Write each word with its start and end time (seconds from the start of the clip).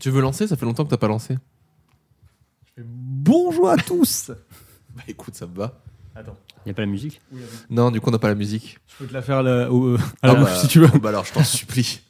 Tu 0.00 0.10
veux 0.10 0.20
lancer? 0.20 0.46
Ça 0.46 0.56
fait 0.56 0.66
longtemps 0.66 0.84
que 0.84 0.90
t'as 0.90 0.96
pas 0.96 1.08
lancé. 1.08 1.38
Bonjour 2.76 3.68
à 3.68 3.76
tous 3.76 4.30
Bah 4.96 5.02
écoute, 5.08 5.34
ça 5.34 5.46
me 5.46 5.54
va. 5.54 5.80
Attends. 6.14 6.36
Il 6.64 6.68
n'y 6.68 6.70
a 6.72 6.74
pas 6.74 6.82
la 6.82 6.86
musique? 6.88 7.20
Non, 7.70 7.90
du 7.90 8.00
coup, 8.00 8.08
on 8.08 8.12
n'a 8.12 8.18
pas 8.18 8.28
la 8.28 8.34
musique. 8.34 8.78
Je 8.88 8.96
peux 8.98 9.06
te 9.06 9.12
la 9.12 9.22
faire 9.22 9.42
là, 9.42 9.70
au- 9.70 9.94
euh, 9.94 9.98
à 10.22 10.30
Ah 10.30 10.34
la 10.34 10.44
bah, 10.44 10.54
si 10.56 10.66
tu 10.68 10.80
veux. 10.80 10.98
Bah 10.98 11.10
alors, 11.10 11.24
je 11.24 11.32
t'en 11.32 11.44
supplie. 11.44 12.00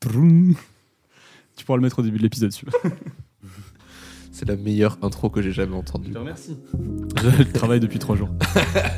Troum. 0.00 0.54
Tu 1.56 1.64
pourras 1.64 1.76
le 1.76 1.82
mettre 1.82 1.98
au 2.00 2.02
début 2.02 2.18
de 2.18 2.22
l'épisode, 2.22 2.50
celui-là. 2.52 2.90
C'est 4.32 4.48
la 4.48 4.56
meilleure 4.56 4.98
intro 5.02 5.30
que 5.30 5.40
j'ai 5.40 5.52
jamais 5.52 5.76
entendue. 5.76 6.10
te 6.10 6.18
remercie. 6.18 6.58
Je 7.22 7.42
travaille 7.52 7.78
depuis 7.80 8.00
trois 8.00 8.16
jours. 8.16 8.30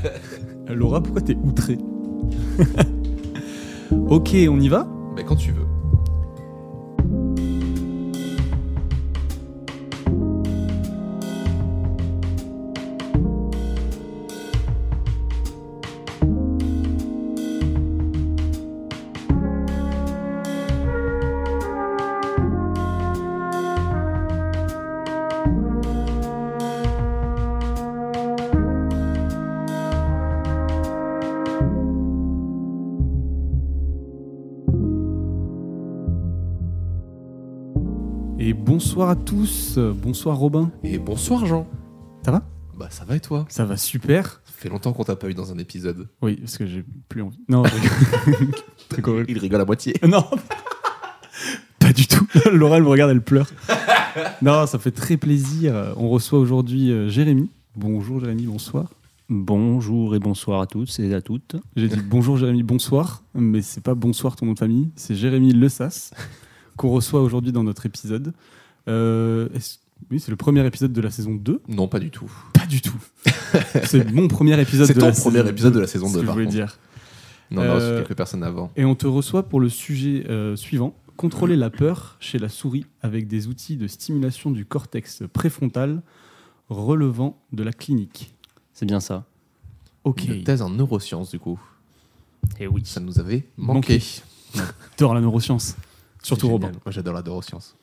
Laura, 0.69 1.03
pourquoi 1.03 1.21
t'es 1.21 1.35
outrée? 1.35 1.77
Ok, 4.09 4.31
on 4.49 4.59
y 4.61 4.69
va? 4.69 4.89
Bah 5.15 5.23
quand 5.23 5.37
tu 5.37 5.53
veux. 5.53 5.74
À 39.15 39.17
tous. 39.17 39.79
Bonsoir 39.79 40.37
Robin. 40.37 40.73
Et 40.83 40.99
bonsoir 40.99 41.47
Jean. 41.47 41.69
Ça 42.25 42.33
va? 42.33 42.43
Bah 42.77 42.89
ça 42.91 43.05
va 43.05 43.15
et 43.15 43.21
toi? 43.21 43.47
Ça 43.49 43.65
va 43.65 43.77
super. 43.77 44.43
Ça 44.45 44.53
fait 44.57 44.69
longtemps 44.69 44.93
qu'on 44.93 45.05
t'a 45.05 45.15
pas 45.15 45.31
eu 45.31 45.35
dans 45.35 45.53
un 45.53 45.59
épisode. 45.59 46.09
Oui, 46.21 46.35
parce 46.35 46.59
que 46.59 46.67
j'ai 46.67 46.85
plus 47.09 47.23
envie. 47.23 47.39
Non. 47.49 47.63
Très 48.89 49.03
correct. 49.03 49.27
Il 49.31 49.39
rigole 49.39 49.61
à 49.61 49.65
moitié. 49.65 49.95
Non 50.09 50.25
Pas 51.79 51.93
du 51.93 52.09
tout. 52.09 52.27
Laura, 52.53 52.79
elle 52.79 52.83
me 52.83 52.89
regarde, 52.89 53.13
elle 53.13 53.23
pleure. 53.23 53.47
Non, 54.43 54.67
ça 54.67 54.81
fait 54.81 54.91
très 54.91 55.17
plaisir. 55.17 55.95
On 55.97 56.09
reçoit 56.09 56.41
aujourd'hui 56.41 56.91
euh, 56.91 57.09
Jérémy. 57.09 57.51
Bonjour 57.77 58.19
Jérémy, 58.19 58.47
bonsoir. 58.47 58.91
Bonjour 59.29 60.17
et 60.17 60.19
bonsoir 60.19 60.61
à 60.61 60.67
toutes 60.67 60.99
et 60.99 61.15
à 61.15 61.21
toutes. 61.21 61.55
J'ai 61.77 61.87
dit 61.87 62.01
bonjour 62.05 62.37
Jérémy, 62.37 62.65
bonsoir, 62.65 63.23
mais 63.33 63.63
c'est 63.63 63.81
pas 63.81 63.95
bonsoir 63.95 64.35
ton 64.35 64.47
nom 64.47 64.55
de 64.55 64.59
famille, 64.59 64.91
c'est 64.97 65.15
Jérémy 65.15 65.53
Le 65.53 65.69
Sas 65.69 66.11
qu'on 66.77 66.91
reçoit 66.91 67.23
aujourd'hui 67.23 67.53
dans 67.53 67.63
notre 67.63 67.87
épisode. 67.87 68.35
Euh, 68.89 69.49
est-ce- 69.55 69.79
oui, 70.11 70.21
c'est 70.21 70.31
le 70.31 70.37
premier 70.37 70.65
épisode 70.67 70.93
de 70.93 71.01
la 71.01 71.11
saison 71.11 71.35
2 71.35 71.63
Non, 71.69 71.89
pas 71.89 71.99
du 71.99 72.11
tout. 72.11 72.31
Pas 72.53 72.67
du 72.67 72.81
tout. 72.83 72.97
c'est 73.85 74.11
mon 74.13 74.29
premier 74.29 74.61
épisode 74.61 74.87
C'est 74.87 74.95
de 74.95 75.01
ton 75.01 75.07
la 75.07 75.13
premier 75.13 75.39
saison 75.39 75.49
épisode 75.51 75.73
2, 75.73 75.77
de 75.77 75.81
la 75.81 75.87
saison 75.87 76.07
c'est 76.09 76.13
2, 76.15 76.19
ce 76.19 76.21
que 76.21 76.23
je 76.23 76.27
par 76.27 76.35
voulais 76.35 76.45
contre. 76.47 76.57
dire. 76.57 76.79
Non, 77.51 77.63
on 77.63 77.65
a 77.65 77.75
reçu 77.75 77.87
Euh, 77.87 77.99
quelques 77.99 78.17
personnes 78.17 78.43
avant. 78.43 78.71
Et 78.77 78.85
on 78.85 78.95
te 78.95 79.07
reçoit 79.07 79.45
pour 79.49 79.61
le 79.61 79.69
sujet 79.69 80.25
euh, 80.29 80.57
suivant 80.57 80.95
contrôler 81.17 81.57
la 81.57 81.71
peur 81.71 82.17
chez 82.19 82.39
la 82.39 82.49
souris 82.49 82.87
avec 83.01 83.29
des 83.29 83.47
outils 83.47 83.77
de 83.77 83.87
stimulation 83.87 84.51
du 84.51 84.65
cortex 84.67 85.23
préfrontal 85.33 86.03
relevant 86.69 87.41
de 87.53 87.63
la 87.63 87.73
clinique. 87.73 88.35
C'est 88.73 88.87
bien 88.87 88.99
ça. 89.01 89.25
Ok. 90.03 90.25
Une 90.25 90.43
thèse 90.45 90.61
en 90.61 90.71
neurosciences, 90.71 91.31
du 91.31 91.39
coup. 91.39 91.61
Et 92.59 92.67
oui. 92.67 92.83
Ça 92.85 93.01
nous 93.01 93.21
avait 93.21 93.49
manqué. 93.57 94.03
J'adore 94.55 95.15
la 95.15 95.21
neuroscience. 95.21 95.77
Surtout 96.23 96.47
C'est 96.47 96.53
Robin. 96.53 96.67
génial. 96.69 96.81
Moi, 96.85 96.93
j'adore 96.93 97.15
la 97.15 97.23
neuroscience. 97.23 97.77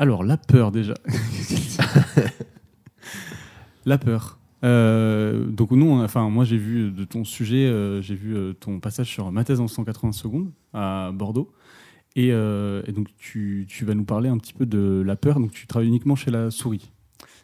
Alors, 0.00 0.24
la 0.24 0.38
peur 0.38 0.72
déjà. 0.72 0.94
la 3.84 3.98
peur. 3.98 4.38
Euh, 4.64 5.44
donc 5.46 5.70
nous, 5.72 5.86
on 5.86 6.00
a- 6.00 6.04
enfin 6.04 6.28
moi 6.30 6.44
j'ai 6.44 6.56
vu 6.58 6.90
de 6.90 7.04
ton 7.04 7.24
sujet, 7.24 7.66
euh, 7.66 8.00
j'ai 8.02 8.14
vu 8.14 8.34
euh, 8.36 8.52
ton 8.54 8.78
passage 8.80 9.08
sur 9.08 9.30
ma 9.32 9.44
thèse 9.44 9.60
en 9.60 9.68
180 9.68 10.12
secondes 10.12 10.50
à 10.74 11.12
Bordeaux, 11.14 11.52
et, 12.16 12.30
euh, 12.32 12.82
et 12.86 12.92
donc 12.92 13.08
tu, 13.18 13.66
tu 13.68 13.84
vas 13.84 13.94
nous 13.94 14.04
parler 14.04 14.28
un 14.28 14.36
petit 14.38 14.52
peu 14.54 14.64
de 14.66 15.02
la 15.06 15.16
peur. 15.16 15.38
Donc 15.40 15.50
tu 15.52 15.66
travailles 15.66 15.88
uniquement 15.88 16.16
chez 16.16 16.30
la 16.30 16.50
souris, 16.50 16.90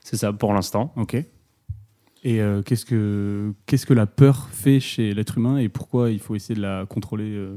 C'est 0.03 0.17
ça 0.17 0.33
pour 0.33 0.53
l'instant. 0.55 0.93
ok 0.97 1.15
Et 1.15 2.41
euh, 2.41 2.63
qu'est-ce 2.63 2.85
que 2.87 3.53
qu'est-ce 3.67 3.85
que 3.87 3.95
la 3.95 4.07
peur 4.07 4.49
fait 4.51 4.81
chez 4.81 5.13
l'être 5.15 5.37
humain 5.39 5.57
et 5.59 5.69
pourquoi 5.71 6.11
il 6.11 6.19
faut 6.21 6.35
essayer 6.35 6.55
de 6.55 6.63
la 6.63 6.85
contrôler 6.87 7.33
euh, 7.35 7.57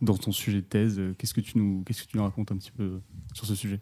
dans 0.00 0.16
ton 0.16 0.32
sujet 0.32 0.58
de 0.62 0.66
thèse? 0.66 1.00
Qu'est-ce 1.18 1.34
que 1.34 1.40
tu 1.42 1.56
nous 1.58 1.82
qu'est-ce 1.86 2.04
que 2.04 2.08
tu 2.10 2.16
nous 2.18 2.24
racontes 2.24 2.52
un 2.52 2.56
petit 2.56 2.72
peu 2.72 3.00
sur 3.34 3.44
ce 3.46 3.54
sujet? 3.54 3.80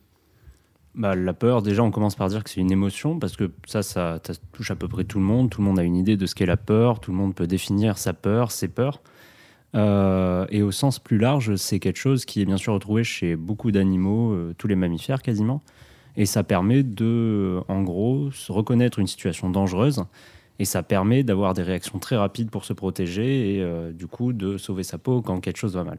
Bah, 0.95 1.15
la 1.15 1.33
peur, 1.33 1.63
déjà, 1.63 1.83
on 1.83 1.91
commence 1.91 2.17
par 2.17 2.29
dire 2.29 2.43
que 2.43 2.51
c'est 2.51 2.61
une 2.61 2.73
émotion 2.73 3.19
parce 3.19 3.37
que 3.37 3.51
ça, 3.67 3.83
ça, 3.83 4.21
touche 4.53 4.71
à 4.71 4.77
peu 4.77 4.89
près 4.89 5.05
tout 5.05 5.19
le 5.19 5.25
monde. 5.25 5.51
Tout 5.51 5.61
le 5.61 5.67
monde 5.67 5.79
a 5.79 5.85
une 5.85 5.97
idée 5.97 6.17
de 6.17 6.27
ce 6.27 6.35
qu'est 6.35 6.47
la 6.47 6.57
peur. 6.57 7.01
Tout 7.01 7.13
le 7.13 7.17
monde 7.17 7.35
peut 7.35 7.47
définir 7.47 7.97
sa 7.97 8.13
peur, 8.13 8.51
ses 8.51 8.69
peurs. 8.69 9.01
Euh, 9.77 10.47
et 10.51 10.63
au 10.63 10.73
sens 10.73 10.99
plus 10.99 11.19
large, 11.19 11.55
c'est 11.55 11.79
quelque 11.79 11.99
chose 11.99 12.25
qui 12.25 12.43
est 12.43 12.45
bien 12.45 12.57
sûr 12.57 12.73
retrouvé 12.73 13.05
chez 13.05 13.37
beaucoup 13.37 13.71
d'animaux, 13.71 14.33
euh, 14.33 14.55
tous 14.59 14.67
les 14.67 14.75
mammifères 14.75 15.23
quasiment. 15.23 15.63
Et 16.17 16.27
ça 16.27 16.43
permet 16.43 16.83
de, 16.83 17.61
en 17.69 17.83
gros, 17.83 18.31
reconnaître 18.49 18.99
une 18.99 19.07
situation 19.07 19.49
dangereuse. 19.49 20.05
Et 20.59 20.65
ça 20.65 20.83
permet 20.83 21.23
d'avoir 21.23 21.55
des 21.55 21.63
réactions 21.63 21.99
très 21.99 22.17
rapides 22.17 22.51
pour 22.51 22.65
se 22.65 22.73
protéger 22.73 23.55
et 23.55 23.63
euh, 23.63 23.93
du 23.93 24.07
coup 24.07 24.33
de 24.33 24.59
sauver 24.59 24.83
sa 24.83 24.99
peau 24.99 25.23
quand 25.23 25.41
quelque 25.41 25.57
chose 25.57 25.75
va 25.75 25.85
mal. 25.85 25.99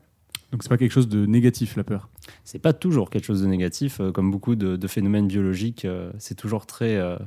Donc 0.52 0.64
c'est 0.64 0.70
pas 0.70 0.78
quelque 0.78 0.92
chose 0.92 1.08
de 1.08 1.26
négatif 1.26 1.78
la 1.78 1.84
peur? 1.84 2.10
C'est 2.44 2.60
pas 2.60 2.74
toujours 2.74 3.10
quelque 3.10 3.26
chose 3.26 3.42
de 3.42 3.48
négatif, 3.48 4.00
euh, 4.02 4.12
comme 4.12 4.32
beaucoup 4.32 4.56
de, 4.56 4.76
de 4.76 4.88
phénomènes 4.88 5.28
biologiques. 5.28 5.86
euh, 5.86 6.12
c'est 6.20 6.36
toujours 6.36 6.66
très. 6.66 6.96
euh, 6.98 7.18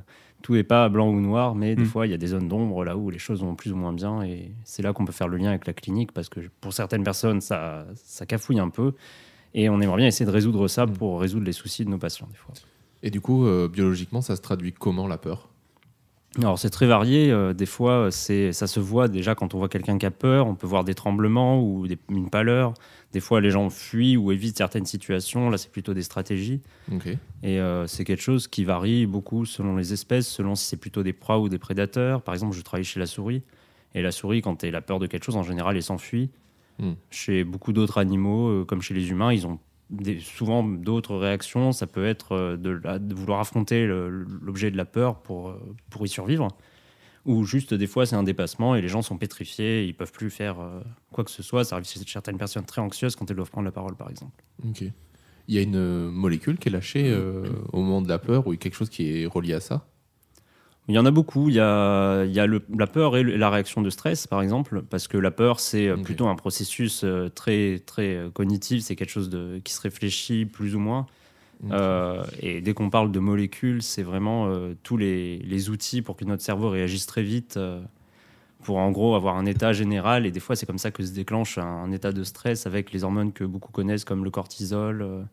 tout 0.43 0.57
est 0.57 0.63
pas 0.63 0.91
blanc 0.91 1.09
ou 1.09 1.21
noir, 1.21 1.55
mais 1.55 1.75
des 1.75 1.85
Mm. 1.85 1.87
fois, 1.87 2.07
il 2.07 2.11
y 2.11 2.15
a 2.15 2.19
des 2.19 2.27
zones 2.27 2.49
d'ombre 2.49 2.85
là 2.85 2.99
où 2.99 3.09
les 3.09 3.19
choses 3.19 3.41
vont 3.41 3.55
plus 3.55 3.73
ou 3.73 3.77
moins 3.77 3.95
bien. 3.95 4.23
Et 4.25 4.53
c'est 4.65 4.83
là 4.83 4.93
qu'on 4.93 5.07
peut 5.07 5.13
faire 5.13 5.27
le 5.29 5.39
lien 5.39 5.49
avec 5.49 5.67
la 5.67 5.73
clinique, 5.73 6.13
parce 6.13 6.29
que 6.29 6.41
pour 6.61 6.75
certaines 6.75 7.03
personnes, 7.03 7.41
ça, 7.41 7.87
ça 7.95 8.27
cafouille 8.27 8.59
un 8.61 8.69
peu. 8.69 8.93
Et 9.55 9.71
on 9.71 9.81
aimerait 9.81 9.97
bien 9.99 10.07
essayer 10.09 10.27
de 10.27 10.31
résoudre 10.31 10.69
ça 10.69 10.85
Mm. 10.85 10.93
pour 10.93 11.21
résoudre 11.21 11.47
les 11.47 11.53
soucis 11.53 11.85
de 11.87 11.91
nos 11.91 11.97
patients, 11.99 12.27
des 12.31 12.37
fois. 12.37 12.53
Et 13.03 13.11
du 13.11 13.23
coup, 13.23 13.47
euh, 13.47 13.69
biologiquement, 13.69 14.21
ça 14.21 14.37
se 14.37 14.43
traduit 14.43 14.73
comment 14.73 15.07
la 15.07 15.17
peur? 15.17 15.49
Alors 16.39 16.59
c'est 16.59 16.71
très 16.71 16.87
varié. 16.87 17.31
euh, 17.31 17.53
des 17.53 17.67
fois, 17.67 18.11
c'est, 18.11 18.53
ça 18.53 18.67
se 18.67 18.81
voit 18.81 19.09
déjà 19.09 19.35
quand 19.35 19.55
on 19.55 19.59
voit 19.59 19.69
quelqu'un 19.69 19.99
qui 19.99 20.07
a 20.07 20.11
peur. 20.11 20.47
On 20.47 20.55
peut 20.55 20.67
voir 20.67 20.85
des 20.85 20.95
tremblements 20.95 21.63
ou 21.63 21.87
des, 21.87 21.99
une 22.11 22.29
pâleur. 22.29 22.75
Des 23.13 23.21
fois, 23.21 23.41
les 23.41 23.51
gens 23.51 23.71
fuient 23.71 24.17
ou 24.17 24.33
évitent 24.33 24.59
certaines 24.59 24.87
situations. 24.87 25.49
Là, 25.49 25.59
c'est 25.59 25.71
plutôt 25.71 25.95
des 25.95 26.03
stratégies. 26.03 26.61
Et 27.45 27.61
euh, 27.61 27.87
c'est 27.87 28.05
quelque 28.05 28.23
chose 28.23 28.49
qui 28.49 28.65
varie 28.65 29.07
beaucoup 29.07 29.45
selon 29.45 29.77
les 29.77 29.93
espèces, 29.93 30.27
selon 30.27 30.57
si 30.57 30.67
c'est 30.67 30.77
plutôt 30.77 31.05
des 31.05 31.13
proies 31.13 31.39
ou 31.39 31.49
des 31.49 31.59
prédateurs. 31.59 32.23
Par 32.23 32.35
exemple, 32.35 32.57
je 32.57 32.63
travaille 32.63 32.85
chez 32.85 32.99
la 32.99 33.07
souris. 33.07 33.43
Et 33.95 34.03
la 34.03 34.11
souris, 34.11 34.43
quand 34.43 34.65
elle 34.65 34.75
a 34.75 34.81
peur 34.81 34.99
de 34.99 35.07
quelque 35.07 35.25
chose, 35.25 35.37
en 35.37 35.45
général, 35.45 35.77
elle 35.77 35.83
s'enfuit. 35.83 36.31
Hmm. 36.81 36.95
Chez 37.11 37.45
beaucoup 37.45 37.73
d'autres 37.73 37.99
animaux, 37.99 38.49
euh, 38.49 38.65
comme 38.65 38.83
chez 38.83 38.95
les 38.95 39.11
humains, 39.11 39.33
ils 39.33 39.47
ont 39.47 39.61
des- 39.91 40.21
souvent 40.21 40.63
d'autres 40.63 41.17
réactions. 41.17 41.73
Ça 41.73 41.87
peut 41.87 42.05
être 42.07 42.33
euh, 42.33 42.57
de, 42.57 42.71
la- 42.71 42.99
de 42.99 43.15
vouloir 43.15 43.41
affronter 43.41 43.87
l'objet 43.87 44.71
de 44.71 44.77
la 44.77 44.85
peur 44.85 45.21
pour, 45.23 45.49
euh, 45.51 45.61
pour 45.91 46.05
y 46.05 46.09
survivre. 46.09 46.49
Ou 47.27 47.45
juste, 47.45 47.73
des 47.73 47.87
fois, 47.87 48.05
c'est 48.05 48.17
un 48.17 48.23
dépassement 48.23 48.75
et 48.77 48.83
les 48.83 48.89
gens 48.89 49.01
sont 49.01 49.17
pétrifiés, 49.17 49.85
ils 49.87 49.95
peuvent 49.95 50.13
plus 50.13 50.29
faire 50.29 50.61
euh, 50.61 50.81
quoi 51.11 51.25
que 51.25 51.31
ce 51.31 51.43
soit. 51.43 51.65
Ça 51.65 51.77
arrive 51.77 51.87
chez 51.89 51.99
certaines 52.07 52.37
personnes 52.37 52.67
très 52.67 52.83
anxieuses 52.83 53.17
quand 53.17 53.31
elles 53.31 53.37
doivent 53.37 53.51
prendre 53.51 53.65
la 53.65 53.73
parole, 53.73 53.97
par 53.97 54.11
exemple. 54.11 54.43
Ok. 54.69 54.83
Il 55.49 55.55
y 55.55 55.59
a 55.59 55.63
une 55.63 56.11
molécule 56.11 56.59
qui 56.59 56.69
est 56.69 56.73
lâchée 56.73 57.11
euh, 57.11 57.45
au 57.73 57.81
moment 57.81 58.03
de 58.03 58.09
la 58.09 58.19
peur 58.19 58.47
ou 58.47 58.55
quelque 58.57 58.75
chose 58.75 58.89
qui 58.91 59.23
est 59.23 59.27
relié 59.27 59.55
à 59.55 59.61
ça? 59.61 59.87
Il 60.89 60.95
y 60.95 60.99
en 60.99 61.07
a 61.07 61.11
beaucoup. 61.11 61.49
Il 61.49 61.55
y 61.55 61.61
a, 61.61 62.25
il 62.25 62.33
y 62.33 62.41
a 62.41 62.47
le- 62.47 62.63
la 62.77 62.87
peur 62.87 63.17
et 63.17 63.23
le- 63.23 63.37
la 63.37 63.49
réaction 63.49 63.81
de 63.81 63.89
stress, 63.91 64.27
par 64.27 64.43
exemple, 64.43 64.83
parce 64.83 65.09
que 65.09 65.17
la 65.17 65.31
peur, 65.31 65.59
c'est 65.61 65.89
euh, 65.89 65.97
plutôt 66.05 66.27
un 66.29 66.35
processus 66.35 67.03
euh, 67.05 67.29
très, 67.31 67.79
très 67.87 68.15
euh, 68.17 68.31
cognitif, 68.31 68.83
c'est 68.83 68.95
quelque 68.97 69.11
chose 69.11 69.31
de, 69.31 69.61
qui 69.65 69.73
se 69.73 69.81
réfléchit 69.81 70.45
plus 70.45 70.75
ou 70.75 70.79
moins. 70.81 71.07
Euh, 71.73 72.23
et 72.41 72.61
dès 72.61 72.75
qu'on 72.75 72.91
parle 72.91 73.11
de 73.13 73.19
molécules, 73.21 73.83
c'est 73.83 74.03
vraiment 74.03 74.49
euh, 74.49 74.75
tous 74.83 74.99
les, 74.99 75.39
les 75.39 75.71
outils 75.71 76.03
pour 76.03 76.17
que 76.17 76.25
notre 76.27 76.43
cerveau 76.43 76.69
réagisse 76.69 77.07
très 77.07 77.23
vite, 77.23 77.57
euh, 77.57 77.81
pour 78.63 78.77
en 78.77 78.91
gros 78.91 79.15
avoir 79.15 79.37
un 79.37 79.47
état 79.47 79.73
général. 79.73 80.27
Et 80.27 80.31
des 80.31 80.41
fois, 80.41 80.57
c'est 80.57 80.67
comme 80.67 80.77
ça 80.79 80.91
que 80.91 81.03
se 81.03 81.13
déclenche 81.13 81.57
un, 81.57 81.65
un 81.65 81.93
état 81.93 82.13
de 82.13 82.23
stress 82.25 82.67
avec 82.67 82.93
les 82.93 83.05
hormones 83.05 83.33
que 83.33 83.45
beaucoup 83.45 83.73
connaissent, 83.73 84.05
comme 84.05 84.25
le 84.25 84.31
cortisol. 84.31 85.25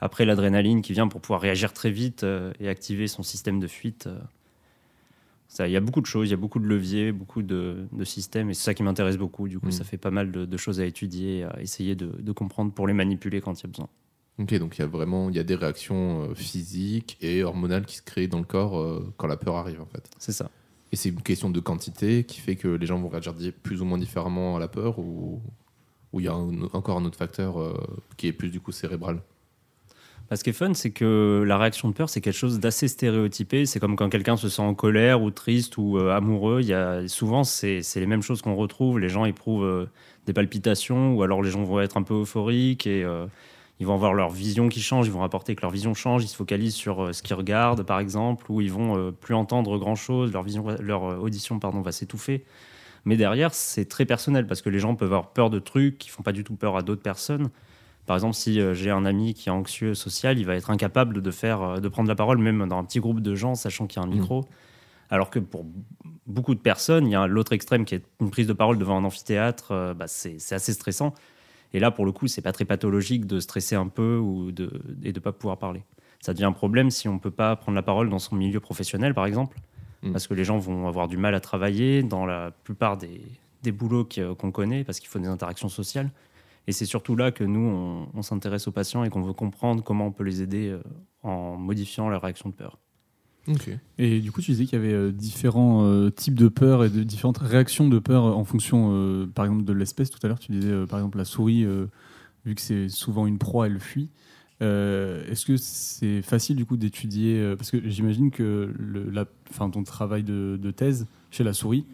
après, 0.00 0.24
l'adrénaline 0.24 0.82
qui 0.82 0.92
vient 0.92 1.08
pour 1.08 1.20
pouvoir 1.20 1.40
réagir 1.40 1.72
très 1.72 1.90
vite 1.90 2.24
et 2.60 2.68
activer 2.68 3.08
son 3.08 3.24
système 3.24 3.58
de 3.58 3.66
fuite. 3.66 4.08
Il 5.60 5.70
y 5.70 5.76
a 5.76 5.80
beaucoup 5.80 6.00
de 6.00 6.06
choses, 6.06 6.28
il 6.28 6.30
y 6.30 6.34
a 6.34 6.36
beaucoup 6.38 6.58
de 6.58 6.66
leviers, 6.66 7.12
beaucoup 7.12 7.42
de, 7.42 7.86
de 7.92 8.04
systèmes, 8.04 8.50
et 8.50 8.54
c'est 8.54 8.64
ça 8.64 8.74
qui 8.74 8.82
m'intéresse 8.82 9.16
beaucoup. 9.16 9.46
Du 9.48 9.60
coup, 9.60 9.68
Mm. 9.68 9.72
ça 9.72 9.84
fait 9.84 9.98
pas 9.98 10.10
mal 10.10 10.32
de, 10.32 10.44
de 10.46 10.56
choses 10.56 10.80
à 10.80 10.84
étudier, 10.86 11.44
à 11.44 11.60
essayer 11.60 11.94
de, 11.94 12.06
de 12.06 12.32
comprendre 12.32 12.72
pour 12.72 12.86
les 12.88 12.92
manipuler 12.94 13.40
quand 13.40 13.58
il 13.60 13.62
y 13.62 13.66
a 13.66 13.70
besoin. 13.70 13.88
Ok, 14.38 14.52
donc 14.58 14.76
il 14.76 14.80
y 14.80 14.84
a 14.84 14.88
vraiment 14.88 15.30
il 15.30 15.36
y 15.36 15.38
a 15.38 15.44
des 15.44 15.54
réactions 15.54 16.22
euh, 16.30 16.34
physiques 16.34 17.16
et 17.20 17.44
hormonales 17.44 17.86
qui 17.86 17.96
se 17.98 18.02
créent 18.02 18.26
dans 18.26 18.40
le 18.40 18.44
corps 18.44 18.80
euh, 18.80 19.14
quand 19.16 19.28
la 19.28 19.36
peur 19.36 19.54
arrive 19.54 19.80
en 19.80 19.86
fait. 19.86 20.10
C'est 20.18 20.32
ça. 20.32 20.50
Et 20.90 20.96
c'est 20.96 21.10
une 21.10 21.22
question 21.22 21.50
de 21.50 21.60
quantité 21.60 22.24
qui 22.24 22.40
fait 22.40 22.56
que 22.56 22.66
les 22.66 22.86
gens 22.86 22.98
vont 22.98 23.08
réagir 23.08 23.52
plus 23.62 23.80
ou 23.80 23.84
moins 23.84 23.98
différemment 23.98 24.56
à 24.56 24.58
la 24.58 24.66
peur 24.68 24.98
ou, 24.98 25.40
Ou 26.12 26.20
il 26.20 26.24
y 26.26 26.28
a 26.28 26.34
un- 26.34 26.62
encore 26.72 26.96
un 26.98 27.04
autre 27.04 27.18
facteur 27.18 27.60
euh, 27.60 27.74
qui 28.16 28.26
est 28.26 28.32
plus 28.32 28.50
du 28.50 28.60
coup 28.60 28.72
cérébral? 28.72 29.20
Bah, 30.30 30.36
ce 30.36 30.44
qui 30.44 30.50
est 30.50 30.54
fun, 30.54 30.72
c'est 30.72 30.90
que 30.90 31.44
la 31.46 31.58
réaction 31.58 31.88
de 31.88 31.94
peur, 31.94 32.08
c'est 32.08 32.22
quelque 32.22 32.36
chose 32.36 32.58
d'assez 32.58 32.88
stéréotypé. 32.88 33.66
C'est 33.66 33.78
comme 33.78 33.94
quand 33.94 34.08
quelqu'un 34.08 34.36
se 34.36 34.48
sent 34.48 34.62
en 34.62 34.74
colère 34.74 35.22
ou 35.22 35.30
triste 35.30 35.76
ou 35.76 35.98
euh, 35.98 36.16
amoureux. 36.16 36.60
Il 36.62 36.66
y 36.68 36.72
a, 36.72 37.06
souvent, 37.08 37.44
c'est 37.44 37.82
les 37.96 38.06
mêmes 38.06 38.22
choses 38.22 38.40
qu'on 38.40 38.54
retrouve. 38.56 38.98
Les 38.98 39.10
gens 39.10 39.26
éprouvent 39.26 39.64
euh, 39.64 39.86
des 40.26 40.32
palpitations 40.32 41.14
ou 41.14 41.22
alors 41.22 41.42
les 41.42 41.50
gens 41.50 41.62
vont 41.62 41.80
être 41.80 41.98
un 41.98 42.02
peu 42.02 42.22
euphoriques 42.22 42.86
et 42.86 43.04
euh, 43.04 43.26
ils 43.80 43.86
vont 43.86 43.94
avoir 43.94 44.14
leur 44.14 44.30
vision 44.30 44.70
qui 44.70 44.80
change. 44.80 45.06
Ils 45.06 45.12
vont 45.12 45.20
rapporter 45.20 45.54
que 45.54 45.60
leur 45.60 45.70
vision 45.70 45.92
change. 45.92 46.24
Ils 46.24 46.28
se 46.28 46.36
focalisent 46.36 46.74
sur 46.74 47.14
ce 47.14 47.22
qu'ils 47.22 47.36
regardent, 47.36 47.82
par 47.82 48.00
exemple, 48.00 48.46
ou 48.48 48.62
ils 48.62 48.72
vont 48.72 49.12
plus 49.12 49.34
entendre 49.34 49.76
grand-chose. 49.78 50.32
Leur, 50.32 50.42
vision, 50.42 50.64
leur 50.80 51.22
audition 51.22 51.58
pardon, 51.58 51.82
va 51.82 51.92
s'étouffer. 51.92 52.44
Mais 53.04 53.16
derrière, 53.16 53.52
c'est 53.52 53.84
très 53.84 54.06
personnel 54.06 54.46
parce 54.46 54.62
que 54.62 54.70
les 54.70 54.78
gens 54.78 54.94
peuvent 54.94 55.12
avoir 55.12 55.32
peur 55.32 55.50
de 55.50 55.58
trucs 55.58 55.98
qui 55.98 56.08
font 56.08 56.22
pas 56.22 56.32
du 56.32 56.44
tout 56.44 56.54
peur 56.54 56.76
à 56.76 56.82
d'autres 56.82 57.02
personnes. 57.02 57.50
Par 58.06 58.16
exemple, 58.16 58.34
si 58.34 58.60
euh, 58.60 58.74
j'ai 58.74 58.90
un 58.90 59.04
ami 59.04 59.32
qui 59.34 59.48
est 59.48 59.52
anxieux 59.52 59.94
social, 59.94 60.38
il 60.38 60.44
va 60.44 60.54
être 60.56 60.70
incapable 60.70 61.22
de 61.22 61.30
faire, 61.30 61.62
euh, 61.62 61.80
de 61.80 61.88
prendre 61.88 62.08
la 62.08 62.14
parole, 62.14 62.38
même 62.38 62.66
dans 62.68 62.78
un 62.78 62.84
petit 62.84 63.00
groupe 63.00 63.20
de 63.20 63.34
gens, 63.34 63.54
sachant 63.54 63.86
qu'il 63.86 64.00
y 64.00 64.04
a 64.04 64.06
un 64.06 64.10
micro. 64.10 64.44
Alors 65.10 65.30
que 65.30 65.38
pour 65.38 65.64
beaucoup 66.26 66.54
de 66.54 66.60
personnes, 66.60 67.06
il 67.06 67.12
y 67.12 67.14
a 67.14 67.26
l'autre 67.26 67.52
extrême 67.52 67.84
qui 67.84 67.94
est 67.94 68.04
une 68.20 68.30
prise 68.30 68.46
de 68.46 68.52
parole 68.52 68.78
devant 68.78 68.96
un 68.96 69.04
amphithéâtre. 69.04 69.72
euh, 69.72 69.94
bah, 69.94 70.06
c'est 70.08 70.36
assez 70.52 70.72
stressant. 70.72 71.14
Et 71.72 71.80
là, 71.80 71.90
pour 71.90 72.04
le 72.06 72.12
coup, 72.12 72.26
c'est 72.26 72.42
pas 72.42 72.52
très 72.52 72.64
pathologique 72.64 73.26
de 73.26 73.40
stresser 73.40 73.74
un 73.74 73.88
peu 73.88 74.16
ou 74.18 74.52
de, 74.52 74.70
et 75.02 75.12
de 75.12 75.20
pas 75.20 75.32
pouvoir 75.32 75.58
parler. 75.58 75.82
Ça 76.20 76.32
devient 76.32 76.44
un 76.44 76.52
problème 76.52 76.90
si 76.90 77.08
on 77.08 77.18
peut 77.18 77.30
pas 77.30 77.56
prendre 77.56 77.76
la 77.76 77.82
parole 77.82 78.08
dans 78.08 78.18
son 78.18 78.36
milieu 78.36 78.60
professionnel, 78.60 79.12
par 79.14 79.26
exemple, 79.26 79.56
Mm. 80.04 80.12
parce 80.12 80.26
que 80.26 80.34
les 80.34 80.44
gens 80.44 80.58
vont 80.58 80.86
avoir 80.86 81.08
du 81.08 81.16
mal 81.16 81.34
à 81.34 81.40
travailler 81.40 82.02
dans 82.02 82.26
la 82.26 82.50
plupart 82.64 82.96
des, 82.98 83.22
des 83.62 83.72
boulots 83.72 84.06
qu'on 84.38 84.50
connaît, 84.52 84.84
parce 84.84 85.00
qu'il 85.00 85.08
faut 85.08 85.18
des 85.18 85.28
interactions 85.28 85.68
sociales. 85.68 86.10
Et 86.66 86.72
c'est 86.72 86.86
surtout 86.86 87.14
là 87.16 87.30
que 87.30 87.44
nous, 87.44 87.60
on, 87.60 88.08
on 88.14 88.22
s'intéresse 88.22 88.66
aux 88.68 88.72
patients 88.72 89.04
et 89.04 89.10
qu'on 89.10 89.22
veut 89.22 89.32
comprendre 89.34 89.82
comment 89.82 90.06
on 90.06 90.12
peut 90.12 90.24
les 90.24 90.40
aider 90.42 90.68
euh, 90.68 90.80
en 91.22 91.56
modifiant 91.56 92.08
leur 92.08 92.22
réaction 92.22 92.48
de 92.48 92.54
peur. 92.54 92.78
Ok. 93.46 93.68
Et 93.98 94.20
du 94.20 94.32
coup, 94.32 94.40
tu 94.40 94.52
disais 94.52 94.64
qu'il 94.64 94.78
y 94.78 94.82
avait 94.82 94.94
euh, 94.94 95.12
différents 95.12 95.84
euh, 95.84 96.08
types 96.10 96.34
de 96.34 96.48
peur 96.48 96.82
et 96.82 96.88
de 96.88 97.02
différentes 97.02 97.38
réactions 97.38 97.88
de 97.88 97.98
peur 97.98 98.24
en 98.24 98.44
fonction, 98.44 98.90
euh, 98.92 99.26
par 99.26 99.44
exemple, 99.44 99.64
de 99.64 99.72
l'espèce. 99.74 100.08
Tout 100.08 100.18
à 100.22 100.28
l'heure, 100.28 100.38
tu 100.38 100.52
disais, 100.52 100.70
euh, 100.70 100.86
par 100.86 100.98
exemple, 100.98 101.18
la 101.18 101.26
souris, 101.26 101.64
euh, 101.64 101.86
vu 102.46 102.54
que 102.54 102.62
c'est 102.62 102.88
souvent 102.88 103.26
une 103.26 103.36
proie, 103.36 103.66
elle 103.66 103.80
fuit. 103.80 104.08
Euh, 104.62 105.30
Est-ce 105.30 105.44
que 105.44 105.58
c'est 105.58 106.22
facile 106.22 106.56
du 106.56 106.64
coup 106.64 106.78
d'étudier 106.78 107.38
euh, 107.38 107.56
Parce 107.56 107.70
que 107.70 107.86
j'imagine 107.90 108.30
que 108.30 108.72
le, 108.78 109.10
la, 109.10 109.26
enfin, 109.50 109.68
ton 109.68 109.82
travail 109.82 110.22
de, 110.22 110.58
de 110.58 110.70
thèse 110.70 111.06
chez 111.30 111.44
la 111.44 111.52
souris, 111.52 111.84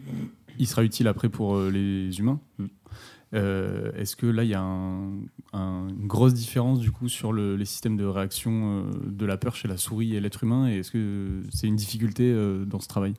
il 0.57 0.67
sera 0.67 0.83
utile 0.85 1.09
après 1.09 1.27
pour 1.27 1.55
euh, 1.55 1.69
les 1.69 2.17
humains. 2.19 2.39
Euh, 3.33 3.91
Est-ce 3.97 4.15
que 4.15 4.25
là, 4.25 4.43
il 4.43 4.49
y 4.49 4.53
a 4.53 4.61
un- 4.61 5.11
un- 5.53 5.87
une 5.89 6.07
grosse 6.07 6.33
différence 6.33 6.79
du 6.79 6.91
coup 6.91 7.07
sur 7.07 7.31
le- 7.31 7.55
les 7.55 7.65
systèmes 7.65 7.95
de 7.95 8.05
réaction 8.05 8.51
euh, 8.53 8.83
de 9.05 9.25
la 9.25 9.37
peur 9.37 9.55
chez 9.55 9.67
la 9.67 9.77
souris 9.77 10.15
et 10.15 10.19
l'être 10.19 10.43
humain? 10.43 10.69
Et 10.69 10.79
est-ce 10.79 10.91
que 10.91 11.41
c'est 11.51 11.67
une 11.67 11.77
difficulté 11.77 12.23
euh, 12.25 12.65
dans 12.65 12.79
ce 12.79 12.87
travail? 12.87 13.13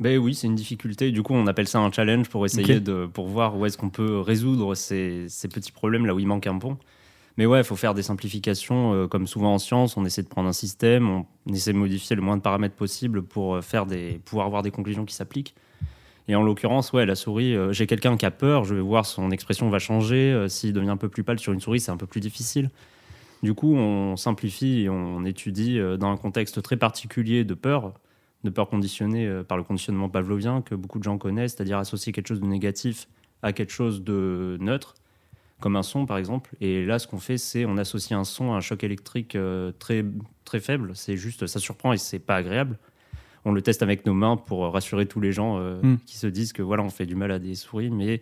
Ben 0.00 0.18
oui, 0.18 0.34
c'est 0.34 0.46
une 0.48 0.54
difficulté. 0.54 1.12
Du 1.12 1.22
coup, 1.22 1.32
on 1.34 1.46
appelle 1.46 1.68
ça 1.68 1.78
un 1.80 1.90
challenge 1.92 2.28
pour 2.28 2.44
essayer 2.44 2.80
de 2.80 3.06
pour 3.06 3.26
voir 3.28 3.56
où 3.58 3.64
est-ce 3.66 3.78
qu'on 3.78 3.90
peut 3.90 4.18
résoudre 4.20 4.74
ces, 4.74 5.26
ces 5.28 5.48
petits 5.48 5.72
problèmes 5.72 6.06
là 6.06 6.14
où 6.14 6.18
il 6.18 6.26
manque 6.26 6.46
un 6.46 6.58
pont. 6.58 6.76
Mais 7.38 7.46
ouais, 7.46 7.60
il 7.60 7.64
faut 7.64 7.76
faire 7.76 7.94
des 7.94 8.02
simplifications. 8.02 9.06
comme 9.08 9.26
souvent 9.26 9.54
en 9.54 9.58
science, 9.58 9.96
on 9.96 10.04
essaie 10.04 10.22
de 10.22 10.28
prendre 10.28 10.48
un 10.48 10.52
système, 10.52 11.08
on 11.46 11.52
essaie 11.52 11.72
de 11.72 11.78
modifier 11.78 12.14
le 12.16 12.20
moins 12.22 12.36
de 12.36 12.42
paramètres 12.42 12.74
possible 12.74 13.22
pour 13.22 13.62
faire 13.64 13.86
des, 13.86 14.20
pouvoir 14.24 14.46
avoir 14.46 14.62
des 14.62 14.70
conclusions 14.70 15.04
qui 15.06 15.14
s'appliquent. 15.14 15.54
Et 16.28 16.36
en 16.36 16.42
l'occurrence, 16.42 16.92
ouais, 16.92 17.04
la 17.04 17.14
souris, 17.14 17.54
euh, 17.56 17.72
j'ai 17.72 17.86
quelqu'un 17.86 18.16
qui 18.16 18.24
a 18.26 18.30
peur, 18.30 18.64
je 18.64 18.74
vais 18.74 18.80
voir 18.80 19.06
son 19.06 19.30
expression 19.30 19.68
va 19.70 19.78
changer. 19.78 20.32
euh, 20.32 20.48
S'il 20.48 20.72
devient 20.72 20.90
un 20.90 20.96
peu 20.96 21.08
plus 21.08 21.24
pâle 21.24 21.38
sur 21.38 21.52
une 21.52 21.60
souris, 21.60 21.80
c'est 21.80 21.90
un 21.90 21.96
peu 21.96 22.06
plus 22.06 22.20
difficile. 22.20 22.70
Du 23.42 23.54
coup, 23.54 23.74
on 23.74 24.16
simplifie 24.16 24.82
et 24.82 24.88
on 24.88 25.24
étudie 25.24 25.78
euh, 25.80 25.96
dans 25.96 26.12
un 26.12 26.16
contexte 26.16 26.62
très 26.62 26.76
particulier 26.76 27.44
de 27.44 27.54
peur, 27.54 27.92
de 28.44 28.50
peur 28.50 28.68
conditionnée 28.68 29.28
par 29.48 29.56
le 29.56 29.64
conditionnement 29.64 30.08
pavlovien 30.08 30.62
que 30.62 30.74
beaucoup 30.74 30.98
de 30.98 31.04
gens 31.04 31.18
connaissent, 31.18 31.54
c'est-à-dire 31.54 31.78
associer 31.78 32.12
quelque 32.12 32.28
chose 32.28 32.40
de 32.40 32.46
négatif 32.46 33.08
à 33.42 33.52
quelque 33.52 33.72
chose 33.72 34.02
de 34.02 34.56
neutre, 34.60 34.94
comme 35.60 35.76
un 35.76 35.82
son 35.82 36.06
par 36.06 36.18
exemple. 36.18 36.50
Et 36.60 36.84
là, 36.84 36.98
ce 36.98 37.06
qu'on 37.06 37.18
fait, 37.18 37.38
c'est 37.38 37.64
on 37.66 37.76
associe 37.76 38.18
un 38.18 38.24
son 38.24 38.52
à 38.52 38.56
un 38.56 38.60
choc 38.60 38.82
électrique 38.82 39.36
très, 39.78 40.04
très 40.44 40.58
faible. 40.58 40.92
C'est 40.94 41.16
juste, 41.16 41.46
ça 41.46 41.60
surprend 41.60 41.92
et 41.92 41.98
c'est 41.98 42.18
pas 42.18 42.34
agréable. 42.34 42.78
On 43.44 43.52
le 43.52 43.60
teste 43.62 43.82
avec 43.82 44.06
nos 44.06 44.14
mains 44.14 44.36
pour 44.36 44.72
rassurer 44.72 45.06
tous 45.06 45.20
les 45.20 45.32
gens 45.32 45.58
euh, 45.58 45.80
Mm. 45.82 45.98
qui 46.06 46.16
se 46.16 46.26
disent 46.26 46.52
que 46.52 46.62
voilà, 46.62 46.82
on 46.82 46.90
fait 46.90 47.06
du 47.06 47.16
mal 47.16 47.30
à 47.32 47.38
des 47.38 47.54
souris, 47.54 47.90
mais 47.90 48.20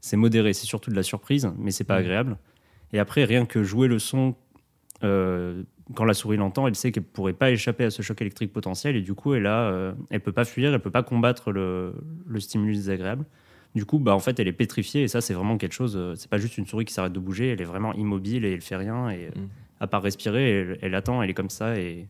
c'est 0.00 0.16
modéré. 0.16 0.52
C'est 0.52 0.66
surtout 0.66 0.90
de 0.90 0.96
la 0.96 1.02
surprise, 1.02 1.50
mais 1.58 1.70
c'est 1.70 1.84
pas 1.84 1.96
Mm. 1.96 2.00
agréable. 2.00 2.38
Et 2.92 2.98
après, 2.98 3.24
rien 3.24 3.44
que 3.46 3.62
jouer 3.62 3.88
le 3.88 3.98
son 3.98 4.34
euh, 5.02 5.62
quand 5.94 6.04
la 6.04 6.14
souris 6.14 6.36
l'entend, 6.38 6.66
elle 6.66 6.74
sait 6.76 6.92
qu'elle 6.92 7.02
pourrait 7.02 7.32
pas 7.34 7.50
échapper 7.50 7.84
à 7.84 7.90
ce 7.90 8.00
choc 8.00 8.20
électrique 8.22 8.52
potentiel 8.52 8.96
et 8.96 9.02
du 9.02 9.12
coup, 9.12 9.34
elle 9.34 9.46
a, 9.46 9.70
euh, 9.70 9.92
elle 10.10 10.20
peut 10.20 10.32
pas 10.32 10.44
fuir, 10.46 10.72
elle 10.72 10.80
peut 10.80 10.90
pas 10.90 11.02
combattre 11.02 11.52
le, 11.52 11.92
le 12.26 12.40
stimulus 12.40 12.76
désagréable. 12.76 13.26
Du 13.74 13.84
coup, 13.84 13.98
bah 13.98 14.14
en 14.14 14.20
fait, 14.20 14.38
elle 14.40 14.48
est 14.48 14.52
pétrifiée 14.52 15.02
et 15.02 15.08
ça, 15.08 15.20
c'est 15.20 15.34
vraiment 15.34 15.58
quelque 15.58 15.72
chose. 15.74 15.98
c'est 16.16 16.30
pas 16.30 16.38
juste 16.38 16.56
une 16.56 16.66
souris 16.66 16.84
qui 16.86 16.94
s'arrête 16.94 17.12
de 17.12 17.18
bouger, 17.18 17.48
elle 17.48 17.60
est 17.60 17.64
vraiment 17.66 17.92
immobile 17.94 18.44
et 18.46 18.52
elle 18.52 18.60
fait 18.62 18.76
rien 18.76 19.10
et 19.10 19.26
euh, 19.26 19.30
Mm. 19.40 19.48
à 19.80 19.86
part 19.88 20.02
respirer, 20.02 20.50
elle, 20.60 20.78
elle 20.80 20.94
attend, 20.94 21.20
elle 21.22 21.28
est 21.28 21.34
comme 21.34 21.50
ça 21.50 21.76
et, 21.78 22.06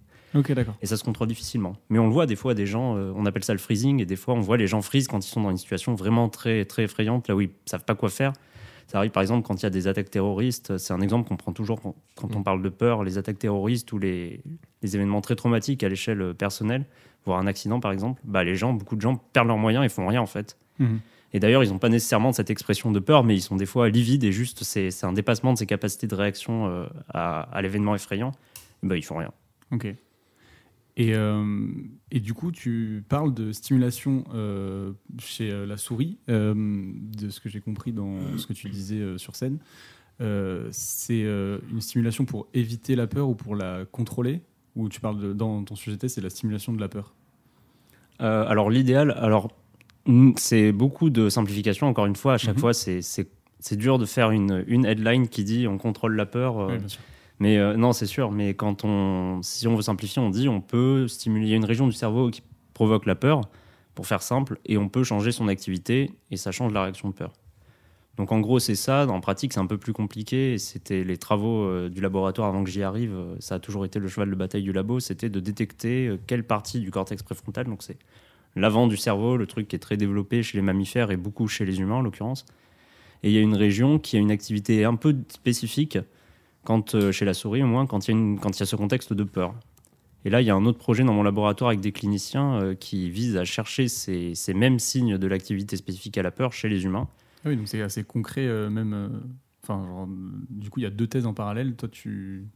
Et 0.82 0.86
ça 0.86 0.96
se 0.96 1.04
contrôle 1.04 1.28
difficilement. 1.28 1.74
Mais 1.90 1.98
on 1.98 2.06
le 2.06 2.12
voit 2.12 2.26
des 2.26 2.36
fois, 2.36 2.54
des 2.54 2.66
gens, 2.66 2.96
euh, 2.96 3.12
on 3.14 3.24
appelle 3.26 3.44
ça 3.44 3.52
le 3.52 3.58
freezing 3.58 4.00
et 4.00 4.06
des 4.06 4.16
fois, 4.16 4.34
on 4.34 4.40
voit 4.40 4.56
les 4.56 4.66
gens 4.66 4.82
freeze 4.82 5.06
quand 5.08 5.24
ils 5.24 5.28
sont 5.30 5.42
dans 5.42 5.50
une 5.50 5.56
situation 5.58 5.94
vraiment 5.94 6.28
très 6.28 6.64
très 6.64 6.84
effrayante, 6.84 7.28
là 7.28 7.36
où 7.36 7.40
ils 7.40 7.50
savent 7.66 7.84
pas 7.84 7.94
quoi 7.94 8.08
faire. 8.10 8.32
Ça 8.86 8.98
arrive 8.98 9.12
par 9.12 9.22
exemple 9.22 9.46
quand 9.46 9.54
il 9.54 9.62
y 9.62 9.66
a 9.66 9.70
des 9.70 9.86
attaques 9.88 10.10
terroristes. 10.10 10.76
C'est 10.76 10.92
un 10.92 11.00
exemple 11.00 11.26
qu'on 11.28 11.36
prend 11.36 11.52
toujours 11.52 11.80
quand, 11.80 11.94
quand 12.16 12.34
on 12.36 12.40
Mm. 12.40 12.44
parle 12.44 12.62
de 12.62 12.68
peur, 12.68 13.02
les 13.04 13.16
attaques 13.16 13.38
terroristes 13.38 13.92
ou 13.92 13.98
les, 13.98 14.42
les 14.82 14.94
événements 14.96 15.20
très 15.22 15.36
traumatiques 15.36 15.82
à 15.82 15.88
l'échelle 15.88 16.20
euh, 16.20 16.34
personnelle, 16.34 16.84
voire 17.24 17.38
un 17.38 17.46
accident 17.46 17.80
par 17.80 17.92
exemple. 17.92 18.20
Bah, 18.24 18.44
les 18.44 18.56
gens, 18.56 18.72
beaucoup 18.74 18.96
de 18.96 19.00
gens 19.00 19.16
perdent 19.32 19.48
leurs 19.48 19.56
moyens 19.58 19.84
et 19.86 19.88
font 19.88 20.06
rien 20.06 20.20
en 20.20 20.26
fait. 20.26 20.58
Mhm. 20.78 21.00
Et 21.32 21.40
d'ailleurs, 21.40 21.64
ils 21.64 21.70
n'ont 21.70 21.78
pas 21.78 21.88
nécessairement 21.88 22.32
cette 22.32 22.50
expression 22.50 22.92
de 22.92 23.00
peur, 23.00 23.24
mais 23.24 23.34
ils 23.34 23.40
sont 23.40 23.56
des 23.56 23.66
fois 23.66 23.88
livides 23.88 24.22
et 24.22 24.30
juste 24.32 24.62
c'est 24.64 24.90
un 25.04 25.12
dépassement 25.12 25.52
de 25.54 25.58
ses 25.58 25.66
capacités 25.66 26.06
de 26.06 26.14
réaction 26.14 26.66
euh, 26.68 26.86
à, 27.08 27.40
à 27.40 27.62
l'événement 27.62 27.94
effrayant. 27.94 28.32
Bah, 28.82 28.96
ils 28.96 29.02
font 29.04 29.16
rien. 29.16 29.32
Ok. 29.72 29.86
Et, 30.96 31.14
euh, 31.14 31.66
et 32.12 32.20
du 32.20 32.34
coup, 32.34 32.52
tu 32.52 33.02
parles 33.08 33.34
de 33.34 33.50
stimulation 33.50 34.24
euh, 34.32 34.92
chez 35.18 35.50
euh, 35.50 35.66
la 35.66 35.76
souris, 35.76 36.18
euh, 36.28 36.54
de 36.54 37.30
ce 37.30 37.40
que 37.40 37.48
j'ai 37.48 37.60
compris 37.60 37.92
dans 37.92 38.36
ce 38.38 38.46
que 38.46 38.52
tu 38.52 38.68
disais 38.68 39.18
sur 39.18 39.34
scène. 39.34 39.58
C'est 40.70 41.22
une 41.22 41.80
stimulation 41.80 42.24
pour 42.24 42.46
éviter 42.54 42.94
la 42.94 43.06
peur 43.06 43.28
ou 43.28 43.34
pour 43.34 43.56
la 43.56 43.84
contrôler? 43.90 44.40
Ou 44.76 44.88
tu 44.88 45.00
parles 45.00 45.20
de, 45.20 45.32
dans 45.32 45.62
ton 45.64 45.76
sujet 45.76 45.96
test, 45.96 46.14
c'est 46.16 46.20
la 46.20 46.30
stimulation 46.30 46.72
de 46.72 46.80
la 46.80 46.88
peur? 46.88 47.14
Alors 48.18 48.70
l'idéal, 48.70 49.10
alors 49.18 49.50
c'est 50.36 50.70
beaucoup 50.72 51.10
de 51.10 51.28
simplification. 51.28 51.88
Encore 51.88 52.06
une 52.06 52.16
fois, 52.16 52.34
à 52.34 52.38
chaque 52.38 52.54
Mhm. 52.56 52.60
fois, 52.60 52.72
c'est 52.74 53.76
dur 53.76 53.98
de 53.98 54.06
faire 54.06 54.30
une, 54.30 54.64
une 54.68 54.84
headline 54.86 55.26
qui 55.28 55.42
dit 55.42 55.66
on 55.66 55.78
contrôle 55.78 56.14
la 56.14 56.26
peur. 56.26 56.68
Oui, 56.68 56.78
bien 56.78 56.88
sûr. 56.88 57.00
Mais 57.38 57.58
euh, 57.58 57.76
non, 57.76 57.92
c'est 57.92 58.06
sûr. 58.06 58.30
Mais 58.30 58.54
quand 58.54 58.84
on, 58.84 59.40
si 59.42 59.66
on 59.66 59.76
veut 59.76 59.82
simplifier, 59.82 60.22
on 60.22 60.30
dit 60.30 60.48
on 60.48 60.60
peut 60.60 61.08
stimuler 61.08 61.54
une 61.54 61.64
région 61.64 61.86
du 61.86 61.92
cerveau 61.92 62.30
qui 62.30 62.42
provoque 62.74 63.06
la 63.06 63.14
peur, 63.14 63.42
pour 63.94 64.06
faire 64.06 64.22
simple, 64.22 64.58
et 64.64 64.76
on 64.76 64.88
peut 64.88 65.04
changer 65.04 65.30
son 65.30 65.46
activité 65.48 66.10
et 66.30 66.36
ça 66.36 66.50
change 66.50 66.72
la 66.72 66.82
réaction 66.82 67.08
de 67.08 67.14
peur. 67.14 67.32
Donc 68.16 68.30
en 68.32 68.40
gros, 68.40 68.58
c'est 68.58 68.74
ça. 68.74 69.06
En 69.08 69.20
pratique, 69.20 69.52
c'est 69.52 69.60
un 69.60 69.66
peu 69.66 69.78
plus 69.78 69.92
compliqué. 69.92 70.58
C'était 70.58 71.02
les 71.02 71.16
travaux 71.16 71.64
euh, 71.64 71.88
du 71.88 72.00
laboratoire 72.00 72.48
avant 72.48 72.62
que 72.62 72.70
j'y 72.70 72.82
arrive. 72.82 73.16
Ça 73.40 73.56
a 73.56 73.58
toujours 73.58 73.84
été 73.84 73.98
le 73.98 74.06
cheval 74.08 74.30
de 74.30 74.36
bataille 74.36 74.62
du 74.62 74.72
labo. 74.72 75.00
C'était 75.00 75.28
de 75.28 75.40
détecter 75.40 76.08
euh, 76.08 76.18
quelle 76.26 76.44
partie 76.44 76.80
du 76.80 76.90
cortex 76.90 77.22
préfrontal, 77.22 77.66
donc 77.66 77.82
c'est 77.82 77.98
l'avant 78.56 78.86
du 78.86 78.96
cerveau, 78.96 79.36
le 79.36 79.46
truc 79.46 79.68
qui 79.68 79.76
est 79.76 79.80
très 79.80 79.96
développé 79.96 80.42
chez 80.42 80.58
les 80.58 80.62
mammifères 80.62 81.10
et 81.10 81.16
beaucoup 81.16 81.48
chez 81.48 81.64
les 81.64 81.80
humains 81.80 81.96
en 81.96 82.02
l'occurrence. 82.02 82.46
Et 83.22 83.30
il 83.30 83.34
y 83.34 83.38
a 83.38 83.40
une 83.40 83.56
région 83.56 83.98
qui 83.98 84.16
a 84.16 84.20
une 84.20 84.30
activité 84.30 84.84
un 84.84 84.94
peu 84.94 85.16
spécifique, 85.28 85.98
quand, 86.64 86.94
euh, 86.94 87.12
chez 87.12 87.24
la 87.24 87.34
souris 87.34 87.62
au 87.62 87.66
moins, 87.66 87.86
quand 87.86 88.08
il 88.08 88.14
y, 88.14 88.62
a 88.62 88.66
ce 88.66 88.76
contexte 88.76 89.12
de 89.12 89.24
peur. 89.24 89.54
Et 90.24 90.30
là, 90.30 90.40
il 90.40 90.46
y 90.46 90.50
a 90.50 90.54
un 90.54 90.64
autre 90.64 90.78
projet 90.78 91.04
dans 91.04 91.12
mon 91.12 91.22
laboratoire 91.22 91.68
avec 91.68 91.80
des 91.80 91.92
cliniciens 91.92 92.60
euh, 92.60 92.74
qui 92.74 93.10
vise 93.10 93.36
à 93.36 93.44
chercher 93.44 93.88
ces, 93.88 94.34
mêmes 94.54 94.78
signes 94.78 95.18
de 95.18 95.26
l'activité 95.26 95.76
spécifique 95.76 96.16
à 96.16 96.22
la 96.22 96.30
peur 96.30 96.52
chez 96.52 96.68
les 96.68 96.84
humains. 96.84 97.08
Ah 97.44 97.50
oui, 97.50 97.56
donc 97.56 97.68
c'est 97.68 97.82
assez 97.82 98.04
concret, 98.04 98.46
euh, 98.46 98.70
même. 98.70 99.22
Enfin, 99.62 100.08
du 100.50 100.70
coup, 100.70 100.80
il 100.80 100.82
y 100.82 100.86
a 100.86 100.90
deux 100.90 101.06
thèses 101.06 101.26
en 101.26 101.34
parallèle. 101.34 101.74
Toi, 101.76 101.88
tu 101.88 102.46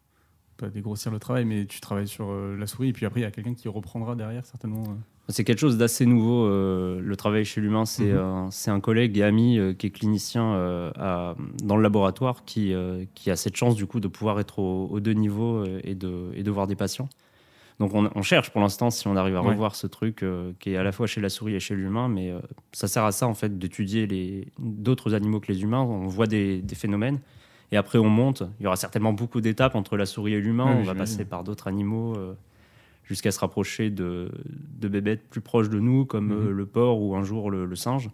pas 0.56 0.70
dégrossir 0.70 1.12
le 1.12 1.20
travail, 1.20 1.44
mais 1.44 1.66
tu 1.66 1.80
travailles 1.80 2.08
sur 2.08 2.32
la 2.34 2.66
souris, 2.66 2.88
et 2.88 2.92
puis 2.92 3.06
après, 3.06 3.20
il 3.20 3.22
y 3.22 3.26
a 3.26 3.30
quelqu'un 3.30 3.54
qui 3.54 3.68
reprendra 3.68 4.16
derrière, 4.16 4.44
certainement. 4.44 4.98
C'est 5.30 5.44
quelque 5.44 5.58
chose 5.58 5.76
d'assez 5.76 6.06
nouveau, 6.06 6.46
euh, 6.46 7.00
le 7.02 7.16
travail 7.16 7.44
chez 7.44 7.60
l'humain. 7.60 7.84
C'est 7.84 8.12
Mhm. 8.12 8.50
un- 8.68 8.80
collègue 8.80 9.18
et 9.18 9.22
ami 9.22 9.58
euh, 9.58 9.74
qui 9.74 9.86
est 9.88 9.90
clinicien 9.90 10.54
euh, 10.54 10.90
à- 10.96 11.34
dans 11.62 11.76
le 11.76 11.82
laboratoire 11.82 12.44
qui, 12.46 12.72
qui 13.14 13.30
a 13.30 13.36
cette 13.36 13.56
chance 13.56 13.74
du 13.74 13.84
coup 13.86 14.00
de 14.00 14.08
pouvoir 14.08 14.40
être 14.40 14.58
au- 14.58 14.86
aux 14.90 15.00
deux 15.00 15.12
niveaux 15.12 15.64
et, 15.84 15.94
de, 15.94 16.30
et 16.34 16.42
de 16.42 16.50
voir 16.50 16.66
des 16.66 16.76
patients. 16.76 17.08
Donc 17.78 17.94
on, 17.94 18.10
on 18.14 18.22
cherche 18.22 18.50
pour 18.50 18.60
l'instant 18.60 18.90
si 18.90 19.06
on 19.06 19.16
arrive 19.16 19.36
à 19.36 19.42
Ouais. 19.42 19.50
revoir 19.50 19.74
ce 19.76 19.86
truc 19.86 20.24
qui 20.58 20.70
est 20.70 20.76
à 20.76 20.82
la 20.82 20.92
fois 20.92 21.06
chez 21.06 21.20
la 21.20 21.28
souris 21.28 21.54
et 21.54 21.60
chez 21.60 21.76
l'humain, 21.76 22.08
mais 22.08 22.32
ça 22.72 22.88
sert 22.88 23.04
à 23.04 23.12
ça 23.12 23.28
en 23.28 23.34
fait 23.34 23.56
d'étudier 23.58 24.48
d'autres 24.58 25.14
animaux 25.14 25.40
que 25.40 25.52
les 25.52 25.62
humains. 25.62 25.82
On 25.82 26.06
voit 26.08 26.26
des, 26.26 26.60
des 26.62 26.74
phénomènes 26.74 27.20
et 27.70 27.76
après 27.76 27.98
on 27.98 28.08
monte. 28.08 28.42
Il 28.58 28.64
y 28.64 28.66
aura 28.66 28.76
certainement 28.76 29.12
beaucoup 29.12 29.40
d'étapes 29.42 29.74
entre 29.76 29.96
la 29.96 30.06
souris 30.06 30.32
et 30.34 30.40
l'humain. 30.40 30.74
Ouais, 30.74 30.80
on 30.80 30.84
va 30.84 30.94
passer 30.94 31.24
par 31.26 31.44
d'autres 31.44 31.68
animaux 31.68 32.16
jusqu'à 33.08 33.32
se 33.32 33.40
rapprocher 33.40 33.90
de, 33.90 34.30
de 34.78 34.86
bébêtes 34.88 35.28
plus 35.28 35.40
proches 35.40 35.68
de 35.70 35.80
nous 35.80 36.04
comme 36.04 36.26
Mhm. 36.26 36.46
euh, 36.48 36.52
le 36.52 36.66
porc 36.66 37.00
ou 37.00 37.16
un 37.16 37.24
jour 37.24 37.50
le, 37.50 37.64
le 37.64 37.74
singe. 37.76 38.10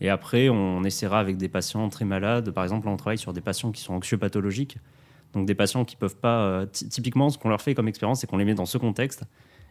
Et 0.00 0.08
après, 0.08 0.48
on 0.48 0.82
essaiera 0.82 1.20
avec 1.20 1.36
des 1.36 1.48
patients 1.48 1.88
très 1.88 2.04
malades. 2.04 2.50
Par 2.50 2.64
exemple, 2.64 2.88
on 2.88 2.96
travaille 2.96 3.18
sur 3.18 3.32
des 3.32 3.40
patients 3.40 3.70
qui 3.70 3.82
sont 3.82 3.94
anxieux 3.94 4.18
pathologiques. 4.18 4.78
Donc 5.32 5.46
des 5.46 5.54
patients 5.54 5.84
qui 5.84 5.94
peuvent 5.96 6.16
pas... 6.16 6.40
euh, 6.42 6.66
ty- 6.66 6.88
typiquement, 6.88 7.30
ce 7.30 7.38
qu'on 7.38 7.50
leur 7.50 7.62
fait 7.62 7.74
comme 7.74 7.86
expérience, 7.88 8.20
c'est 8.20 8.26
qu'on 8.26 8.38
les 8.38 8.44
met 8.44 8.54
dans 8.54 8.66
ce 8.66 8.78
contexte 8.78 9.22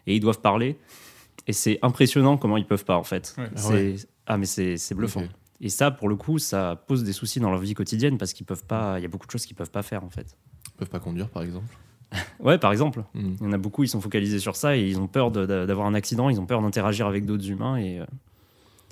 et 0.07 0.15
ils 0.15 0.19
doivent 0.21 0.39
parler. 0.39 0.77
Et 1.47 1.53
c'est 1.53 1.79
impressionnant 1.81 2.37
comment 2.37 2.55
ils 2.57 2.65
peuvent 2.65 2.85
pas, 2.85 2.95
en 2.97 3.03
fait. 3.03 3.35
Ouais. 3.37 3.49
Ah 3.55 3.69
ouais. 3.69 3.95
Ah, 4.25 4.37
mais 4.37 4.45
c'est 4.45 4.77
c'est 4.77 4.95
bluffant. 4.95 5.23
Et 5.59 5.69
ça, 5.69 5.91
pour 5.91 6.07
le 6.07 6.15
coup, 6.15 6.39
ça 6.39 6.81
pose 6.87 7.03
des 7.03 7.13
soucis 7.13 7.39
dans 7.39 7.51
leur 7.51 7.59
vie 7.59 7.73
quotidienne 7.73 8.17
parce 8.17 8.33
qu'ils 8.33 8.45
peuvent 8.45 8.65
pas... 8.65 8.97
Il 8.99 9.01
y 9.01 9.05
a 9.05 9.07
beaucoup 9.09 9.25
de 9.27 9.31
choses 9.31 9.45
qu'ils 9.45 9.55
peuvent 9.55 9.69
pas 9.71 9.83
faire, 9.83 10.03
en 10.03 10.09
fait. 10.09 10.37
Ils 10.73 10.77
peuvent 10.77 10.89
pas 10.89 10.99
conduire, 10.99 11.29
par 11.29 11.43
exemple. 11.43 11.67
Ouais, 12.39 12.57
par 12.57 12.71
exemple. 12.71 13.03
Hmm. 13.13 13.35
Il 13.39 13.45
y 13.45 13.49
en 13.49 13.53
a 13.53 13.57
beaucoup, 13.57 13.83
ils 13.83 13.87
sont 13.87 14.01
focalisés 14.01 14.39
sur 14.39 14.55
ça 14.55 14.75
et 14.75 14.87
ils 14.87 14.99
ont 14.99 15.07
peur 15.07 15.31
d'avoir 15.31 15.87
un 15.87 15.93
accident, 15.93 16.29
ils 16.29 16.39
ont 16.39 16.45
peur 16.45 16.61
d'interagir 16.61 17.07
avec 17.07 17.25
d'autres 17.25 17.47
humains 17.49 17.77
et 17.77 17.99
euh, 17.99 18.05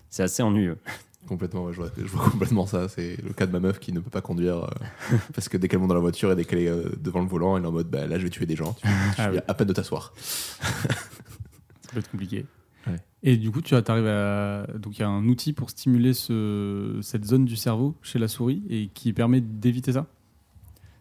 c'est 0.09 0.23
assez 0.23 0.43
ennuyeux. 0.43 0.77
Complètement, 1.27 1.65
ouais, 1.65 1.73
je, 1.73 1.77
vois, 1.81 1.91
je 1.97 2.05
vois 2.05 2.27
complètement 2.29 2.65
ça. 2.65 2.87
C'est 2.87 3.17
le 3.21 3.33
cas 3.33 3.45
de 3.45 3.51
ma 3.51 3.59
meuf 3.59 3.77
qui 3.79 3.91
ne 3.91 3.99
peut 3.99 4.09
pas 4.09 4.21
conduire 4.21 4.63
euh, 4.63 5.17
parce 5.35 5.47
que 5.49 5.57
dès 5.57 5.67
qu'elle 5.67 5.79
monte 5.79 5.89
dans 5.89 5.93
la 5.95 5.99
voiture 5.99 6.31
et 6.31 6.35
dès 6.35 6.45
qu'elle 6.45 6.59
est 6.59 6.69
euh, 6.69 6.89
devant 6.97 7.21
le 7.21 7.27
volant, 7.27 7.57
elle 7.57 7.65
est 7.65 7.67
en 7.67 7.71
mode 7.71 7.87
bah, 7.89 8.07
là 8.07 8.17
je 8.17 8.23
vais 8.23 8.29
tuer 8.29 8.45
des 8.47 8.55
gens. 8.55 8.73
Tu, 8.73 8.81
tu 8.87 8.87
Ah 9.17 9.29
viens 9.29 9.31
oui. 9.33 9.45
à 9.47 9.53
peine 9.53 9.67
de 9.67 9.73
t'asseoir. 9.73 10.13
Ça 10.17 11.91
peut 11.91 11.99
être 11.99 12.09
compliqué. 12.09 12.45
Ouais. 12.87 12.95
Et 13.21 13.37
du 13.37 13.51
coup, 13.51 13.61
tu 13.61 13.75
arrives 13.75 14.07
à. 14.07 14.65
Donc, 14.77 14.97
il 14.97 15.01
y 15.01 15.03
a 15.03 15.09
un 15.09 15.25
outil 15.27 15.53
pour 15.53 15.69
stimuler 15.69 16.13
ce... 16.13 16.97
cette 17.01 17.25
zone 17.25 17.45
du 17.45 17.57
cerveau 17.57 17.95
chez 18.01 18.17
la 18.17 18.27
souris 18.27 18.63
et 18.69 18.87
qui 18.93 19.11
permet 19.13 19.41
d'éviter 19.41 19.91
ça? 19.91 20.07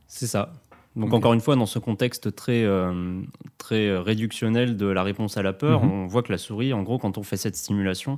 C'est 0.09 0.27
ça. 0.27 0.53
Donc 0.99 1.15
encore 1.15 1.33
une 1.33 1.41
fois, 1.41 1.57
dans 1.57 1.67
ce 1.67 1.79
contexte 1.79 2.35
très, 2.35 2.65
euh, 2.65 3.21
très 3.57 3.97
réductionnel 3.97 4.77
de 4.77 4.87
la 4.87 5.03
réponse 5.03 5.37
à 5.37 5.43
la 5.43 5.53
peur, 5.53 5.85
Mhm. 5.85 5.91
on 5.93 6.07
voit 6.07 6.23
que 6.23 6.33
la 6.33 6.39
souris, 6.39 6.73
en 6.73 6.83
gros, 6.83 6.99
quand 6.99 7.19
on 7.19 7.23
fait 7.23 7.37
cette 7.37 7.57
stimulation, 7.57 8.17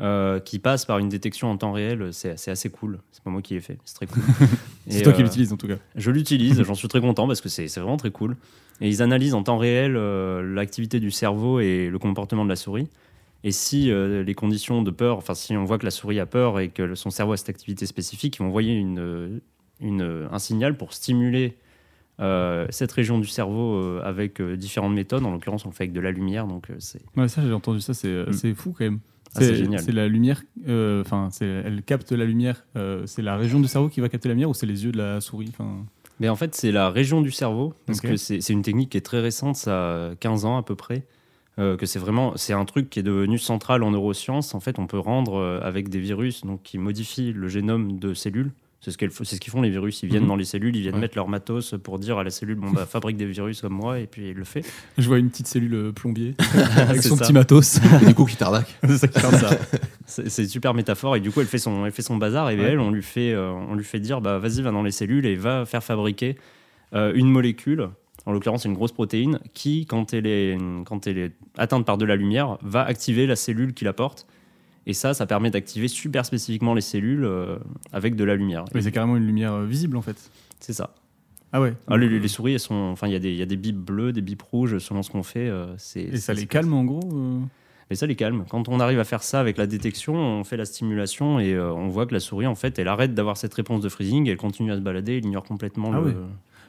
euh, 0.00 0.40
qui 0.40 0.58
passe 0.58 0.84
par 0.84 0.98
une 0.98 1.08
détection 1.08 1.50
en 1.50 1.56
temps 1.56 1.72
réel, 1.72 2.08
c'est 2.12 2.48
assez 2.48 2.70
cool. 2.70 2.98
C'est 3.12 3.22
pas 3.22 3.30
moi 3.30 3.40
qui 3.42 3.54
l'ai 3.54 3.60
fait, 3.60 3.78
c'est 3.84 3.94
très 3.94 4.06
cool. 4.06 4.22
C'est 4.88 5.02
toi 5.02 5.12
qui 5.12 5.20
euh, 5.20 5.24
l'utilises 5.24 5.52
en 5.52 5.56
tout 5.56 5.68
cas. 5.68 5.76
Je 5.94 6.10
l'utilise, 6.10 6.62
j'en 6.64 6.74
suis 6.74 6.88
très 6.88 7.00
content 7.00 7.26
parce 7.28 7.40
que 7.40 7.48
c'est 7.48 7.66
vraiment 7.76 7.96
très 7.96 8.10
cool. 8.10 8.36
Et 8.80 8.88
ils 8.88 9.00
analysent 9.00 9.34
en 9.34 9.44
temps 9.44 9.58
réel 9.58 9.92
l'activité 9.94 10.98
du 10.98 11.10
cerveau 11.12 11.60
et 11.60 11.88
le 11.88 11.98
comportement 12.00 12.44
de 12.44 12.48
la 12.48 12.56
souris. 12.56 12.88
Et 13.44 13.52
si 13.52 13.90
euh, 13.90 14.22
les 14.24 14.34
conditions 14.34 14.82
de 14.82 14.90
peur, 14.90 15.18
enfin 15.18 15.34
si 15.34 15.56
on 15.56 15.64
voit 15.64 15.78
que 15.78 15.84
la 15.84 15.90
souris 15.92 16.18
a 16.20 16.26
peur 16.26 16.58
et 16.58 16.68
que 16.68 16.94
son 16.96 17.10
cerveau 17.10 17.32
a 17.32 17.36
cette 17.36 17.48
activité 17.48 17.86
spécifique, 17.86 18.36
ils 18.36 18.38
vont 18.40 18.46
envoyer 18.48 18.74
une, 18.74 19.40
une, 19.80 20.28
un 20.30 20.38
signal 20.38 20.76
pour 20.76 20.92
stimuler 20.94 21.56
euh, 22.20 22.66
cette 22.70 22.92
région 22.92 23.18
du 23.18 23.26
cerveau 23.26 23.76
euh, 23.76 24.00
avec 24.04 24.40
euh, 24.40 24.56
différentes 24.56 24.94
méthodes. 24.94 25.24
En 25.24 25.32
l'occurrence, 25.32 25.64
on 25.64 25.70
le 25.70 25.74
fait 25.74 25.84
avec 25.84 25.92
de 25.92 26.00
la 26.00 26.10
lumière, 26.10 26.46
donc 26.46 26.68
c'est 26.78 27.02
Ouais, 27.16 27.28
ça, 27.28 27.42
j'ai 27.44 27.52
entendu 27.52 27.80
ça, 27.80 27.94
c'est 27.94 28.08
Mm. 28.28 28.32
c'est 28.32 28.54
fou 28.54 28.74
quand 28.76 28.84
même. 28.84 29.00
Ah, 29.34 29.40
c'est 29.40 29.54
génial. 29.54 29.80
C'est 29.80 29.92
la 29.92 30.08
lumière, 30.08 30.42
enfin, 30.68 31.30
elle 31.40 31.82
capte 31.86 32.12
la 32.12 32.26
lumière. 32.26 32.66
c'est 33.06 33.22
la 33.22 33.36
région 33.36 33.60
du 33.60 33.68
cerveau 33.68 33.88
qui 33.88 34.00
va 34.00 34.08
capter 34.10 34.28
la 34.28 34.34
lumière 34.34 34.50
ou 34.50 34.54
c'est 34.54 34.66
les 34.66 34.84
yeux 34.84 34.92
de 34.92 34.98
la 34.98 35.20
souris 35.22 35.50
Mais 36.20 36.28
en 36.28 36.36
fait, 36.36 36.54
c'est 36.54 36.70
la 36.70 36.90
région 36.90 37.22
du 37.22 37.30
cerveau, 37.30 37.72
parce 37.86 38.00
que 38.02 38.16
c'est 38.16 38.42
c'est 38.42 38.52
une 38.52 38.62
technique 38.62 38.90
qui 38.90 38.98
est 38.98 39.02
très 39.02 39.20
récente, 39.20 39.56
ça 39.56 40.10
a 40.10 40.14
15 40.16 40.44
ans 40.44 40.58
à 40.58 40.62
peu 40.62 40.74
près. 40.76 41.06
euh, 41.58 41.76
que 41.76 41.84
c'est 41.86 41.98
vraiment 41.98 42.32
c'est 42.36 42.52
un 42.54 42.64
truc 42.66 42.88
qui 42.90 42.98
est 42.98 43.02
devenu 43.02 43.38
central 43.38 43.82
en 43.82 43.90
neurosciences. 43.90 44.54
En 44.54 44.60
fait, 44.60 44.78
on 44.78 44.86
peut 44.86 44.98
rendre 44.98 45.34
euh, 45.36 45.60
avec 45.62 45.88
des 45.88 45.98
virus 45.98 46.44
donc 46.44 46.62
qui 46.62 46.76
modifient 46.78 47.32
le 47.32 47.48
génome 47.48 47.98
de 47.98 48.14
cellules. 48.14 48.52
C'est 48.84 48.90
ce 48.90 48.96
qu'ils 48.98 49.50
font 49.52 49.62
les 49.62 49.70
virus. 49.70 50.02
Ils 50.02 50.08
viennent 50.08 50.22
Mhm. 50.24 50.28
dans 50.28 50.34
les 50.36 50.44
cellules, 50.44 50.74
ils 50.74 50.82
viennent 50.82 50.96
Ouais. 50.96 51.00
mettre 51.02 51.16
leur 51.16 51.28
matos 51.28 51.74
pour 51.84 52.00
dire 52.00 52.18
à 52.18 52.24
la 52.24 52.30
cellule 52.30 52.56
bon 52.56 52.72
bah 52.72 52.84
fabrique 52.84 53.16
des 53.16 53.26
virus 53.26 53.60
comme 53.60 53.74
moi 53.74 54.00
et 54.00 54.06
puis 54.08 54.30
il 54.30 54.34
le 54.34 54.42
fait. 54.44 54.64
Je 54.98 55.06
vois 55.06 55.18
une 55.18 55.30
petite 55.30 55.46
cellule 55.46 55.74
euh, 55.74 55.92
plombier 55.92 56.34
avec 56.76 57.00
C'est 57.00 57.08
son 57.08 57.16
ça. 57.16 57.24
petit 57.24 57.32
matos. 57.32 57.78
Et 58.02 58.06
du 58.06 58.14
coup, 58.14 58.24
qui 58.26 58.36
t'arnaque 58.36 58.76
c'est 60.06 60.46
super 60.46 60.74
métaphore 60.74 61.16
et 61.16 61.20
du 61.20 61.30
coup 61.30 61.40
elle 61.40 61.46
fait 61.46 61.58
son, 61.58 61.86
elle 61.86 61.92
fait 61.92 62.02
son 62.02 62.16
bazar 62.16 62.50
et 62.50 62.56
Ouais. 62.56 62.64
elle 62.72 62.80
on 62.80 62.90
lui 62.90 63.02
fait, 63.02 63.32
euh, 63.32 63.50
on 63.52 63.74
lui 63.74 63.84
fait 63.84 64.00
dire 64.00 64.20
bah 64.20 64.38
vas-y 64.38 64.62
va 64.62 64.70
dans 64.70 64.82
les 64.82 64.90
cellules 64.90 65.26
et 65.26 65.36
va 65.36 65.64
faire 65.64 65.82
fabriquer 65.82 66.36
euh, 66.94 67.12
une 67.14 67.30
molécule, 67.30 67.88
en 68.26 68.32
l'occurrence 68.32 68.64
une 68.64 68.74
grosse 68.74 68.92
protéine 68.92 69.38
qui 69.54 69.86
quand 69.86 70.12
elle 70.12 70.26
est 70.26 70.58
quand 70.84 71.06
elle 71.06 71.18
est 71.18 71.32
atteinte 71.56 71.86
par 71.86 71.98
de 71.98 72.04
la 72.04 72.16
lumière 72.16 72.58
va 72.62 72.82
activer 72.82 73.26
la 73.26 73.36
cellule 73.36 73.72
qui 73.74 73.84
la 73.84 73.92
porte 73.92 74.26
et 74.86 74.92
ça 74.94 75.14
ça 75.14 75.26
permet 75.26 75.50
d'activer 75.50 75.88
super 75.88 76.24
spécifiquement 76.26 76.74
les 76.74 76.80
cellules 76.80 77.24
euh, 77.24 77.56
avec 77.92 78.16
de 78.16 78.24
la 78.24 78.34
lumière. 78.34 78.64
Mais 78.74 78.82
c'est 78.82 78.92
carrément 78.92 79.16
une 79.16 79.26
lumière 79.26 79.52
euh, 79.54 79.66
visible 79.66 79.96
en 79.96 80.02
fait. 80.02 80.30
C'est 80.60 80.72
ça. 80.72 80.94
Ah 81.52 81.60
ouais. 81.60 81.74
Ah, 81.86 81.96
les, 81.96 82.08
les 82.08 82.28
souris 82.28 82.54
elles 82.54 82.60
sont, 82.60 82.74
enfin 82.74 83.06
il 83.08 83.12
y 83.12 83.16
a 83.16 83.18
des 83.18 83.30
il 83.30 83.36
y 83.36 83.42
a 83.42 83.46
des 83.46 83.56
bips 83.56 83.76
bleus, 83.76 84.12
des 84.12 84.22
bips 84.22 84.42
rouges 84.42 84.78
selon 84.78 85.02
ce 85.02 85.10
qu'on 85.10 85.22
fait. 85.22 85.48
euh, 85.48 85.74
c'est 85.76 86.00
Et 86.02 86.16
ça 86.16 86.32
les 86.32 86.46
calme 86.46 86.72
en 86.72 86.84
gros 86.84 87.08
euh 87.12 87.40
Mais 87.90 87.96
ça 87.96 88.06
les 88.06 88.16
calme. 88.16 88.44
Quand 88.48 88.68
on 88.68 88.80
arrive 88.80 88.98
à 88.98 89.04
faire 89.04 89.22
ça 89.22 89.38
avec 89.40 89.58
la 89.58 89.66
détection, 89.66 90.14
on 90.14 90.44
fait 90.44 90.56
la 90.56 90.64
stimulation 90.64 91.38
et 91.40 91.58
on 91.58 91.88
voit 91.88 92.06
que 92.06 92.14
la 92.14 92.20
souris, 92.20 92.46
en 92.46 92.54
fait, 92.54 92.78
elle 92.78 92.88
arrête 92.88 93.12
d'avoir 93.14 93.36
cette 93.36 93.52
réponse 93.52 93.82
de 93.82 93.88
freezing, 93.90 94.28
elle 94.28 94.38
continue 94.38 94.72
à 94.72 94.76
se 94.76 94.80
balader, 94.80 95.18
elle 95.18 95.26
ignore 95.26 95.44
complètement 95.44 95.90
Ah 95.92 95.98
le. 96.00 96.06
ouais. 96.06 96.14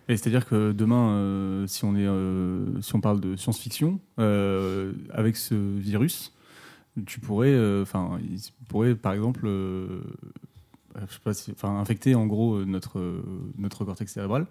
Et 0.09 0.17
c'est-à-dire 0.17 0.45
que 0.45 0.73
demain, 0.73 1.11
euh, 1.11 1.67
si, 1.67 1.85
on 1.85 1.95
est, 1.95 2.05
euh, 2.05 2.81
si 2.81 2.93
on 2.93 2.99
parle 2.99 3.21
de 3.21 3.37
science-fiction, 3.37 4.01
euh, 4.19 4.91
avec 5.13 5.37
ce 5.37 5.55
virus, 5.55 6.32
tu 7.05 7.19
pourrais, 7.19 7.51
euh, 7.53 7.81
enfin, 7.83 8.19
il 8.21 8.39
pourrait 8.69 8.95
par 8.95 9.13
exemple, 9.13 9.41
euh, 9.45 10.01
je 10.95 11.13
sais 11.13 11.19
pas 11.23 11.33
si- 11.33 11.51
enfin, 11.51 11.77
infecter 11.79 12.15
en 12.15 12.25
gros 12.27 12.55
euh, 12.55 12.65
notre, 12.65 12.99
notre 13.57 13.85
cortex 13.85 14.11
cérébral. 14.13 14.45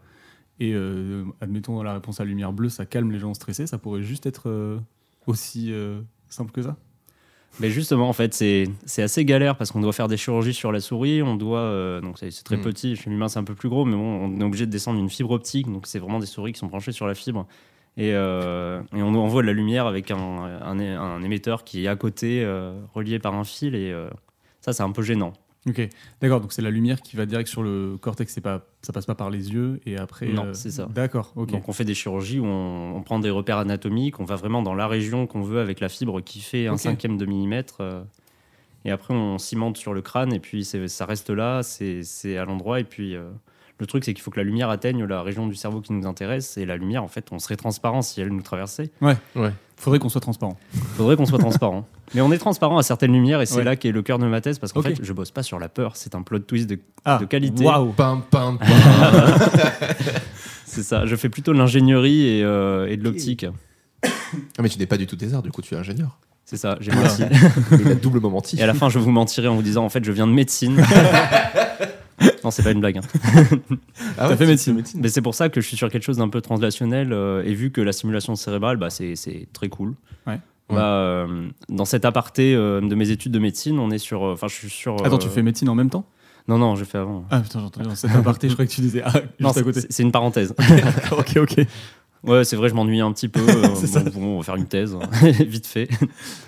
Et 0.61 0.75
euh, 0.75 1.25
admettons 1.41 1.83
la 1.83 1.95
réponse 1.95 2.21
à 2.21 2.25
la 2.25 2.29
lumière 2.31 2.53
bleue, 2.53 2.69
ça 2.69 2.85
calme 2.87 3.11
les 3.11 3.19
gens 3.19 3.33
stressés. 3.35 3.67
Ça 3.67 3.79
pourrait 3.79 4.03
juste 4.03 4.27
être 4.27 4.49
euh, 4.49 4.79
aussi 5.27 5.73
euh, 5.73 6.01
simple 6.29 6.53
que 6.53 6.63
ça. 6.63 6.77
Mais 7.61 7.69
justement, 7.71 8.09
en 8.09 8.13
fait, 8.15 8.33
c'est 8.33 9.03
assez 9.03 9.25
galère 9.27 9.57
parce 9.59 9.73
qu'on 9.73 9.81
doit 9.83 9.93
faire 9.93 10.09
des 10.09 10.17
chirurgies 10.17 10.55
sur 10.55 10.73
la 10.73 10.81
souris, 10.81 11.23
on 11.23 11.37
doit. 11.37 12.01
donc 12.01 12.19
c'est 12.19 12.31
très 12.45 12.57
Mm. 12.57 12.63
petit, 12.63 12.97
chez 12.97 13.11
l'humain 13.11 13.29
c'est 13.29 13.39
un 13.39 13.45
peu 13.45 13.55
plus 13.55 13.69
gros, 13.69 13.85
mais 13.85 13.95
bon, 13.95 14.25
on 14.25 14.41
est 14.41 14.45
obligé 14.45 14.65
de 14.65 14.71
descendre 14.71 14.99
une 14.99 15.11
fibre 15.11 15.33
optique, 15.33 15.71
donc 15.71 15.87
c'est 15.87 15.99
vraiment 15.99 16.19
des 16.19 16.25
souris 16.27 16.53
qui 16.55 16.59
sont 16.59 16.69
branchées 16.69 16.93
sur 16.93 17.07
la 17.07 17.15
fibre. 17.15 17.47
Et, 17.99 18.13
euh, 18.15 18.81
et 18.97 19.03
on 19.03 19.15
envoie 19.15 19.43
de 19.43 19.47
la 19.47 19.53
lumière 19.53 19.87
avec 19.87 20.11
un, 20.11 20.17
un, 20.19 20.79
é- 20.79 20.89
un 20.95 21.23
émetteur 21.23 21.63
qui 21.65 21.85
est 21.85 21.89
à 21.89 21.97
côté, 21.97 22.43
euh, 22.43 22.73
relié 22.95 23.19
par 23.19 23.35
un 23.35 23.45
fil, 23.45 23.75
et 23.75 23.93
euh, 23.93 24.09
ça 24.63 24.73
c'est 24.73 24.83
un 24.83 24.93
peu 24.93 25.03
gênant. 25.03 25.35
Ok, 25.69 25.89
d'accord. 26.21 26.41
Donc 26.41 26.53
c'est 26.53 26.63
la 26.63 26.71
lumière 26.71 27.01
qui 27.03 27.17
va 27.17 27.25
direct 27.27 27.49
sur 27.49 27.63
le 27.63 27.97
cortex. 28.01 28.41
Pas, 28.41 28.67
ça 28.81 28.93
passe 28.93 29.07
pas 29.07 29.15
par 29.15 29.31
les 29.31 29.53
yeux 29.53 29.79
et 29.87 29.97
après. 29.97 30.27
Non, 30.27 30.55
c'est 30.55 30.71
ça. 30.73 30.89
D'accord. 30.93 31.33
Ok. 31.37 31.51
Donc 31.53 31.69
on 31.69 31.73
fait 31.73 31.85
des 31.85 31.95
chirurgies 31.95 32.41
où 32.41 32.47
on, 32.47 32.97
on 32.97 33.03
prend 33.03 33.21
des 33.21 33.31
repères 33.31 33.59
anatomiques, 33.59 34.19
on 34.19 34.25
va 34.25 34.35
vraiment 34.35 34.63
dans 34.63 34.75
la 34.75 34.89
région 34.89 35.27
qu'on 35.29 35.43
veut 35.43 35.61
avec 35.61 35.79
la 35.79 35.89
fibre 35.89 36.21
qui 36.21 36.41
fait 36.41 36.67
un 36.67 36.73
cinquième 36.79 37.17
de 37.17 37.27
millimètre. 37.27 37.81
et 38.85 38.91
après 38.91 39.15
on 39.15 39.39
cimente 39.39 39.77
sur 39.77 39.95
le 39.95 40.03
crâne 40.03 40.33
et 40.33 40.41
puis 40.41 40.65
ça 40.65 41.07
reste 41.07 41.31
là, 41.31 41.63
c'est 41.63 42.37
à 42.37 42.45
l'endroit. 42.45 42.81
Et 42.81 42.85
puis 42.85 43.15
le 43.83 43.87
truc 43.87 44.05
c'est 44.05 44.15
qu'il 44.15 44.23
faut 44.23 44.31
que 44.31 44.39
la 44.39 44.45
lumière 44.45 44.71
atteigne 44.71 45.05
la 45.05 45.23
région 45.23 45.47
du 45.47 45.55
cerveau 45.57 45.81
qui 45.81 45.93
nous 45.93 46.07
intéresse. 46.07 46.57
Et 46.57 46.65
la 46.65 46.77
lumière 46.77 47.03
en 47.03 47.09
fait 47.09 47.27
on 47.33 47.39
serait 47.39 47.57
transparent 47.57 48.01
si 48.01 48.21
elle 48.21 48.29
nous 48.29 48.41
traversait. 48.43 48.91
Ouais. 49.01 49.17
Faudrait 49.77 49.99
qu'on 49.99 50.09
soit 50.09 50.21
transparent. 50.21 50.57
Faudrait 50.97 51.17
qu'on 51.17 51.27
soit 51.27 51.39
transparent. 51.41 51.87
Mais 52.15 52.21
on 52.21 52.31
est 52.31 52.39
transparent 52.39 52.79
à 52.79 52.83
certaines 52.85 53.13
lumières 53.13 53.41
et 53.41 53.47
c'est 53.47 53.57
Ouais. 53.57 53.65
là 53.65 53.75
qu'est 53.75 53.91
le 53.91 54.03
cœur 54.03 54.19
de 54.21 54.27
ma 54.27 54.41
thèse 54.41 54.59
parce 54.61 54.73
qu'en 54.73 54.81
fait 54.83 54.97
je 55.03 55.13
bosse 55.13 55.33
pas 55.33 55.43
sur 55.43 55.59
la 55.59 55.69
peur, 55.69 55.97
c'est 55.97 56.15
un 56.15 56.23
plot 56.23 56.39
twist 56.41 56.71
de 56.71 56.79
Ah, 57.05 57.19
De 57.21 57.25
qualité. 57.25 57.65
Waouh. 57.65 57.93
Pam, 57.93 58.23
pam, 58.31 58.59
pam. 58.59 58.69
c'est 60.65 60.83
ça. 60.85 61.05
Je 61.07 61.17
fais 61.17 61.29
plutôt 61.29 61.53
de 61.53 61.59
l'ingénierie 61.59 62.27
et, 62.39 62.45
euh, 62.45 62.87
et 62.89 62.97
de 62.97 63.03
l'optique. 63.05 63.47
ah, 64.05 64.09
mais 64.63 64.69
tu 64.69 64.79
n'es 64.79 64.87
pas 64.87 64.97
du 64.97 65.07
tout 65.07 65.17
thésard, 65.17 65.43
du 65.43 65.51
coup, 65.51 65.63
tu 65.63 65.75
es 65.75 65.77
ingénieur. 65.79 66.19
C'est 66.45 66.57
ça. 66.57 66.77
J'ai 66.81 66.91
Voilà. 66.91 67.09
menti. 67.09 67.23
Il 67.81 67.89
a 67.89 67.95
doublement 67.95 68.31
menti. 68.31 68.59
Et 68.59 68.63
à 68.63 68.67
la 68.67 68.75
fin, 68.75 68.89
je 68.89 68.99
vous 68.99 69.11
mentirai 69.11 69.49
en 69.49 69.55
vous 69.55 69.63
disant 69.63 69.85
en 69.85 69.89
fait, 69.89 70.05
je 70.05 70.13
viens 70.13 70.27
de 70.27 70.33
médecine. 70.33 70.77
Non, 72.45 72.51
c'est 72.51 72.63
pas 72.63 72.71
une 72.73 72.81
blague. 72.81 72.99
hein. 72.99 73.49
Ah 74.19 74.29
T'as 74.29 74.37
fait 74.37 74.47
médecine. 74.47 74.83
Mais 74.97 75.09
c'est 75.09 75.23
pour 75.23 75.35
ça 75.35 75.49
que 75.49 75.61
je 75.61 75.67
suis 75.67 75.77
sur 75.77 75.91
quelque 75.91 76.03
chose 76.05 76.19
d'un 76.19 76.29
peu 76.29 76.41
translationnel. 76.41 77.13
euh, 77.13 77.43
et 77.45 77.55
vu 77.55 77.71
que 77.71 77.81
la 77.81 77.93
simulation 77.93 78.35
cérébrale, 78.37 78.77
bah, 78.77 78.91
c'est 78.91 79.15
très 79.53 79.69
cool. 79.69 79.95
Ouais. 80.27 80.39
Bah, 80.69 80.85
euh, 80.85 81.49
dans 81.69 81.85
cet 81.85 82.05
aparté 82.05 82.55
euh, 82.55 82.81
de 82.81 82.95
mes 82.95 83.11
études 83.11 83.33
de 83.33 83.39
médecine, 83.39 83.79
on 83.79 83.91
est 83.91 83.99
sur. 83.99 84.23
Enfin, 84.23 84.49
je 84.49 84.55
suis 84.55 84.71
sur. 84.71 85.05
Attends, 85.05 85.19
tu 85.19 85.29
fais 85.29 85.43
médecine 85.43 85.69
en 85.69 85.75
même 85.75 85.91
temps? 85.91 86.07
Non, 86.49 86.59
non, 86.59 86.75
j'ai 86.75 86.85
fait 86.85 86.99
avant. 86.99 87.25
Ah 87.31 87.41
putain, 87.41 87.61
j'ai 87.61 87.67
entendu 87.67 87.89
dans 87.89 87.95
cet 87.95 88.11
aparté, 88.17 88.49
je 88.49 88.55
croyais 88.55 88.69
que 88.69 88.75
tu 88.75 88.81
disais 88.81 89.03
ah, 89.05 89.11
juste 89.13 89.25
Non, 89.39 89.51
à 89.51 89.63
côté. 89.63 89.81
c'est 89.89 90.03
une 90.03 90.11
parenthèse. 90.11 90.55
ok, 91.13 91.37
ok. 91.37 91.67
Ouais, 92.25 92.45
c'est 92.45 92.57
vrai, 92.57 92.69
je 92.69 92.75
m'ennuyais 92.75 93.03
un 93.03 93.13
petit 93.13 93.29
peu. 93.29 93.41
euh, 93.49 93.75
C'est 93.75 93.87
ça. 93.89 94.01
bon, 94.01 94.11
bon, 94.21 94.27
on 94.35 94.37
va 94.39 94.43
faire 94.45 94.57
une 94.57 94.67
thèse, 94.69 94.95
hein, 94.95 95.09
vite 95.41 95.67
fait. 95.67 95.89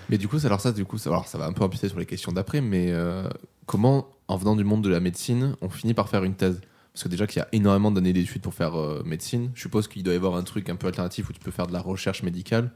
Mais 0.09 0.19
du 0.19 0.29
coup, 0.29 0.39
ça- 0.39 0.47
alors 0.47 0.61
ça, 0.61 0.73
du 0.73 0.85
coup, 0.85 0.99
ça, 0.99 1.11
alors 1.11 1.27
ça 1.27 1.37
va 1.39 1.47
un 1.47 1.53
peu 1.53 1.65
empiéter 1.65 1.89
sur 1.89 1.99
les 1.99 2.07
questions 2.07 2.31
d'après, 2.33 2.61
mais 2.61 2.89
euh, 2.91 3.29
comment, 3.67 4.07
en 4.29 4.37
venant 4.37 4.55
du 4.57 4.63
monde 4.65 4.83
de 4.83 4.89
la 4.89 5.01
médecine, 5.01 5.57
on 5.63 5.69
finit 5.69 5.95
par 5.95 6.09
faire 6.09 6.23
une 6.25 6.35
thèse? 6.35 6.61
Parce 6.93 7.03
que 7.03 7.09
déjà 7.09 7.27
qu'il 7.27 7.41
y 7.41 7.43
a 7.43 7.49
énormément 7.51 7.91
d'années 7.91 8.13
d'études 8.13 8.43
pour 8.43 8.55
faire 8.55 8.79
euh, 8.79 9.03
médecine, 9.05 9.51
je 9.55 9.63
suppose 9.63 9.89
qu'il 9.89 10.05
doit 10.05 10.13
y 10.15 10.17
avoir 10.17 10.37
un 10.37 10.45
truc 10.45 10.69
un 10.69 10.77
peu 10.77 10.87
alternatif 10.87 11.29
où 11.29 11.33
tu 11.33 11.41
peux 11.41 11.51
faire 11.51 11.67
de 11.67 11.73
la 11.73 11.81
recherche 11.81 12.23
médicale. 12.23 12.71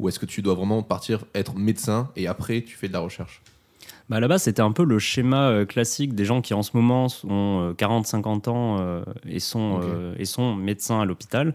Ou 0.00 0.08
est-ce 0.08 0.18
que 0.18 0.26
tu 0.26 0.42
dois 0.42 0.54
vraiment 0.54 0.82
partir 0.82 1.24
être 1.34 1.54
médecin 1.54 2.10
et 2.16 2.26
après 2.26 2.62
tu 2.62 2.74
fais 2.76 2.88
de 2.88 2.92
la 2.94 2.98
recherche? 3.00 3.42
Bah, 4.08 4.18
là-bas, 4.18 4.38
c'était 4.38 4.62
un 4.62 4.72
peu 4.72 4.82
le 4.82 4.98
schéma 4.98 5.64
classique 5.66 6.14
des 6.16 6.24
gens 6.24 6.40
qui 6.40 6.52
en 6.54 6.62
ce 6.64 6.70
moment 6.74 7.06
ont 7.28 7.74
40-50 7.78 8.48
ans 8.48 9.02
et, 9.28 9.38
sont, 9.40 9.80
euh, 9.84 10.14
et 10.18 10.24
sont 10.24 10.56
médecins 10.56 11.00
à 11.02 11.04
l'hôpital. 11.04 11.54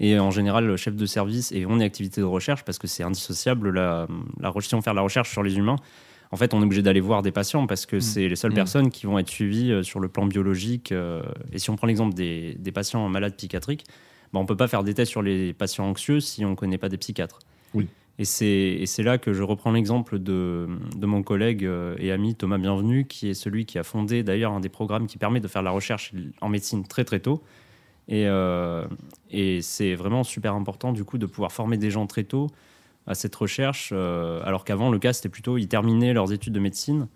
Et 0.00 0.18
en 0.18 0.30
général, 0.30 0.74
chef 0.76 0.96
de 0.96 1.06
service 1.06 1.52
et 1.52 1.66
ont 1.66 1.74
une 1.76 1.82
activité 1.82 2.20
de 2.22 2.26
recherche 2.26 2.64
parce 2.64 2.78
que 2.78 2.86
c'est 2.86 3.02
indissociable. 3.02 3.70
La, 3.70 4.08
si 4.60 4.74
on 4.74 4.80
fait 4.80 4.92
la 4.94 5.02
recherche 5.02 5.30
sur 5.30 5.42
les 5.42 5.58
humains, 5.58 5.76
en 6.32 6.36
fait, 6.36 6.54
on 6.54 6.60
est 6.60 6.64
obligé 6.64 6.80
d'aller 6.82 7.00
voir 7.00 7.22
des 7.22 7.32
patients 7.32 7.66
parce 7.66 7.86
que 7.86 8.00
c'est 8.00 8.28
les 8.28 8.36
seules 8.36 8.52
Mm. 8.52 8.54
personnes 8.54 8.90
qui 8.90 9.06
vont 9.06 9.18
être 9.18 9.28
suivies 9.28 9.72
euh, 9.72 9.82
sur 9.82 10.00
le 10.00 10.08
plan 10.08 10.26
biologique. 10.26 10.90
euh, 10.92 11.22
et 11.52 11.58
si 11.58 11.70
on 11.70 11.76
prend 11.76 11.86
l'exemple 11.86 12.14
des, 12.14 12.56
des 12.58 12.72
patients 12.72 13.08
malades 13.08 13.36
psychiatriques, 13.36 13.84
bah, 14.32 14.38
on 14.38 14.42
ne 14.42 14.48
peut 14.48 14.56
pas 14.56 14.68
faire 14.68 14.84
des 14.84 14.94
tests 14.94 15.10
sur 15.10 15.22
les 15.22 15.52
patients 15.52 15.84
anxieux 15.86 16.20
si 16.20 16.44
on 16.44 16.50
ne 16.50 16.54
connaît 16.54 16.78
pas 16.78 16.88
des 16.88 16.96
psychiatres. 16.98 17.40
Oui. 17.74 17.88
Et 18.18 18.24
c'est 18.24 19.02
là 19.02 19.16
que 19.18 19.32
je 19.32 19.42
reprends 19.42 19.72
l'exemple 19.72 20.18
de, 20.18 20.68
de 20.94 21.06
mon 21.06 21.22
collègue 21.22 21.64
euh, 21.64 21.96
et 21.98 22.12
ami 22.12 22.34
Thomas 22.34 22.58
Bienvenu, 22.58 23.06
qui 23.06 23.28
est 23.30 23.34
celui 23.34 23.64
qui 23.64 23.78
a 23.78 23.82
fondé 23.82 24.22
d'ailleurs 24.22 24.52
un 24.52 24.60
des 24.60 24.68
programmes 24.68 25.06
qui 25.06 25.16
permet 25.18 25.40
de 25.40 25.48
faire 25.48 25.62
la 25.62 25.70
recherche 25.70 26.12
en 26.42 26.48
médecine 26.50 26.86
très 26.86 27.04
très 27.04 27.20
tôt. 27.20 27.42
Et, 28.10 28.26
euh, 28.26 28.84
et 29.30 29.62
c'est 29.62 29.94
vraiment 29.94 30.24
super 30.24 30.54
important 30.54 30.92
du 30.92 31.04
coup 31.04 31.16
de 31.16 31.26
pouvoir 31.26 31.52
former 31.52 31.76
des 31.78 31.90
gens 31.92 32.06
très 32.08 32.24
tôt 32.24 32.48
à 33.06 33.14
cette 33.14 33.34
recherche, 33.36 33.90
euh, 33.94 34.42
alors 34.44 34.64
qu'avant 34.64 34.90
le 34.90 34.98
cas 34.98 35.12
c'était 35.12 35.28
plutôt 35.28 35.56
ils 35.58 35.68
terminaient 35.68 36.12
leurs 36.12 36.32
études 36.32 36.52
de 36.52 36.60
médecine 36.60 37.06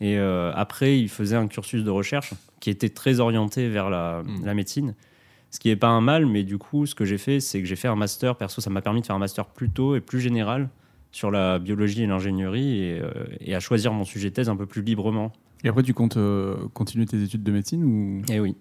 et 0.00 0.18
euh, 0.18 0.52
après 0.54 0.98
ils 0.98 1.08
faisaient 1.08 1.36
un 1.36 1.46
cursus 1.46 1.84
de 1.84 1.90
recherche 1.90 2.34
qui 2.60 2.70
était 2.70 2.88
très 2.90 3.20
orienté 3.20 3.68
vers 3.68 3.88
la, 3.88 4.22
Mm. 4.24 4.44
la 4.44 4.54
médecine. 4.54 4.94
Ce 5.50 5.60
qui 5.60 5.68
n'est 5.68 5.76
pas 5.76 5.88
un 5.88 6.00
mal, 6.00 6.26
mais 6.26 6.44
du 6.44 6.56
coup, 6.58 6.86
ce 6.86 6.94
que 6.94 7.04
j'ai 7.04 7.18
fait, 7.18 7.38
c'est 7.38 7.60
que 7.60 7.66
j'ai 7.68 7.76
fait 7.76 7.86
un 7.88 7.94
master. 7.96 8.36
Perso, 8.36 8.62
ça 8.62 8.70
m'a 8.70 8.80
permis 8.80 9.02
de 9.02 9.06
faire 9.06 9.16
un 9.16 9.18
master 9.20 9.44
plus 9.44 9.68
tôt 9.68 9.94
et 9.96 10.00
plus 10.00 10.18
général 10.20 10.70
sur 11.10 11.30
la 11.30 11.58
biologie 11.58 12.02
et 12.04 12.06
l'ingénierie 12.06 12.78
et, 12.82 13.02
et 13.40 13.54
à 13.54 13.60
choisir 13.60 13.92
mon 13.92 14.04
sujet 14.04 14.30
de 14.30 14.34
thèse 14.34 14.48
un 14.48 14.56
peu 14.56 14.64
plus 14.64 14.80
librement. 14.82 15.30
Et 15.62 15.68
après, 15.68 15.82
tu 15.82 15.92
comptes 15.92 16.16
continuer 16.72 17.04
tes 17.04 17.22
études 17.22 17.42
de 17.42 17.52
médecine 17.52 17.84
ou? 17.84 18.22
Et 18.32 18.40
oui, 18.40 18.56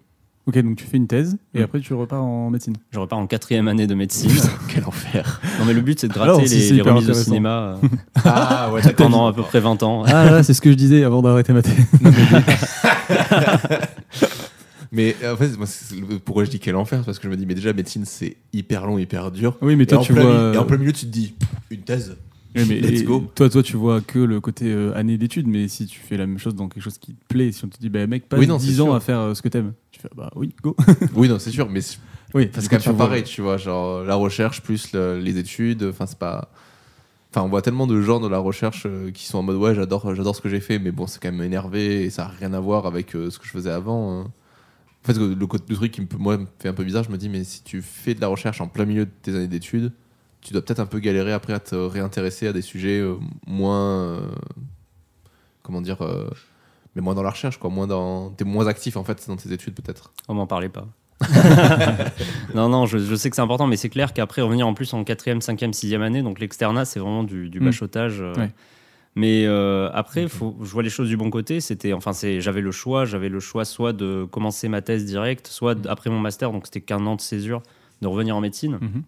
Ok, 0.48 0.58
donc 0.58 0.76
tu 0.76 0.86
fais 0.86 0.98
une 0.98 1.06
thèse 1.08 1.38
et 1.54 1.60
Mm. 1.60 1.64
après 1.64 1.80
tu 1.82 1.94
repars 1.94 2.24
en 2.24 2.50
médecine. 2.50 2.76
je 2.90 2.98
repars 3.00 3.20
en 3.20 3.28
quatrième 3.28 3.68
année 3.68 3.86
de 3.86 3.94
médecine. 3.94 4.32
Quel 4.68 4.86
enfer 4.86 5.40
non, 5.60 5.66
mais 5.66 5.74
le 5.74 5.82
but, 5.82 6.00
c'est 6.00 6.08
de 6.08 6.14
gratter 6.14 6.32
Alors, 6.32 6.48
si 6.48 6.56
les, 6.56 6.72
les 6.72 6.82
remises 6.82 6.96
au 6.96 7.10
intéressant. 7.10 7.24
cinéma 7.26 7.78
euh, 7.84 7.88
Ah 8.26 8.72
ouais, 8.74 8.82
pendant 8.94 9.28
à 9.28 9.34
peu 9.34 9.44
près 9.44 9.60
20 9.60 9.84
ans. 9.84 10.04
Ah 10.08 10.32
là, 10.32 10.44
c'est 10.44 10.54
ce 10.56 10.62
que 10.62 10.72
je 10.72 10.76
disais 10.76 11.04
avant 11.04 11.22
d'arrêter 11.22 11.54
ma 11.54 11.62
thèse. 11.62 11.76
Mais 14.92 15.16
euh, 15.24 15.34
en 15.34 15.38
fait, 15.38 15.58
moi, 15.58 15.68
pourquoi 16.26 16.44
je 16.46 16.50
dis 16.50 16.60
quel 16.60 16.76
enfer 16.76 17.04
Parce 17.06 17.20
que 17.20 17.26
je 17.26 17.30
me 17.30 17.38
dis, 17.38 17.46
mais 17.46 17.56
déjà, 17.56 17.72
médecine, 17.74 18.04
c'est 18.06 18.38
hyper 18.54 18.86
long, 18.88 18.98
hyper 18.98 19.32
dur. 19.32 19.58
Oui, 19.62 19.76
mais 19.76 19.86
toi 19.86 20.00
tu 20.00 20.14
vois. 20.14 20.54
et 20.54 20.58
en 20.58 20.66
plein 20.66 20.78
milieu, 20.78 20.92
tu 20.94 21.06
te 21.06 21.12
dis, 21.12 21.34
une 21.70 21.82
thèse 21.82 22.18
Oui, 22.56 22.64
mais 22.68 22.80
Let's 22.82 23.02
et- 23.02 23.04
go. 23.04 23.24
Toi, 23.36 23.50
toi, 23.50 23.64
tu 23.64 23.78
vois 23.78 24.02
que 24.02 24.20
le 24.20 24.42
côté 24.42 24.66
euh, 24.68 24.94
année 24.98 25.18
d'études, 25.18 25.48
mais 25.48 25.68
si 25.68 25.86
tu 25.86 26.00
fais 26.00 26.18
la 26.18 26.26
même 26.28 26.40
chose 26.40 26.56
dans 26.56 26.68
quelque 26.68 26.84
chose 26.84 26.98
qui 26.98 27.14
te 27.14 27.26
plaît, 27.28 27.52
si 27.52 27.64
on 27.64 27.68
te 27.70 27.78
dit, 27.80 27.90
bah 27.90 28.06
mec, 28.08 28.28
passe 28.28 28.40
Oui, 28.40 28.48
non, 28.48 28.60
c'est 28.60 28.68
10 28.68 28.82
ans 28.82 28.86
sûr. 28.88 28.96
à 28.96 29.00
faire 29.00 29.20
euh, 29.20 29.34
ce 29.34 29.42
que 29.42 29.48
t'aimes, 29.50 29.74
fais, 30.02 30.10
bah 30.16 30.30
oui, 30.36 30.54
go. 30.64 30.76
Oui, 31.16 31.28
non, 31.30 31.40
c'est 31.40 31.52
sûr, 31.52 31.70
mais 31.70 31.82
c'est 31.82 31.98
oui, 32.34 32.48
du 32.48 32.52
quand 32.70 32.72
même 32.78 32.84
pas 32.84 32.94
pareil, 32.94 33.24
tu 33.24 33.42
vois. 33.42 33.58
Genre, 33.58 34.04
la 34.04 34.16
recherche 34.16 34.62
plus 34.62 34.94
le- 34.94 35.20
les 35.20 35.38
études, 35.38 35.84
enfin, 35.84 36.06
c'est 36.06 36.18
pas. 36.20 36.50
Enfin, 37.30 37.46
on 37.46 37.50
voit 37.50 37.62
tellement 37.62 37.88
de 37.88 38.02
gens 38.02 38.20
de 38.20 38.28
la 38.28 38.40
recherche 38.40 38.84
euh, 38.86 39.10
qui 39.12 39.26
sont 39.26 39.38
en 39.38 39.44
mode, 39.44 39.56
ouais, 39.58 39.74
j'adore 39.76 40.14
j'adore 40.16 40.36
ce 40.36 40.42
que 40.42 40.50
j'ai 40.50 40.60
fait, 40.60 40.80
mais 40.80 40.92
bon, 40.92 41.08
c'est 41.08 41.22
quand 41.22 41.32
même 41.32 41.42
énervé 41.44 42.04
et 42.04 42.10
ça 42.10 42.26
a 42.26 42.28
rien 42.28 42.54
à 42.54 42.60
voir 42.60 42.86
avec 42.86 43.16
euh, 43.16 43.30
ce 43.30 43.40
que 43.40 43.46
je 43.46 43.52
faisais 43.52 43.70
avant. 43.72 44.20
hein. 44.22 44.32
En 45.04 45.08
fait, 45.08 45.18
le, 45.18 45.34
le 45.34 45.48
truc 45.76 45.92
qui 45.92 46.02
me, 46.02 46.08
moi, 46.20 46.38
me 46.38 46.46
fait 46.60 46.68
un 46.70 46.74
peu 46.74 46.84
bizarre, 46.84 47.04
je 47.06 47.10
me 47.10 47.18
dis, 47.18 47.30
mais 47.30 47.44
si 47.44 47.64
tu 47.64 47.82
fais 47.82 48.14
de 48.14 48.22
la 48.22 48.28
recherche 48.28 48.60
en 48.62 48.68
plein 48.68 48.86
milieu 48.86 49.06
de 49.06 49.12
tes 49.22 49.34
années 49.34 49.48
d'études, 49.48 49.94
tu 50.42 50.52
dois 50.54 50.62
peut-être 50.62 50.80
un 50.82 50.86
peu 50.86 51.00
galérer 51.00 51.32
après 51.34 51.54
à 51.54 51.60
te 51.60 51.74
réintéresser 51.76 52.48
à 52.48 52.54
des 52.54 52.62
sujets 52.62 53.00
euh, 53.00 53.16
moins. 53.48 54.18
euh, 54.18 54.22
comment 55.64 55.82
dire 55.82 56.02
Mais 56.96 57.02
moins 57.02 57.16
dans 57.16 57.24
la 57.24 57.30
recherche, 57.30 57.58
quoi. 57.58 57.70
Moins 57.70 57.88
dans. 57.88 58.32
T'es 58.32 58.44
moins 58.46 58.68
actif, 58.68 58.98
en 58.98 59.04
fait, 59.04 59.24
dans 59.28 59.38
tes 59.38 59.52
études, 59.54 59.74
peut-être. 59.76 60.12
On 60.28 60.34
m'en 60.34 60.48
parlait 60.48 60.70
pas. 60.70 60.88
non, 62.56 62.70
non, 62.70 62.86
je, 62.86 62.98
je 62.98 63.16
sais 63.16 63.30
que 63.30 63.36
c'est 63.36 63.42
important, 63.42 63.68
mais 63.68 63.78
c'est 63.78 63.90
clair 63.90 64.14
qu'après 64.14 64.42
revenir 64.42 64.68
en 64.68 64.74
plus 64.74 64.94
en 64.94 65.04
quatrième, 65.04 65.42
cinquième, 65.42 65.74
sixième 65.74 66.02
année, 66.02 66.22
donc 66.22 66.40
l'externat, 66.40 66.86
c'est 66.86 67.00
vraiment 67.00 67.24
du, 67.24 67.50
du 67.50 67.60
Mm. 67.60 67.66
bachotage. 67.66 68.22
euh. 68.22 68.34
Ouais. 68.36 68.52
Mais 69.16 69.46
euh, 69.46 69.90
après, 69.94 70.28
faut, 70.30 70.56
je 70.62 70.72
vois 70.72 70.84
les 70.84 70.90
choses 70.90 71.10
du 71.10 71.18
bon 71.18 71.30
côté. 71.30 71.60
C'était, 71.60 71.92
enfin, 71.94 72.14
c'est, 72.14 72.40
j'avais 72.40 72.62
le 72.62 72.72
choix, 72.72 73.04
j'avais 73.06 73.28
le 73.30 73.40
choix 73.42 73.66
soit 73.66 73.92
de 73.94 74.26
commencer 74.32 74.70
ma 74.70 74.82
thèse 74.82 75.06
directe, 75.06 75.48
soit 75.48 75.76
d- 75.76 75.90
après 75.90 76.10
mon 76.10 76.20
master, 76.20 76.52
donc 76.52 76.66
c'était 76.66 76.80
qu'un 76.82 77.06
an 77.06 77.16
de 77.18 77.22
césure, 77.22 77.62
de 78.02 78.08
revenir 78.08 78.36
en 78.38 78.42
médecine. 78.42 78.78
Mhm. 78.82 79.04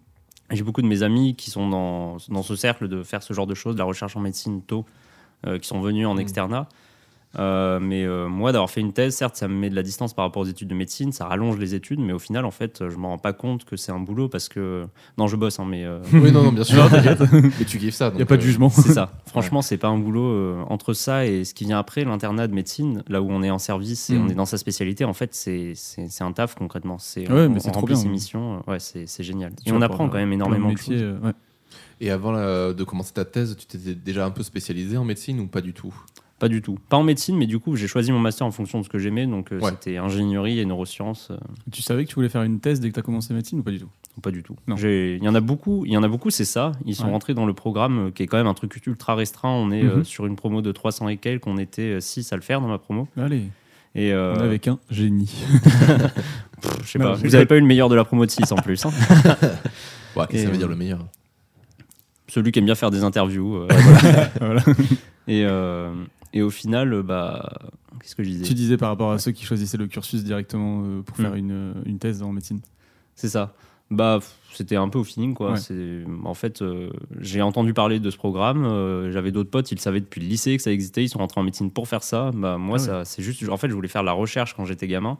Et 0.51 0.55
J'ai 0.57 0.63
beaucoup 0.63 0.81
de 0.81 0.87
mes 0.87 1.03
amis 1.03 1.35
qui 1.35 1.49
sont 1.51 1.69
dans, 1.69 2.17
dans 2.27 2.43
ce 2.43 2.55
cercle 2.57 2.89
de 2.89 3.01
faire 3.01 3.23
ce 3.23 3.33
genre 3.33 3.47
de 3.47 3.55
choses, 3.55 3.75
de 3.75 3.79
la 3.79 3.85
recherche 3.85 4.15
en 4.17 4.19
médecine 4.19 4.61
tôt, 4.61 4.85
euh, 5.47 5.57
qui 5.57 5.67
sont 5.67 5.79
venus 5.79 6.05
en 6.05 6.15
Mm. 6.15 6.19
externat. 6.19 6.67
Euh, 7.39 7.79
mais 7.79 8.03
euh, 8.03 8.27
moi, 8.27 8.51
d'avoir 8.51 8.69
fait 8.69 8.81
une 8.81 8.93
thèse, 8.93 9.15
certes, 9.15 9.35
ça 9.35 9.47
me 9.47 9.55
met 9.55 9.69
de 9.69 9.75
la 9.75 9.81
distance 9.81 10.13
par 10.13 10.23
rapport 10.25 10.43
aux 10.43 10.45
études 10.45 10.67
de 10.67 10.75
médecine, 10.75 11.11
ça 11.11 11.25
rallonge 11.25 11.57
les 11.57 11.73
études, 11.73 11.99
mais 11.99 12.13
au 12.13 12.19
final, 12.19 12.45
en 12.45 12.51
fait, 12.51 12.87
je 12.89 12.95
me 12.97 13.05
rends 13.07 13.17
pas 13.17 13.33
compte 13.33 13.65
que 13.65 13.75
c'est 13.75 13.91
un 13.91 13.99
boulot 13.99 14.29
parce 14.29 14.49
que. 14.49 14.85
Non, 15.17 15.25
je 15.27 15.35
bosse, 15.35 15.59
hein, 15.59 15.65
mais 15.67 15.83
euh, 15.83 15.99
oui, 16.13 16.31
non, 16.31 16.43
non, 16.43 16.51
bien 16.51 16.63
sûr. 16.63 16.87
Mais 17.59 17.65
tu 17.65 17.79
kiffes 17.79 17.95
ça. 17.95 18.09
Il 18.13 18.17
n'y 18.17 18.21
a 18.21 18.25
pas 18.27 18.37
de 18.37 18.41
jugement. 18.41 18.69
c'est 18.69 18.93
ça. 18.93 19.11
Franchement, 19.25 19.61
c'est 19.63 19.77
pas 19.77 19.87
un 19.87 19.97
boulot 19.97 20.25
euh, 20.29 20.63
entre 20.69 20.93
ça 20.93 21.25
et 21.25 21.43
ce 21.43 21.53
qui 21.55 21.65
vient 21.65 21.79
après, 21.79 22.03
l'internat 22.05 22.47
de 22.47 22.53
médecine, 22.53 23.03
là 23.07 23.21
où 23.21 23.29
on 23.31 23.41
est 23.41 23.49
en 23.51 23.59
service 23.59 24.09
et 24.11 24.13
Mm. 24.17 24.25
on 24.25 24.29
est 24.29 24.35
dans 24.35 24.45
sa 24.45 24.57
spécialité, 24.59 25.03
en 25.05 25.13
fait, 25.13 25.33
c'est 25.33 25.73
c'est 25.75 26.07
c'est 26.09 26.23
un 26.23 26.31
taf 26.33 26.53
concrètement. 26.55 26.97
C'est 26.99 27.27
Ouais, 27.31 27.47
on, 27.47 27.49
mais 27.49 27.59
c'est 27.59 27.69
on 27.69 27.71
trop 27.71 27.81
remplit 27.81 27.93
bien, 27.95 28.01
ses 28.01 28.07
ouais. 28.07 28.11
missions, 28.13 28.61
euh, 28.67 28.71
ouais, 28.73 28.79
c'est 28.79 29.07
c'est 29.07 29.23
génial. 29.23 29.53
Et 29.65 29.71
on 29.71 29.81
apprend 29.81 30.07
quand 30.07 30.17
même 30.17 30.33
énormément 30.33 30.71
de 30.71 30.77
choses. 30.77 30.89
euh, 30.91 31.17
ouais. 31.19 31.31
Et 31.99 32.11
avant 32.11 32.33
de 32.33 32.83
commencer 32.83 33.13
ta 33.13 33.23
thèse, 33.25 33.55
tu 33.57 33.65
t'étais 33.65 33.95
déjà 33.95 34.25
un 34.25 34.31
peu 34.31 34.43
spécialisé 34.43 34.97
en 34.97 35.05
médecine 35.05 35.39
ou 35.39 35.47
pas 35.47 35.61
du 35.61 35.73
tout? 35.73 35.93
Pas 36.43 36.49
du 36.49 36.61
tout. 36.61 36.77
Pas 36.89 36.97
en 36.97 37.03
médecine, 37.03 37.37
mais 37.37 37.45
du 37.45 37.57
coup, 37.57 37.77
j'ai 37.77 37.87
choisi 37.87 38.11
mon 38.11 38.19
master 38.19 38.45
en 38.45 38.51
fonction 38.51 38.79
de 38.79 38.83
ce 38.83 38.89
que 38.89 38.99
j'aimais. 38.99 39.25
Donc, 39.25 39.53
euh, 39.53 39.59
Ouais. 39.61 39.69
c'était 39.71 39.95
ingénierie 39.95 40.59
et 40.59 40.65
neurosciences. 40.65 41.29
euh, 41.31 41.37
Tu 41.71 41.81
savais 41.81 42.03
que 42.03 42.09
tu 42.09 42.15
voulais 42.15 42.27
faire 42.27 42.43
une 42.43 42.59
thèse 42.59 42.81
dès 42.81 42.89
que 42.89 42.93
tu 42.95 42.99
as 42.99 43.03
commencé 43.03 43.33
médecine 43.33 43.59
ou 43.59 43.63
pas 43.63 43.71
du 43.71 43.79
tout? 43.79 43.87
Pas 44.21 44.29
du 44.29 44.43
tout. 44.43 44.57
Il 44.67 45.23
y 45.23 45.27
en 45.29 45.35
a 45.35 45.39
beaucoup. 45.39 45.85
Il 45.85 45.93
y 45.93 45.95
en 45.97 46.03
a 46.03 46.07
beaucoup, 46.09 46.31
c'est 46.31 46.43
ça. 46.43 46.73
Ils 46.85 46.95
sont 46.95 47.05
Ouais. 47.05 47.11
rentrés 47.11 47.33
dans 47.33 47.45
le 47.45 47.53
programme 47.53 48.07
euh, 48.07 48.11
qui 48.11 48.23
est 48.23 48.27
quand 48.27 48.35
même 48.35 48.47
un 48.47 48.53
truc 48.53 48.75
ultra 48.85 49.15
restreint. 49.15 49.51
On 49.51 49.71
est 49.71 49.85
euh, 49.85 49.97
Mhm. 49.99 50.03
sur 50.03 50.25
une 50.25 50.35
promo 50.35 50.61
de 50.61 50.71
300 50.73 51.07
et 51.07 51.15
quelques. 51.15 51.47
On 51.47 51.57
était 51.57 52.01
6 52.01 52.33
à 52.33 52.35
le 52.35 52.41
faire 52.41 52.59
dans 52.59 52.67
ma 52.67 52.77
promo. 52.77 53.07
Allez, 53.15 53.43
Et 53.95 54.11
euh, 54.11 54.33
on 54.35 54.41
est 54.41 54.45
avec 54.45 54.67
un 54.67 54.79
génie. 54.91 55.33
je 56.83 56.87
sais 56.89 56.99
pas. 56.99 57.13
Vous 57.13 57.29
n'avez 57.29 57.45
pas 57.45 57.55
eu 57.55 57.61
le 57.61 57.65
meilleur 57.65 57.87
de 57.87 57.95
la 57.95 58.03
promo 58.03 58.25
de 58.25 58.31
6 58.31 58.51
en 58.51 58.57
plus. 58.57 58.85
hein. 58.85 58.91
Ouais, 60.17 60.25
qu'est-ce 60.29 60.41
que 60.43 60.47
ça 60.47 60.51
veut 60.51 60.57
dire 60.57 60.67
le 60.67 60.75
meilleur 60.75 60.99
Celui 62.27 62.51
qui 62.51 62.59
aime 62.59 62.65
bien 62.65 62.75
faire 62.75 62.91
des 62.91 63.03
interviews. 63.03 63.55
euh, 63.55 63.67
Voilà. 64.41 64.61
et, 65.27 65.43
euh, 65.45 65.91
et 66.33 66.41
au 66.41 66.49
final, 66.49 66.93
euh, 66.93 67.03
bah, 67.03 67.53
qu'est-ce 68.01 68.15
que 68.15 68.23
je 68.23 68.29
disais 68.29 68.43
Tu 68.45 68.53
disais 68.53 68.77
par 68.77 68.89
rapport 68.89 69.11
à 69.11 69.19
ceux 69.19 69.31
qui 69.31 69.45
choisissaient 69.45 69.77
le 69.77 69.87
cursus 69.87 70.23
directement 70.23 70.83
euh, 70.85 71.01
pour 71.01 71.17
Mm. 71.17 71.21
faire 71.21 71.35
une, 71.35 71.51
euh, 71.51 71.73
une 71.85 71.99
thèse 71.99 72.21
en 72.23 72.31
médecine. 72.31 72.59
C'est 73.15 73.29
ça. 73.29 73.53
Bah, 73.91 74.19
c'était 74.53 74.75
un 74.75 74.89
peu 74.89 74.97
au 74.97 75.03
feeling, 75.03 75.35
quoi. 75.35 75.51
Ouais. 75.51 75.57
C'est, 75.57 76.03
en 76.23 76.33
fait, 76.33 76.61
euh, 76.63 76.89
j'ai 77.19 77.41
entendu 77.43 77.73
parler 77.73 77.99
de 77.99 78.09
ce 78.09 78.17
programme. 78.17 78.65
euh, 78.65 79.11
j'avais 79.11 79.31
d'autres 79.31 79.51
potes, 79.51 79.71
ils 79.71 79.79
savaient 79.79 79.99
depuis 79.99 80.19
le 80.21 80.27
lycée 80.27 80.57
que 80.57 80.63
ça 80.63 80.71
existait. 80.71 81.03
Ils 81.03 81.09
sont 81.09 81.19
rentrés 81.19 81.39
en 81.39 81.43
médecine 81.43 81.69
pour 81.69 81.87
faire 81.87 82.01
ça. 82.01 82.31
Bah, 82.33 82.57
moi, 82.57 82.77
Ah 82.79 82.81
ouais. 82.81 82.87
ça, 82.87 83.05
c'est 83.05 83.21
juste. 83.21 83.47
En 83.49 83.57
fait, 83.57 83.69
je 83.69 83.73
voulais 83.75 83.87
faire 83.89 84.01
la 84.03 84.13
recherche 84.13 84.55
quand 84.55 84.65
j'étais 84.65 84.87
gamin. 84.87 85.17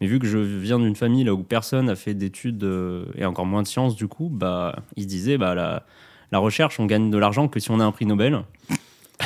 Mais 0.00 0.06
vu 0.06 0.18
que 0.18 0.26
je 0.26 0.38
viens 0.38 0.78
d'une 0.78 0.94
famille 0.96 1.24
là 1.24 1.34
où 1.34 1.42
personne 1.42 1.88
a 1.90 1.94
fait 1.96 2.14
d'études 2.14 2.64
euh, 2.64 3.04
et 3.16 3.24
encore 3.26 3.44
moins 3.46 3.62
de 3.62 3.66
sciences, 3.66 3.96
du 3.96 4.08
coup, 4.08 4.30
bah, 4.32 4.76
ils 4.96 5.02
se 5.02 5.08
disaient, 5.08 5.36
bah, 5.36 5.54
la, 5.54 5.84
la 6.32 6.38
recherche, 6.38 6.78
on 6.80 6.86
gagne 6.86 7.10
de 7.10 7.18
l'argent 7.18 7.48
que 7.48 7.60
si 7.60 7.70
on 7.70 7.80
a 7.80 7.84
un 7.84 7.92
prix 7.92 8.06
Nobel. 8.06 8.44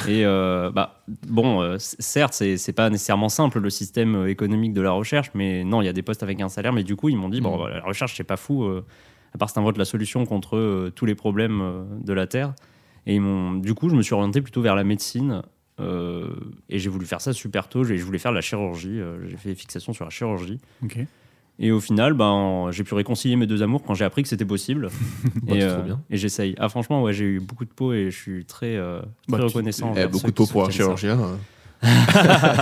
Et 0.09 0.25
euh, 0.25 0.71
bah, 0.71 1.03
bon, 1.29 1.63
euh, 1.63 1.77
certes, 1.79 2.33
c'est 2.35 2.73
pas 2.73 2.91
nécessairement 2.91 3.29
simple 3.29 3.59
le 3.61 3.71
système 3.71 4.15
euh, 4.15 4.29
économique 4.31 4.73
de 4.73 4.81
la 4.81 4.93
recherche, 4.93 5.31
mais 5.35 5.65
non, 5.65 5.83
il 5.83 5.87
y 5.87 5.89
a 5.89 5.93
des 5.93 6.03
postes 6.03 6.23
avec 6.23 6.41
un 6.41 6.49
salaire. 6.49 6.73
Mais 6.73 6.85
du 6.85 6.95
coup, 6.97 7.09
ils 7.09 7.17
m'ont 7.17 7.29
dit, 7.29 7.41
bon, 7.41 7.57
Mhm. 7.59 7.65
bah, 7.65 7.71
la 7.79 7.83
recherche, 7.85 8.15
c'est 8.17 8.25
pas 8.25 8.37
fou. 8.37 8.65
euh, 8.65 8.85
à 9.35 9.39
part, 9.39 9.51
c'est 9.51 9.59
un 9.59 9.63
vote 9.63 9.75
la 9.79 9.85
solution 9.85 10.25
contre 10.27 10.91
tous 10.95 11.07
les 11.07 11.15
problèmes 11.15 11.87
de 12.05 12.13
la 12.13 12.27
Terre. 12.27 12.55
Et 13.07 13.15
ils 13.17 13.21
du 13.61 13.75
coup, 13.75 13.89
je 13.89 13.95
me 13.95 14.03
suis 14.03 14.15
orienté 14.15 14.41
plutôt 14.43 14.61
vers 14.63 14.75
la 14.75 14.85
médecine. 14.85 15.43
et 15.81 16.79
j'ai 16.79 16.91
voulu 16.91 17.07
faire 17.07 17.21
ça 17.21 17.33
super 17.33 17.69
tôt. 17.69 17.85
J'ai- 17.85 17.97
Je 17.97 18.05
voulais 18.05 18.19
faire 18.19 18.33
de 18.33 18.37
la 18.37 18.43
chirurgie. 18.43 19.01
j'ai 19.27 19.37
fait 19.37 19.55
fixation 19.55 19.93
sur 19.93 20.05
la 20.05 20.11
chirurgie. 20.11 20.61
Et 21.63 21.71
au 21.73 21.81
final, 21.81 22.15
ben, 22.15 22.69
j'ai 22.71 22.85
pu 22.85 22.95
réconcilier 22.95 23.37
mes 23.37 23.47
deux 23.47 23.63
amours 23.63 23.83
quand 23.83 23.93
j'ai 23.95 24.07
appris 24.07 24.23
que 24.23 24.29
c'était 24.31 24.47
possible. 24.47 24.89
Bah, 25.43 25.55
et 25.57 25.63
euh, 25.63 25.95
et 26.09 26.17
j'essaye. 26.17 26.55
Ah, 26.59 26.69
franchement, 26.71 27.03
ouais, 27.03 27.13
j'ai 27.13 27.25
eu 27.27 27.41
beaucoup 27.41 27.65
de 27.67 27.71
peau 27.71 27.93
et 27.93 28.11
je 28.11 28.17
suis 28.17 28.45
très, 28.47 28.77
euh, 28.77 29.01
très 29.01 29.09
Bah, 29.29 29.39
tu- 29.39 29.45
reconnaissant. 29.45 29.93
Eh, 29.97 30.07
beaucoup 30.07 30.27
de 30.29 30.33
peau 30.33 30.47
pour 30.47 30.65
un 30.67 30.71
chirurgien. 30.71 31.19
hein. 31.21 31.39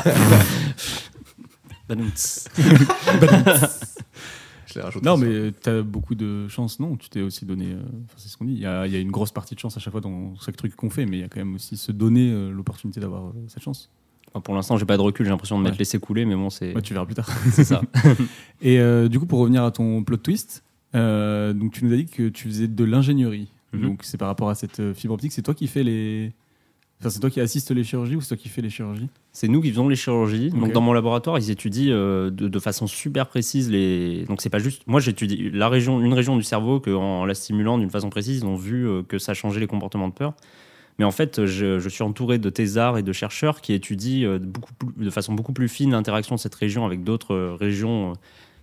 Badouts. 1.88 2.48
Je 4.66 4.74
l'ai 4.74 4.80
rajouté 4.82 5.06
Non, 5.06 5.16
mais 5.16 5.52
tu 5.62 5.70
as 5.70 5.82
beaucoup 5.82 6.14
de 6.14 6.46
chance. 6.48 6.78
Non, 6.78 6.96
tu 6.96 7.08
t'es 7.08 7.22
aussi 7.22 7.46
donné. 7.46 7.72
euh, 7.72 7.78
enfin, 8.04 8.14
c'est 8.18 8.28
ce 8.28 8.36
qu'on 8.36 8.44
dit. 8.44 8.52
Il 8.52 8.58
y, 8.58 8.62
y 8.62 8.66
a 8.66 8.98
une 8.98 9.10
grosse 9.10 9.32
partie 9.32 9.54
de 9.54 9.60
chance 9.60 9.76
à 9.76 9.80
chaque 9.80 9.92
fois 9.92 10.02
dans 10.02 10.34
chaque 10.44 10.56
truc 10.56 10.76
qu'on 10.76 10.90
fait, 10.90 11.06
mais 11.06 11.16
il 11.18 11.20
y 11.20 11.24
a 11.24 11.28
quand 11.28 11.40
même 11.40 11.54
aussi 11.54 11.76
se 11.78 11.90
donner 11.90 12.30
euh, 12.30 12.50
l'opportunité 12.50 13.00
d'avoir 13.00 13.28
euh, 13.28 13.32
cette 13.48 13.62
chance. 13.62 13.90
Enfin, 14.28 14.40
pour 14.40 14.54
l'instant, 14.54 14.76
j'ai 14.76 14.84
pas 14.84 14.96
de 14.96 15.02
recul, 15.02 15.24
j'ai 15.24 15.30
l'impression 15.30 15.58
de 15.58 15.62
m'être 15.64 15.72
Ouais. 15.74 15.78
laissé 15.78 15.98
couler, 15.98 16.24
mais 16.24 16.34
bon, 16.34 16.50
c'est 16.50 16.74
Ouais, 16.74 16.82
tu 16.82 16.92
verras 16.92 17.06
plus 17.06 17.14
tard. 17.14 17.28
c'est 17.52 17.64
ça. 17.64 17.80
Et 18.62 18.78
euh, 18.78 19.08
du 19.08 19.18
coup, 19.18 19.26
pour 19.26 19.38
revenir 19.40 19.64
à 19.64 19.70
ton 19.70 20.02
plot 20.02 20.18
twist, 20.18 20.62
euh, 20.94 21.52
donc 21.52 21.72
tu 21.72 21.84
nous 21.84 21.92
as 21.92 21.96
dit 21.96 22.06
que 22.06 22.28
tu 22.28 22.48
faisais 22.48 22.68
de 22.68 22.84
l'ingénierie. 22.84 23.48
Mhm. 23.72 23.82
Donc 23.82 24.00
c'est 24.02 24.16
par 24.18 24.28
rapport 24.28 24.50
à 24.50 24.54
cette 24.54 24.80
euh, 24.80 24.94
fibre 24.94 25.14
optique. 25.14 25.32
C'est 25.32 25.42
toi 25.42 25.54
qui 25.54 25.66
fais 25.66 25.82
les. 25.82 26.32
Enfin, 27.00 27.10
c'est 27.10 27.20
toi 27.20 27.30
qui 27.30 27.40
assiste 27.40 27.70
les 27.70 27.84
chirurgies 27.84 28.16
ou 28.16 28.20
c'est 28.20 28.28
toi 28.28 28.36
qui 28.36 28.48
fais 28.48 28.60
les 28.60 28.70
chirurgies? 28.70 29.08
C'est 29.32 29.46
nous 29.46 29.60
qui 29.62 29.70
faisons 29.70 29.88
les 29.88 29.94
chirurgies. 29.94 30.50
Donc 30.50 30.72
dans 30.72 30.80
mon 30.80 30.92
laboratoire, 30.92 31.38
ils 31.38 31.48
étudient 31.50 31.92
euh, 31.94 32.28
de, 32.30 32.48
de 32.48 32.58
façon 32.58 32.86
super 32.88 33.28
précise 33.28 33.70
les. 33.70 34.24
Donc 34.24 34.40
c'est 34.42 34.50
pas 34.50 34.58
juste. 34.58 34.82
Moi, 34.88 34.98
j'étudie 35.00 35.50
la 35.52 35.68
région, 35.68 36.00
une 36.00 36.12
région 36.12 36.36
du 36.36 36.42
cerveau 36.42 36.80
que 36.80 36.90
en 36.90 37.24
la 37.24 37.34
stimulant 37.34 37.78
d'une 37.78 37.90
façon 37.90 38.10
précise, 38.10 38.38
ils 38.38 38.46
ont 38.46 38.56
vu 38.56 38.86
que 39.06 39.18
ça 39.18 39.32
changeait 39.34 39.60
les 39.60 39.66
comportements 39.68 40.08
de 40.08 40.12
peur. 40.14 40.34
Mais 40.98 41.04
en 41.04 41.12
fait, 41.12 41.46
je, 41.46 41.88
suis 41.88 42.02
entouré 42.02 42.38
de 42.38 42.50
thésards 42.50 42.98
et 42.98 43.02
de 43.02 43.12
chercheurs 43.12 43.60
qui 43.60 43.72
étudient 43.72 44.28
euh, 44.28 44.40
de 44.96 45.10
façon 45.10 45.32
beaucoup 45.32 45.52
plus 45.52 45.68
fine 45.68 45.92
l'interaction 45.92 46.34
de 46.34 46.40
cette 46.40 46.54
région 46.56 46.84
avec 46.84 47.04
d'autres 47.04 47.34
euh, 47.34 47.54
régions 47.54 48.10
euh, 48.10 48.14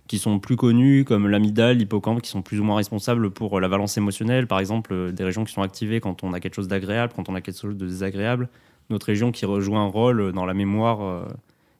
qui 0.06 0.18
sont 0.18 0.38
plus 0.38 0.56
connues, 0.56 1.04
comme 1.04 1.28
l'amygdale, 1.28 1.78
l'hippocampe, 1.78 2.20
qui 2.20 2.28
sont 2.28 2.42
plus 2.42 2.60
ou 2.60 2.64
moins 2.64 2.76
responsables 2.76 3.30
pour 3.30 3.58
la 3.58 3.68
valence 3.68 3.96
émotionnelle. 3.96 4.46
Par 4.46 4.60
exemple, 4.60 5.12
des 5.12 5.24
régions 5.24 5.44
qui 5.44 5.52
sont 5.52 5.62
activées 5.62 6.00
quand 6.00 6.22
on 6.22 6.32
a 6.34 6.40
quelque 6.40 6.54
chose 6.54 6.68
d'agréable, 6.68 7.14
quand 7.16 7.28
on 7.28 7.34
a 7.34 7.40
quelque 7.40 7.58
chose 7.58 7.76
de 7.76 7.86
désagréable. 7.86 8.48
Notre 8.90 9.06
région 9.06 9.32
qui 9.32 9.46
rejoint 9.46 9.82
un 9.82 9.88
rôle 9.88 10.32
dans 10.32 10.46
la 10.46 10.54
mémoire. 10.54 11.26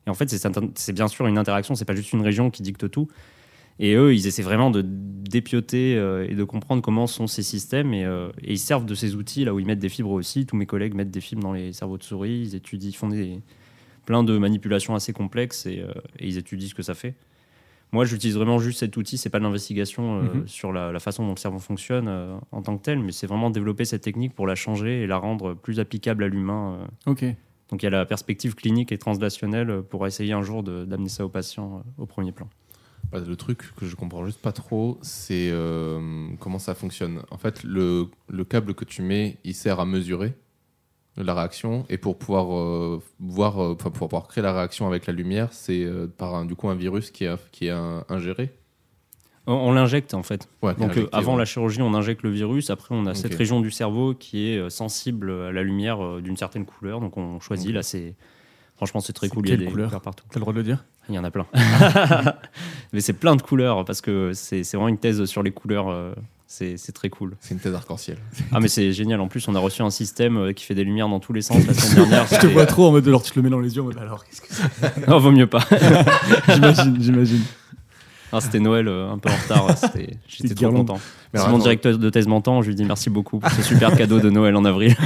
Et 0.08 0.10
en 0.10 0.14
fait, 0.14 0.28
c'est 0.28 0.92
bien 0.92 1.06
sûr 1.06 1.28
une 1.28 1.38
interaction, 1.38 1.76
c'est 1.76 1.84
pas 1.84 1.94
juste 1.94 2.12
une 2.14 2.22
région 2.22 2.50
qui 2.50 2.62
dicte 2.64 2.90
tout. 2.90 3.06
Et 3.78 3.94
eux, 3.94 4.14
ils 4.14 4.26
essaient 4.26 4.42
vraiment 4.42 4.70
de 4.70 4.82
dépioter 4.86 5.96
euh, 5.96 6.26
et 6.28 6.34
de 6.34 6.44
comprendre 6.44 6.80
comment 6.82 7.06
sont 7.06 7.26
ces 7.26 7.42
systèmes. 7.42 7.92
Et, 7.92 8.04
euh, 8.04 8.28
et 8.42 8.52
ils 8.52 8.58
servent 8.58 8.86
de 8.86 8.94
ces 8.94 9.14
outils 9.16 9.44
là 9.44 9.52
où 9.54 9.58
ils 9.60 9.66
mettent 9.66 9.78
des 9.80 9.88
fibres 9.88 10.12
aussi. 10.12 10.46
Tous 10.46 10.56
mes 10.56 10.66
collègues 10.66 10.94
mettent 10.94 11.10
des 11.10 11.20
fibres 11.20 11.42
dans 11.42 11.52
les 11.52 11.72
cerveaux 11.72 11.98
de 11.98 12.02
souris. 12.02 12.40
Ils 12.40 12.54
étudient, 12.54 12.88
ils 12.90 12.96
font 12.96 13.08
des, 13.08 13.40
plein 14.06 14.22
de 14.22 14.38
manipulations 14.38 14.94
assez 14.94 15.12
complexes 15.12 15.66
et, 15.66 15.80
euh, 15.80 15.92
et 16.18 16.26
ils 16.28 16.38
étudient 16.38 16.68
ce 16.68 16.74
que 16.74 16.82
ça 16.82 16.94
fait. 16.94 17.14
Moi, 17.92 18.04
j'utilise 18.04 18.36
vraiment 18.36 18.58
juste 18.58 18.80
cet 18.80 18.96
outil. 18.96 19.16
C'est 19.18 19.30
pas 19.30 19.38
de 19.38 19.44
l'investigation 19.44 20.22
Mhm. 20.22 20.48
sur 20.48 20.72
la, 20.72 20.90
la 20.90 20.98
façon 20.98 21.24
dont 21.24 21.32
le 21.34 21.38
cerveau 21.38 21.58
fonctionne 21.60 22.08
en 22.52 22.62
tant 22.62 22.76
que 22.76 22.82
tel, 22.82 22.98
mais 22.98 23.12
c'est 23.12 23.26
vraiment 23.28 23.48
développer 23.50 23.84
cette 23.84 24.02
technique 24.02 24.34
pour 24.34 24.46
la 24.46 24.54
changer 24.56 25.02
et 25.02 25.06
la 25.06 25.18
rendre 25.18 25.54
plus 25.54 25.78
applicable 25.80 26.24
à 26.24 26.28
l'humain. 26.28 26.78
Ok. 27.06 27.24
Donc 27.70 27.82
il 27.82 27.84
y 27.84 27.86
a 27.86 27.90
la 27.90 28.04
perspective 28.06 28.54
clinique 28.54 28.90
et 28.92 28.98
translationnelle 28.98 29.82
pour 29.88 30.06
essayer 30.06 30.32
un 30.32 30.42
jour 30.42 30.62
de- 30.62 30.84
d'amener 30.84 31.08
ça 31.08 31.24
au 31.24 31.28
patient 31.28 31.76
euh, 31.98 32.02
au 32.02 32.06
premier 32.06 32.32
plan. 32.32 32.48
Bah, 33.12 33.20
le 33.20 33.36
truc 33.36 33.72
que 33.76 33.86
je 33.86 33.94
comprends 33.94 34.26
juste 34.26 34.40
pas 34.40 34.52
trop, 34.52 34.98
c'est 35.00 35.48
euh, 35.52 36.26
comment 36.40 36.58
ça 36.58 36.74
fonctionne. 36.74 37.22
En 37.30 37.38
fait, 37.38 37.62
le, 37.62 38.06
le 38.28 38.44
câble 38.44 38.74
que 38.74 38.84
tu 38.84 39.02
mets, 39.02 39.38
il 39.44 39.54
sert 39.54 39.78
à 39.78 39.86
mesurer 39.86 40.34
la 41.16 41.32
réaction 41.34 41.86
et 41.88 41.96
pour 41.98 42.18
pouvoir 42.18 42.54
euh, 42.54 43.00
voir, 43.20 43.62
euh, 43.62 43.74
enfin, 43.78 43.90
pour 43.90 44.08
pouvoir 44.08 44.28
créer 44.28 44.42
la 44.42 44.52
réaction 44.52 44.86
avec 44.86 45.06
la 45.06 45.12
lumière, 45.12 45.48
c'est 45.52 45.82
euh, 45.84 46.06
par 46.08 46.34
un, 46.34 46.44
du 46.44 46.54
coup 46.56 46.68
un 46.68 46.74
virus 46.74 47.10
qui 47.10 47.24
est, 47.24 47.50
qui 47.52 47.66
est 47.68 47.70
un- 47.70 48.04
ingéré. 48.08 48.52
On, 49.46 49.54
on 49.54 49.72
l'injecte 49.72 50.12
en 50.12 50.22
fait. 50.24 50.48
Ouais, 50.60 50.74
Donc 50.74 50.88
euh, 50.88 50.90
injecté, 50.90 51.16
avant 51.16 51.32
ouais. 51.34 51.38
la 51.38 51.44
chirurgie, 51.44 51.80
on 51.80 51.94
injecte 51.94 52.22
le 52.22 52.30
virus. 52.30 52.68
Après, 52.70 52.94
on 52.94 53.06
a 53.06 53.14
cette 53.14 53.34
région 53.34 53.60
du 53.60 53.70
cerveau 53.70 54.12
qui 54.14 54.48
est 54.48 54.68
sensible 54.68 55.30
à 55.30 55.52
la 55.52 55.62
lumière 55.62 56.04
euh, 56.04 56.20
d'une 56.20 56.36
certaine 56.36 56.66
couleur. 56.66 57.00
Donc 57.00 57.16
on 57.16 57.38
choisit. 57.40 57.72
Là, 57.72 57.82
c'est 57.84 58.16
franchement 58.74 59.00
c'est 59.00 59.12
très 59.14 59.28
cool. 59.28 59.46
Il 59.46 59.50
y 59.50 59.52
a 59.52 59.56
quelle 59.56 59.64
des 59.66 59.70
couleur 59.70 59.88
couleurs 59.88 60.02
partout. 60.02 60.24
T'as 60.28 60.38
le 60.38 60.40
droit 60.40 60.52
de 60.52 60.58
le 60.58 60.64
dire? 60.64 60.84
Il 61.08 61.14
y 61.14 61.18
en 61.18 61.24
a 61.24 61.30
plein. 61.30 61.46
Mais 62.92 63.00
c'est 63.00 63.12
plein 63.12 63.36
de 63.36 63.42
couleurs 63.42 63.84
parce 63.84 64.00
que 64.00 64.32
c'est 64.34 64.64
c'est 64.64 64.76
vraiment 64.76 64.88
une 64.88 64.98
thèse 64.98 65.24
sur 65.26 65.42
les 65.42 65.50
couleurs. 65.52 65.88
euh, 65.88 66.12
c'est 66.48 66.76
c'est 66.76 66.92
très 66.92 67.08
cool. 67.10 67.36
C'est 67.40 67.54
une 67.54 67.60
thèse 67.60 67.74
arc-en-ciel. 67.74 68.18
Ah 68.52 68.60
mais 68.60 68.68
c'est 68.68 68.92
génial. 68.92 69.20
En 69.20 69.28
plus, 69.28 69.46
on 69.48 69.54
a 69.54 69.58
reçu 69.58 69.82
un 69.82 69.90
système 69.90 70.36
euh, 70.36 70.52
qui 70.52 70.64
fait 70.64 70.74
des 70.74 70.84
lumières 70.84 71.08
dans 71.08 71.18
tous 71.20 71.32
les 71.32 71.42
sens 71.42 71.64
la 71.66 71.74
semaine 71.74 72.08
dernière. 72.08 72.26
Je 72.30 72.38
te 72.38 72.46
vois 72.46 72.66
trop 72.66 72.86
en 72.86 72.92
mode 72.92 73.06
alors 73.08 73.22
tu 73.22 73.30
te 73.32 73.36
le 73.38 73.42
mets 73.42 73.50
dans 73.50 73.58
les 73.60 73.74
yeux 73.76 73.82
en 73.82 73.86
mode 73.86 73.98
alors 73.98 74.24
qu'est-ce 74.24 74.40
que 74.40 74.46
c'est 74.50 75.08
Non, 75.08 75.18
vaut 75.18 75.32
mieux 75.32 75.46
pas. 75.48 75.64
J'imagine, 76.48 76.96
j'imagine. 77.00 77.42
Ah, 78.32 78.40
C'était 78.40 78.58
Noël 78.60 78.88
euh, 78.88 79.10
un 79.10 79.18
peu 79.18 79.28
en 79.30 79.36
retard. 79.36 79.78
c'était- 79.78 80.16
J'étais 80.28 80.54
trop 80.54 80.70
content. 80.72 81.00
Mais 81.32 81.40
si 81.40 81.48
mon 81.48 81.58
directeur 81.58 81.96
de 81.98 82.10
thèse 82.10 82.26
m'entend, 82.26 82.62
je 82.62 82.68
lui 82.68 82.74
dis 82.74 82.84
merci 82.84 83.10
beaucoup 83.10 83.38
pour 83.38 83.50
ce 83.50 83.62
super 83.62 83.96
cadeau 83.96 84.20
de 84.20 84.30
Noël 84.30 84.56
en 84.56 84.64
avril. 84.64 84.96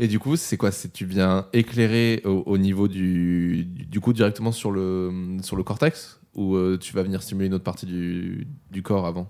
Et 0.00 0.08
du 0.08 0.18
coup, 0.18 0.36
c'est 0.36 0.56
quoi? 0.56 0.70
C'est 0.72 0.92
tu 0.92 1.04
viens 1.06 1.46
éclairer 1.52 2.20
au, 2.24 2.42
au 2.46 2.58
niveau 2.58 2.88
du, 2.88 3.64
du 3.64 3.84
du 3.86 4.00
coup 4.00 4.12
directement 4.12 4.52
sur 4.52 4.70
le 4.70 5.38
sur 5.42 5.56
le 5.56 5.62
cortex? 5.62 6.20
Ou 6.34 6.56
euh, 6.56 6.76
tu 6.80 6.92
vas 6.94 7.02
venir 7.04 7.22
stimuler 7.22 7.46
une 7.46 7.54
autre 7.54 7.64
partie 7.64 7.86
du, 7.86 8.46
du 8.72 8.82
corps 8.82 9.06
avant? 9.06 9.28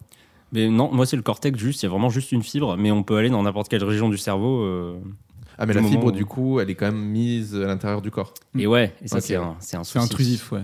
Mais 0.52 0.68
non, 0.68 0.90
moi 0.92 1.04
c'est 1.04 1.16
le 1.16 1.22
cortex 1.22 1.58
juste, 1.58 1.82
il 1.82 1.86
y 1.86 1.88
a 1.88 1.90
vraiment 1.90 2.08
juste 2.10 2.32
une 2.32 2.42
fibre, 2.42 2.76
mais 2.78 2.90
on 2.90 3.02
peut 3.02 3.16
aller 3.16 3.28
dans 3.28 3.42
n'importe 3.42 3.68
quelle 3.68 3.84
région 3.84 4.08
du 4.08 4.16
cerveau. 4.16 4.62
euh, 4.62 4.94
Ah 5.58 5.66
mais 5.66 5.74
la 5.74 5.82
fibre 5.82 6.06
où- 6.06 6.12
du 6.12 6.24
coup, 6.24 6.60
elle 6.60 6.70
est 6.70 6.74
quand 6.74 6.86
même 6.86 7.02
mise 7.04 7.54
à 7.56 7.66
l'intérieur 7.66 8.00
du 8.00 8.10
corps. 8.10 8.32
Et 8.58 8.66
ouais, 8.66 8.94
et 9.02 9.08
ça 9.08 9.20
c'est 9.20 9.36
un, 9.36 9.56
c'est 9.60 9.76
un 9.76 9.84
C'est 9.84 9.98
intrusif, 9.98 10.52
ouais. 10.52 10.62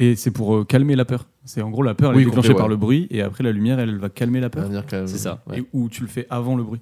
Et 0.00 0.16
c'est 0.16 0.30
pour 0.30 0.56
euh, 0.56 0.64
calmer 0.64 0.96
la 0.96 1.04
peur. 1.04 1.26
C'est 1.44 1.60
en 1.62 1.70
gros 1.70 1.82
la 1.82 1.94
peur 1.94 2.10
elle 2.10 2.16
Oui, 2.16 2.22
est 2.22 2.26
déclenchée 2.26 2.54
par 2.54 2.68
le 2.68 2.76
bruit 2.76 3.06
et 3.10 3.22
après 3.22 3.44
la 3.44 3.52
lumière 3.52 3.78
elle, 3.78 3.90
elle 3.90 3.98
va 3.98 4.08
calmer 4.08 4.40
la 4.40 4.50
peur. 4.50 4.68
C'est 5.06 5.18
ça. 5.18 5.42
ouais. 5.46 5.60
Et 5.60 5.64
où 5.72 5.88
tu 5.88 6.02
le 6.02 6.08
fais 6.08 6.26
avant 6.30 6.56
le 6.56 6.62
bruit. 6.64 6.80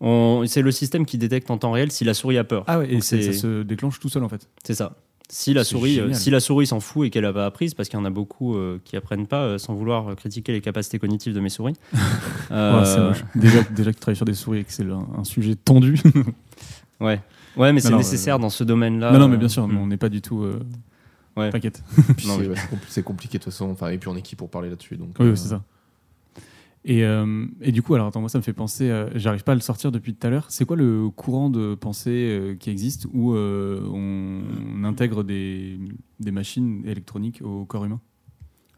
On- 0.00 0.44
C'est 0.46 0.62
le 0.62 0.70
système 0.72 1.04
qui 1.04 1.18
détecte 1.18 1.50
en 1.50 1.58
temps 1.58 1.72
réel 1.72 1.90
si 1.92 2.04
la 2.04 2.14
souris 2.14 2.38
a 2.38 2.44
peur. 2.44 2.64
Ah 2.66 2.78
ouais, 2.78 2.88
et 2.90 2.92
Donc 2.94 3.04
c'est- 3.04 3.20
c'est- 3.22 3.32
ça 3.34 3.40
se 3.40 3.62
déclenche 3.62 4.00
tout 4.00 4.08
seul 4.08 4.22
en 4.24 4.28
fait. 4.28 4.48
C'est 4.64 4.74
ça. 4.74 4.96
Si 5.32 5.54
la 5.54 5.62
souris, 5.62 6.00
euh, 6.00 6.12
si 6.12 6.30
la 6.30 6.40
souris 6.40 6.66
s'en 6.66 6.80
fout 6.80 7.06
et 7.06 7.10
qu'elle 7.10 7.22
n'a 7.22 7.32
pas 7.32 7.46
apprise, 7.46 7.74
parce 7.74 7.88
qu'il 7.88 7.96
y 7.98 8.02
en 8.02 8.04
a 8.04 8.10
beaucoup 8.10 8.56
euh, 8.56 8.80
qui 8.84 8.96
apprennent 8.96 9.28
pas, 9.28 9.42
euh, 9.42 9.58
sans 9.58 9.74
vouloir 9.74 10.16
critiquer 10.16 10.50
les 10.52 10.60
capacités 10.60 10.98
cognitives 10.98 11.34
de 11.34 11.40
mes 11.40 11.50
souris. 11.50 11.74
Euh, 12.50 12.80
Ouais, 12.80 12.84
c'est 12.84 12.98
moche. 13.00 13.24
Déjà, 13.36 13.62
déjà 13.62 13.90
que 13.92 13.96
tu 13.96 14.00
travailles 14.00 14.16
sur 14.16 14.24
des 14.24 14.34
souris 14.34 14.58
et 14.60 14.64
que 14.64 14.72
c'est 14.72 14.82
un, 14.84 15.06
un 15.18 15.22
sujet 15.22 15.54
tendu. 15.54 16.00
ouais. 17.00 17.20
Ouais, 17.56 17.72
mais 17.72 17.80
c'est 17.80 17.90
non, 17.90 17.98
nécessaire 17.98 18.38
dans 18.40 18.50
ce 18.50 18.64
domaine-là. 18.64 19.12
non, 19.12 19.20
non, 19.20 19.28
mais 19.28 19.36
bien 19.36 19.48
sûr, 19.48 19.68
mais 19.68 19.76
on 19.78 19.86
n'est 19.86 19.96
pas 19.96 20.08
du 20.08 20.20
tout. 20.20 20.42
euh, 20.42 20.60
Ouais. 21.36 21.50
T'inquiète. 21.50 21.80
Puis 22.16 22.26
Non, 22.26 22.34
c'est 22.36 22.42
mais- 22.42 22.48
ouais, 22.48 22.54
c'est 22.56 22.66
compli- 22.74 22.86
c'est 22.88 23.02
compliqué 23.04 23.38
de 23.38 23.44
toute 23.44 23.52
façon. 23.52 23.70
Enfin, 23.70 23.88
et 23.90 23.98
puis 23.98 24.08
on 24.08 24.16
est 24.16 24.22
qui 24.22 24.34
pour 24.34 24.50
parler 24.50 24.68
là-dessus 24.68 24.96
donc. 24.96 25.10
Oui, 25.20 25.26
euh, 25.26 25.30
oui, 25.30 25.36
c'est 25.36 25.48
ça. 25.48 25.62
Et, 26.86 27.04
euh, 27.04 27.44
et 27.60 27.72
du 27.72 27.82
coup, 27.82 27.94
alors 27.94 28.06
attends, 28.06 28.20
moi 28.20 28.30
ça 28.30 28.38
me 28.38 28.42
fait 28.42 28.54
penser, 28.54 28.88
euh, 28.88 29.08
j'arrive 29.14 29.44
pas 29.44 29.52
à 29.52 29.54
le 29.54 29.60
sortir 29.60 29.92
depuis 29.92 30.14
tout 30.14 30.26
à 30.26 30.30
l'heure. 30.30 30.46
C'est 30.48 30.64
quoi 30.64 30.76
le 30.76 31.10
courant 31.10 31.50
de 31.50 31.74
pensée 31.74 32.10
euh, 32.30 32.54
qui 32.54 32.70
existe 32.70 33.06
où 33.12 33.34
euh, 33.34 33.82
on, 33.92 34.40
on 34.80 34.84
intègre 34.84 35.22
des, 35.22 35.78
des 36.20 36.30
machines 36.30 36.82
électroniques 36.86 37.42
au 37.44 37.66
corps 37.66 37.84
humain? 37.84 38.00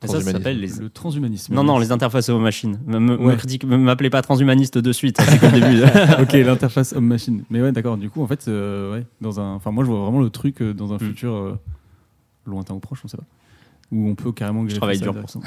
Ça, 0.05 0.19
ça 0.21 0.33
s'appelle 0.33 0.59
les. 0.59 0.67
Le 0.81 0.91
transhumanisme. 0.91 1.55
Non, 1.55 1.63
non, 1.63 1.79
les 1.79 1.93
interfaces 1.93 2.29
aux 2.29 2.41
machines. 2.41 2.81
Me- 2.87 2.99
me- 2.99 3.17
me 3.17 3.25
Ouais. 3.25 3.77
M'appelez 3.79 4.11
pas 4.11 4.21
transhumaniste 4.21 4.77
de 4.79 4.93
suite, 4.93 5.17
ça, 5.21 5.25
c'est 5.25 5.39
que 5.39 5.47
le 5.47 5.61
début. 5.61 5.83
ok, 6.23 6.33
l'interface 6.45 6.93
homme-machine. 6.93 7.45
Mais 7.51 7.63
ouais, 7.63 7.71
d'accord. 7.71 7.97
Du 7.97 8.11
coup, 8.11 8.21
en 8.21 8.27
fait, 8.27 8.47
euh, 8.49 8.95
ouais, 8.95 9.07
dans 9.21 9.39
un, 9.39 9.55
enfin, 9.55 9.71
moi, 9.71 9.85
je 9.85 9.91
vois 9.91 10.01
vraiment 10.01 10.19
le 10.21 10.31
truc 10.31 10.61
euh, 10.61 10.75
dans 10.75 10.93
un 10.93 10.97
Mm. 10.97 11.01
futur 11.07 11.33
euh, 11.35 11.57
lointain 12.47 12.75
ou 12.75 12.81
proche, 12.81 13.01
on 13.05 13.09
sait 13.09 13.17
pas, 13.17 13.23
où 13.93 14.09
on 14.09 14.15
peut 14.17 14.33
carrément. 14.33 14.63
greffer 14.65 14.79
travaille 14.79 14.97
ça 14.99 15.05
dur 15.05 15.13
directement. 15.15 15.45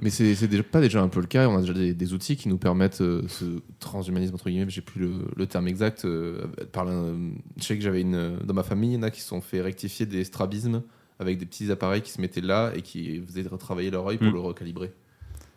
Mais 0.00 0.08
c'est 0.10 0.34
c'est 0.34 0.48
déjà 0.48 0.62
pas 0.62 0.80
déjà 0.80 1.02
un 1.02 1.08
peu 1.08 1.20
le 1.20 1.26
cas. 1.26 1.48
On 1.48 1.56
a 1.56 1.60
déjà 1.60 1.74
des, 1.74 1.92
des 1.92 2.12
outils 2.14 2.36
qui 2.36 2.48
nous 2.48 2.56
permettent 2.56 3.00
euh, 3.02 3.22
ce 3.28 3.44
transhumanisme 3.80 4.34
entre 4.34 4.48
guillemets. 4.48 4.70
J'ai 4.70 4.80
plus 4.80 5.00
le, 5.00 5.12
le 5.36 5.46
terme 5.46 5.68
exact. 5.68 6.04
euh, 6.04 6.46
par 6.72 6.86
je 6.86 7.62
sais 7.62 7.76
que 7.76 7.82
j'avais 7.82 8.00
une 8.00 8.38
dans 8.44 8.54
ma 8.54 8.62
famille, 8.62 8.92
il 8.92 8.94
y 8.94 8.98
en 8.98 9.02
a 9.02 9.10
qui 9.10 9.20
se 9.20 9.28
sont 9.28 9.40
fait 9.40 9.60
rectifier 9.60 10.06
des 10.06 10.24
strabismes 10.24 10.82
avec 11.18 11.36
des 11.38 11.44
petits 11.46 11.70
appareils 11.72 12.00
qui 12.02 12.12
se 12.12 12.20
mettaient 12.20 12.40
là 12.40 12.70
et 12.76 12.82
qui 12.82 13.20
faisaient 13.26 13.42
retravailler 13.42 13.90
leur 13.90 14.06
œil 14.08 14.18
pour 14.18 14.28
Mm. 14.28 14.34
le 14.34 14.40
recalibrer. 14.40 14.92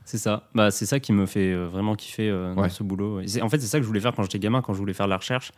C'est 0.04 0.18
ça. 0.18 0.50
Bah, 0.56 0.72
c'est 0.72 0.88
ça 0.88 1.00
qui 1.00 1.14
me 1.14 1.28
fait 1.28 1.54
euh, 1.54 1.68
vraiment 1.68 1.96
kiffer 1.96 2.28
euh, 2.28 2.56
dans 2.56 2.64
Ouais. 2.64 2.70
ce 2.70 2.82
boulot. 2.82 3.20
Et 3.20 3.28
c'est- 3.28 3.42
En 3.44 3.50
fait, 3.50 3.60
c'est 3.60 3.68
ça 3.68 3.78
que 3.78 3.84
je 3.84 3.88
voulais 3.88 4.00
faire 4.00 4.14
quand 4.16 4.24
j'étais 4.24 4.40
gamin, 4.40 4.64
quand 4.64 4.74
je 4.74 4.80
voulais 4.80 4.94
faire 4.94 5.06
de 5.06 5.12
la 5.12 5.18
recherche. 5.18 5.52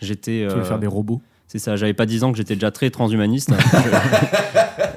J'étais. 0.00 0.46
Tu 0.48 0.54
veux 0.54 0.60
euh, 0.60 0.64
faire 0.64 0.78
des 0.78 0.86
robots 0.86 1.20
C'est 1.48 1.58
ça. 1.58 1.76
J'avais 1.76 1.94
pas 1.94 2.04
10 2.06 2.24
ans 2.24 2.30
que 2.30 2.36
j'étais 2.36 2.54
déjà 2.54 2.70
très 2.70 2.90
transhumaniste. 2.90 3.50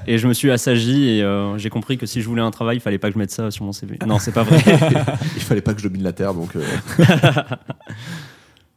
et 0.06 0.18
je 0.18 0.28
me 0.28 0.34
suis 0.34 0.52
assagi 0.52 1.08
et 1.10 1.24
euh, 1.24 1.58
j'ai 1.58 1.70
compris 1.70 1.98
que 1.98 2.06
si 2.06 2.22
je 2.22 2.28
voulais 2.28 2.42
un 2.42 2.52
travail, 2.52 2.78
il 2.78 2.82
fallait 2.82 2.98
pas 2.98 3.08
que 3.08 3.14
je 3.14 3.20
mette 3.20 3.32
ça 3.32 3.52
sur 3.52 3.64
mon 3.66 3.72
CV. 3.72 3.98
Non, 4.06 4.20
c'est 4.20 4.34
pas 4.34 4.44
vrai. 4.44 4.62
il 5.36 5.42
fallait 5.42 5.62
pas 5.62 5.74
que 5.74 5.80
je 5.82 5.88
domine 5.88 6.04
la 6.04 6.12
terre 6.14 6.34
donc. 6.34 6.56
euh, 6.58 6.64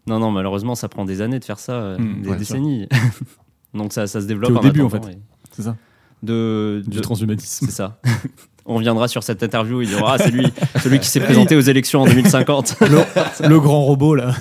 non, 0.06 0.18
non, 0.18 0.30
malheureusement, 0.30 0.74
ça 0.74 0.88
prend 0.88 1.04
des 1.04 1.20
années 1.22 1.38
de 1.40 1.44
faire 1.44 1.58
ça, 1.58 1.72
euh, 1.72 1.98
Mm, 1.98 2.22
des 2.22 2.28
ouais, 2.30 2.36
décennies. 2.36 2.88
Donc 3.74 3.92
ça, 3.92 4.06
ça 4.06 4.20
se 4.20 4.26
développe 4.26 4.52
au 4.52 4.58
en 4.58 4.60
début, 4.60 4.82
en 4.82 4.88
fait. 4.90 4.98
et 4.98 5.18
C'est 5.50 5.62
ça. 5.62 5.76
De, 6.22 6.82
Du 6.86 6.98
de- 6.98 7.02
transhumanisme. 7.02 7.66
C'est 7.66 7.72
ça. 7.72 7.98
On 8.66 8.76
reviendra 8.76 9.08
sur 9.08 9.22
cette 9.22 9.42
interview, 9.42 9.82
il 9.82 9.88
dira 9.88 10.14
Ah, 10.14 10.18
c'est 10.18 10.30
lui, 10.30 10.46
celui 10.82 10.98
qui 11.00 11.08
s'est 11.08 11.20
présenté 11.20 11.54
aux 11.56 11.60
élections 11.60 12.00
en 12.02 12.06
2050. 12.06 12.76
le, 12.80 13.48
le 13.48 13.60
grand 13.60 13.82
robot 13.84 14.14
là. 14.14 14.34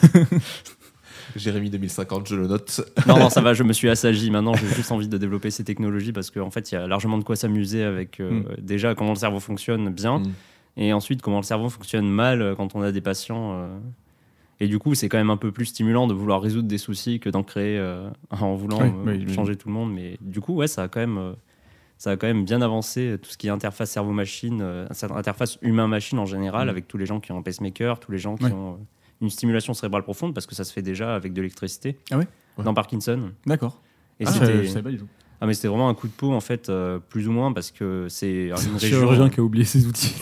Jérémy 1.36 1.70
2050, 1.70 2.28
je 2.28 2.36
le 2.36 2.48
note. 2.48 2.82
non, 3.08 3.18
non, 3.18 3.30
ça 3.30 3.42
va, 3.42 3.54
je 3.54 3.64
me 3.64 3.74
suis 3.74 3.90
assagi. 3.90 4.30
Maintenant, 4.32 4.54
j'ai 4.54 4.68
juste 4.68 4.92
envie 4.92 5.08
de 5.08 5.18
développer 5.18 5.50
ces 5.52 5.64
technologies 5.64 6.12
parce 6.14 6.32
qu'en 6.32 6.50
fait, 6.52 6.72
il 6.72 6.76
y 6.76 6.78
a 6.78 6.88
largement 6.88 7.18
de 7.18 7.24
quoi 7.24 7.36
s'amuser 7.36 7.84
avec 7.84 8.20
euh, 8.20 8.32
Mm. 8.32 8.46
déjà 8.62 8.96
comment 8.96 9.12
le 9.12 9.18
cerveau 9.18 9.40
fonctionne 9.40 9.90
bien 9.90 10.20
Mm. 10.20 10.32
et 10.78 10.94
ensuite 10.94 11.22
comment 11.22 11.38
le 11.38 11.44
cerveau 11.44 11.70
fonctionne 11.70 12.08
mal 12.10 12.42
euh, 12.42 12.56
quand 12.56 12.76
on 12.76 12.82
a 12.82 12.92
des 12.92 13.02
patients. 13.02 13.54
euh. 13.54 13.78
Et 14.60 14.68
du 14.68 14.80
coup, 14.80 14.94
c'est 14.96 15.10
quand 15.10 15.18
même 15.18 15.32
un 15.32 15.38
peu 15.38 15.52
plus 15.52 15.66
stimulant 15.66 16.08
de 16.08 16.14
vouloir 16.14 16.42
résoudre 16.42 16.68
des 16.68 16.78
soucis 16.78 17.20
que 17.20 17.30
d'en 17.30 17.44
créer 17.44 17.78
euh, 17.78 18.08
en 18.30 18.54
voulant 18.56 18.80
Oui, 18.82 18.92
oui, 19.06 19.26
oui. 19.28 19.34
changer 19.34 19.56
tout 19.56 19.68
le 19.68 19.74
monde. 19.74 19.92
Mais 19.94 20.18
du 20.22 20.40
coup, 20.42 20.54
ouais, 20.56 20.68
ça 20.68 20.84
a 20.84 20.88
quand 20.88 21.00
même. 21.02 21.34
ça 21.98 22.12
a 22.12 22.18
quand 22.18 22.28
même 22.28 22.44
bien 22.46 22.62
avancé 22.62 23.18
tout 23.22 23.30
ce 23.30 23.38
qui 23.38 23.48
est 23.48 23.50
interface 23.50 23.90
cerveau-machine, 23.92 24.60
euh, 24.62 24.88
interface 25.16 25.58
humain-machine 25.62 26.20
en 26.20 26.26
général, 26.26 26.68
Mm. 26.68 26.70
avec 26.70 26.88
tous 26.88 26.98
les 26.98 27.06
gens 27.06 27.20
qui 27.20 27.32
ont 27.32 27.38
un 27.38 27.42
pacemaker, 27.42 28.00
tous 28.00 28.12
les 28.12 28.18
gens 28.20 28.36
qui 28.36 28.46
Ouais. 28.46 28.52
ont 28.52 28.78
une 29.24 29.30
stimulation 29.32 29.74
cérébrale 29.74 30.04
profonde, 30.04 30.34
parce 30.36 30.46
que 30.46 30.54
ça 30.56 30.64
se 30.64 30.72
fait 30.74 30.82
déjà 30.84 31.16
avec 31.16 31.34
de 31.34 31.42
l'électricité. 31.42 31.98
Ah 32.12 32.18
ouais? 32.20 32.28
Ouais. 32.58 32.64
Dans 32.64 32.74
Parkinson. 32.76 33.32
D'accord. 33.48 33.82
Et 34.20 34.26
Ah, 34.28 34.32
c'était- 34.32 34.46
savais- 34.46 34.64
je 34.66 34.70
savais 34.70 34.84
pas 34.84 34.92
du 34.92 34.98
tout. 34.98 35.08
ah, 35.42 35.48
mais 35.48 35.54
c'était 35.56 35.68
vraiment 35.70 35.90
un 35.90 35.94
coup 35.96 36.08
de 36.08 36.14
peau, 36.14 36.32
en 36.32 36.40
fait, 36.42 36.70
euh, 36.70 37.00
plus 37.00 37.28
ou 37.28 37.32
moins, 37.32 37.52
parce 37.54 37.72
que 37.72 38.06
c'est 38.10 38.52
Un 38.52 38.56
chirurgien 38.80 39.30
qui 39.30 39.40
a 39.40 39.44
oublié 39.44 39.66
ses 39.66 39.86
outils. 39.88 40.14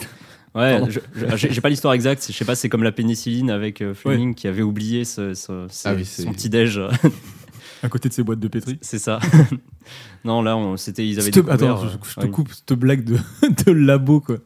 Ouais, 0.54 0.80
je- 0.88 1.48
j'ai 1.50 1.60
pas 1.62 1.68
l'histoire 1.70 1.94
exacte. 1.94 2.26
Je 2.28 2.32
sais 2.36 2.44
pas, 2.44 2.54
c'est 2.54 2.68
comme 2.68 2.82
la 2.82 2.92
pénicilline 2.92 3.50
avec 3.50 3.80
euh, 3.80 3.94
Fleming 3.94 4.34
qui 4.34 4.48
avait 4.48 4.60
oublié 4.62 5.04
ce, 5.04 5.32
ce- 5.34 5.66
ce- 5.70 5.88
Ah 5.88 5.94
oui, 5.94 6.04
son 6.04 6.32
petit 6.32 6.50
déj. 6.50 6.78
à 7.82 7.88
côté 7.88 8.08
de 8.08 8.14
ses 8.14 8.22
boîtes 8.22 8.38
de 8.40 8.48
pétri. 8.48 8.78
c'est 8.82 8.98
ça. 8.98 9.18
non, 10.24 10.42
là, 10.42 10.56
c'était 10.76 11.06
ils 11.08 11.18
avaient 11.18 11.30
découvert. 11.30 11.54
Attends, 11.54 11.80
je, 11.82 11.86
euh, 11.86 11.98
je 12.08 12.14
te 12.16 12.20
ouais, 12.20 12.30
coupe 12.30 12.52
cette 12.52 12.72
blague 12.78 13.02
de, 13.04 13.16
de 13.66 13.72
labo, 13.72 14.20
quoi. 14.20 14.36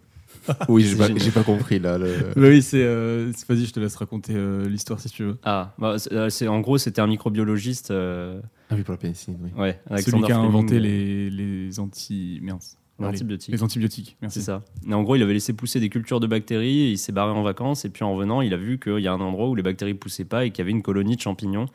Oui, 0.69 0.83
j'ai 0.85 0.97
pas, 0.97 1.07
génial. 1.09 1.23
j'ai 1.23 1.31
pas 1.31 1.43
compris 1.43 1.79
là. 1.79 1.99
le- 1.99 2.07
Bah 2.37 2.49
oui, 2.49 2.63
c'est. 2.63 2.83
euh, 2.83 3.33
c'est- 3.33 3.49
Vas-y, 3.49 3.67
je 3.67 3.73
te 3.73 3.81
laisse 3.81 3.97
raconter 3.97 4.33
euh, 4.35 4.69
l'histoire 4.69 5.01
si 5.01 5.09
tu 5.11 5.25
veux. 5.25 5.39
Ah, 5.45 5.75
bah, 5.79 5.99
c'est- 5.99 6.13
euh, 6.13 6.29
c'est 6.31 6.49
en 6.49 6.61
gros, 6.61 6.79
c'était 6.79 7.01
un 7.01 7.07
microbiologiste. 7.07 7.91
euh, 7.91 8.41
Ah 8.71 8.75
oui, 8.77 8.83
pour 8.83 8.93
la 8.93 8.99
pénicilline, 8.99 9.39
oui. 9.43 9.51
ouais, 9.61 9.81
Celui 9.87 9.95
Alexander 9.95 10.27
qui 10.27 10.33
a 10.33 10.35
Fleming, 10.37 10.49
inventé 10.49 10.77
euh, 10.77 10.81
les, 10.81 11.31
les 11.31 11.81
anti. 11.81 12.39
Merde. 12.43 12.61
les 12.99 13.07
antibiotiques. 13.07 13.53
Les 13.55 13.63
antibiotiques, 13.63 14.17
merci. 14.23 14.39
C'est 14.41 14.45
ça. 14.47 14.63
Et 14.89 14.95
en 14.95 15.03
gros, 15.03 15.17
il 15.17 15.23
avait 15.23 15.35
laissé 15.35 15.53
pousser 15.53 15.81
des 15.81 15.89
cultures 15.91 16.19
de 16.21 16.27
bactéries, 16.27 16.81
et 16.83 16.91
il 16.93 16.99
s'est 16.99 17.13
barré 17.13 17.33
en 17.33 17.43
vacances, 17.43 17.85
et 17.85 17.89
puis 17.91 18.05
en 18.05 18.15
revenant, 18.15 18.41
il 18.41 18.55
a 18.55 18.57
vu 18.57 18.79
qu'il 18.79 18.99
y 19.01 19.09
a 19.09 19.13
un 19.13 19.21
endroit 19.21 19.49
où 19.49 19.55
les 19.55 19.63
bactéries 19.63 19.95
poussaient 19.95 20.25
pas 20.25 20.45
et 20.47 20.51
qu'il 20.51 20.61
y 20.61 20.63
avait 20.63 20.71
une 20.71 20.83
colonie 20.83 21.17
de 21.17 21.21
champignons 21.21 21.67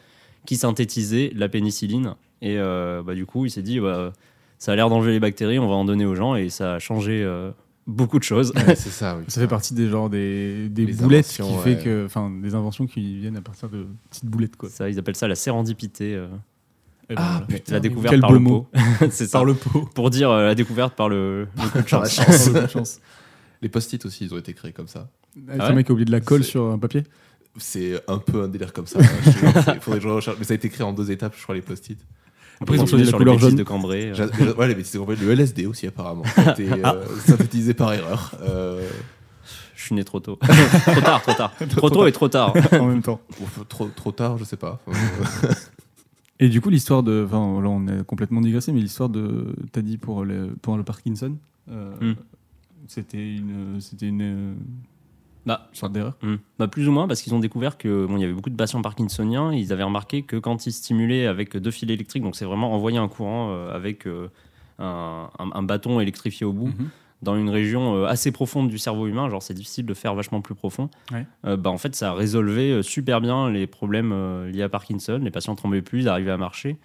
qui 0.45 0.55
synthétisait 0.55 1.31
la 1.35 1.47
pénicilline. 1.49 2.15
Et 2.41 2.57
euh, 2.57 3.03
bah, 3.03 3.13
du 3.13 3.27
coup, 3.27 3.45
il 3.45 3.51
s'est 3.51 3.61
dit, 3.61 3.79
bah, 3.79 4.13
ça 4.57 4.71
a 4.71 4.75
l'air 4.75 4.89
d'enlever 4.89 5.11
les 5.11 5.19
bactéries, 5.19 5.59
on 5.59 5.67
va 5.67 5.75
en 5.75 5.85
donner 5.85 6.05
aux 6.05 6.15
gens, 6.15 6.35
et 6.35 6.49
ça 6.49 6.73
a 6.75 6.79
changé 6.79 7.21
euh, 7.23 7.51
beaucoup 7.87 8.19
de 8.19 8.23
choses. 8.23 8.53
Ouais, 8.55 8.75
c'est 8.75 8.89
ça, 8.89 9.17
oui. 9.17 9.23
Ça 9.29 9.41
fait 9.41 9.47
partie 9.47 9.73
des 9.73 9.89
genres 9.89 10.09
des, 10.09 10.69
boulettes 10.69 11.27
qui 11.27 11.41
inventions, 11.41 11.59
fait 11.59 11.75
ouais. 11.77 11.83
que. 11.83 12.05
Enfin, 12.05 12.31
des 12.41 12.55
inventions 12.55 12.85
qui 12.87 13.19
viennent 13.19 13.37
à 13.37 13.41
partir 13.41 13.69
de 13.69 13.85
petites 14.09 14.25
boulettes, 14.25 14.55
quoi. 14.55 14.69
Ça, 14.69 14.89
ils 14.89 14.97
appellent 14.99 15.15
ça 15.15 15.27
la 15.27 15.35
sérendipité. 15.35 16.15
euh, 16.15 16.27
Et 17.09 17.15
ben 17.15 17.21
Ah, 17.23 17.43
putain, 17.47 17.73
la 17.73 17.79
découverte 17.79 18.11
quel 18.13 18.21
par 18.21 18.29
beau 18.29 18.35
le 18.35 18.39
mot. 18.41 18.61
pot. 18.71 18.79
C'est 19.11 19.25
ça. 19.27 19.39
Par 19.39 19.45
le 19.45 19.53
pot. 19.55 19.89
Pour 19.93 20.09
dire 20.09 20.29
euh, 20.31 20.45
la 20.45 20.55
découverte 20.55 20.95
par 20.95 21.09
le, 21.09 21.41
le 21.57 21.69
coup 21.69 21.77
de 21.79 21.83
Par 21.89 22.01
la 22.01 22.09
chance. 22.09 22.25
chance. 22.25 22.49
Par 22.49 22.53
le 22.53 22.59
coup 22.61 22.65
de 22.67 22.71
chance. 22.71 22.99
Les 23.61 23.69
post-it 23.69 24.03
aussi, 24.05 24.25
ils 24.25 24.33
ont 24.33 24.37
été 24.37 24.53
créés 24.53 24.71
comme 24.73 24.87
ça. 24.87 25.09
C'est 25.35 25.53
ouais 25.53 25.61
un 25.61 25.73
mec 25.73 25.85
qui 25.85 25.91
a 25.91 25.93
oublié 25.93 26.05
de 26.05 26.11
la 26.11 26.19
colle 26.21 26.43
sur 26.43 26.65
un 26.71 26.79
papier? 26.79 27.03
C'est 27.57 28.01
un 28.07 28.17
peu 28.17 28.43
un 28.43 28.47
délire 28.47 28.71
comme 28.73 28.87
ça. 28.87 28.99
hein. 28.99 29.73
Il 29.75 29.81
faudrait 29.81 29.99
que 29.99 30.03
je 30.03 30.09
recherche. 30.09 30.37
Mais 30.39 30.45
ça 30.45 30.53
a 30.53 30.55
été 30.55 30.69
créé 30.69 30.85
en 30.85 30.93
deux 30.93 31.11
étapes, 31.11 31.33
je 31.37 31.43
crois, 31.43 31.53
les 31.55 31.61
post-it. 31.61 31.99
Après, 32.61 32.75
ils 32.77 32.81
ont 32.81 32.85
choisi 32.85 33.05
la 33.05 33.11
couleur 33.17 33.39
jaune. 33.39 33.55
de 33.55 33.63
Cambrai. 33.63 34.11
euh. 34.11 34.13
J'a- 34.13 34.27
j'a- 34.31 34.53
Ouais, 34.57 34.67
les 34.67 34.75
bêtises 34.75 34.97
compris. 34.97 35.15
Le 35.17 35.31
LSD 35.31 35.65
aussi, 35.65 35.87
apparemment. 35.87 36.23
C'était 36.35 36.69
euh, 36.71 37.05
synthétisé 37.25 37.73
par 37.73 37.93
erreur. 37.93 38.35
Euh, 38.41 38.87
Je 39.75 39.83
suis 39.83 39.95
né 39.95 40.03
trop 40.03 40.19
tôt. 40.19 40.35
trop 40.85 41.01
tard, 41.01 41.21
trop 41.23 41.33
tard. 41.33 41.53
Trop 41.69 41.89
tôt 41.89 42.05
et 42.07 42.11
trop 42.11 42.27
tard. 42.29 42.53
en 42.73 42.85
même 42.85 43.01
temps. 43.01 43.19
ouf, 43.41 43.59
trop, 43.67 43.87
trop 43.87 44.11
tard, 44.11 44.37
je 44.37 44.43
sais 44.43 44.57
pas. 44.57 44.79
Et 46.39 46.49
du 46.49 46.61
coup, 46.61 46.69
l'histoire 46.69 47.03
de. 47.03 47.23
Enfin, 47.25 47.61
là, 47.61 47.69
on 47.69 47.87
est 47.87 48.03
complètement 48.05 48.41
digressé, 48.41 48.71
mais 48.71 48.79
l'histoire 48.81 49.09
de. 49.09 49.55
T'as 49.71 49.81
dit 49.81 49.97
pour 49.97 50.23
le, 50.25 50.55
pour 50.61 50.77
le 50.77 50.83
Parkinson, 50.83 51.35
euh, 51.69 51.91
Hmm. 52.01 52.13
c'était 52.87 53.35
une, 53.35 53.79
c'était 53.79 54.07
une 54.07 54.21
euh, 54.21 54.53
Bah, 55.45 55.69
sorte 55.73 55.91
d'erreur. 55.93 56.13
Hmm. 56.21 56.35
Bah, 56.59 56.67
plus 56.67 56.87
ou 56.87 56.91
moins 56.91 57.07
parce 57.07 57.21
qu'ils 57.21 57.33
ont 57.33 57.39
découvert 57.39 57.77
que 57.77 58.05
bon, 58.05 58.17
il 58.17 58.21
y 58.21 58.23
avait 58.23 58.33
beaucoup 58.33 58.49
de 58.51 58.55
patients 58.55 58.81
parkinsoniens. 58.81 59.51
et 59.51 59.57
Ils 59.57 59.73
avaient 59.73 59.83
remarqué 59.83 60.21
que 60.21 60.35
quand 60.37 60.65
ils 60.67 60.71
stimulaient 60.71 61.25
avec 61.25 61.57
deux 61.57 61.71
fils 61.71 61.89
électriques, 61.89 62.21
donc 62.23 62.35
c'est 62.35 62.45
vraiment 62.45 62.73
envoyer 62.73 62.97
un 62.99 63.07
courant 63.07 63.49
euh, 63.51 63.73
avec 63.73 64.05
euh, 64.07 64.27
un, 64.79 65.29
un- 65.39 65.49
un 65.53 65.63
bâton 65.63 65.99
électrifié 65.99 66.45
au 66.45 66.53
bout, 66.53 66.67
Mhm. 66.67 66.89
dans 67.23 67.35
une 67.35 67.49
région 67.49 67.95
euh, 67.95 68.05
assez 68.05 68.31
profonde 68.31 68.69
du 68.69 68.77
cerveau 68.77 69.07
humain, 69.07 69.29
genre 69.29 69.41
c'est 69.41 69.53
difficile 69.55 69.85
de 69.87 69.93
faire 69.95 70.13
vachement 70.15 70.41
plus 70.41 70.55
profond. 70.55 70.89
Ouais. 71.11 71.25
bah, 71.57 71.69
en 71.71 71.77
fait, 71.77 71.95
ça 71.95 72.13
euh, 72.71 72.81
super 72.83 73.19
bien 73.21 73.49
les 73.49 73.65
problèmes 73.67 74.45
liés 74.47 74.61
à 74.63 74.69
Parkinson. 74.69 75.19
Les 75.23 75.31
patients 75.31 75.55
tremblaient 75.55 75.81
plus, 75.81 76.01
ils 76.01 76.09
arrivaient 76.09 76.31
à 76.31 76.37
marcher. 76.37 76.77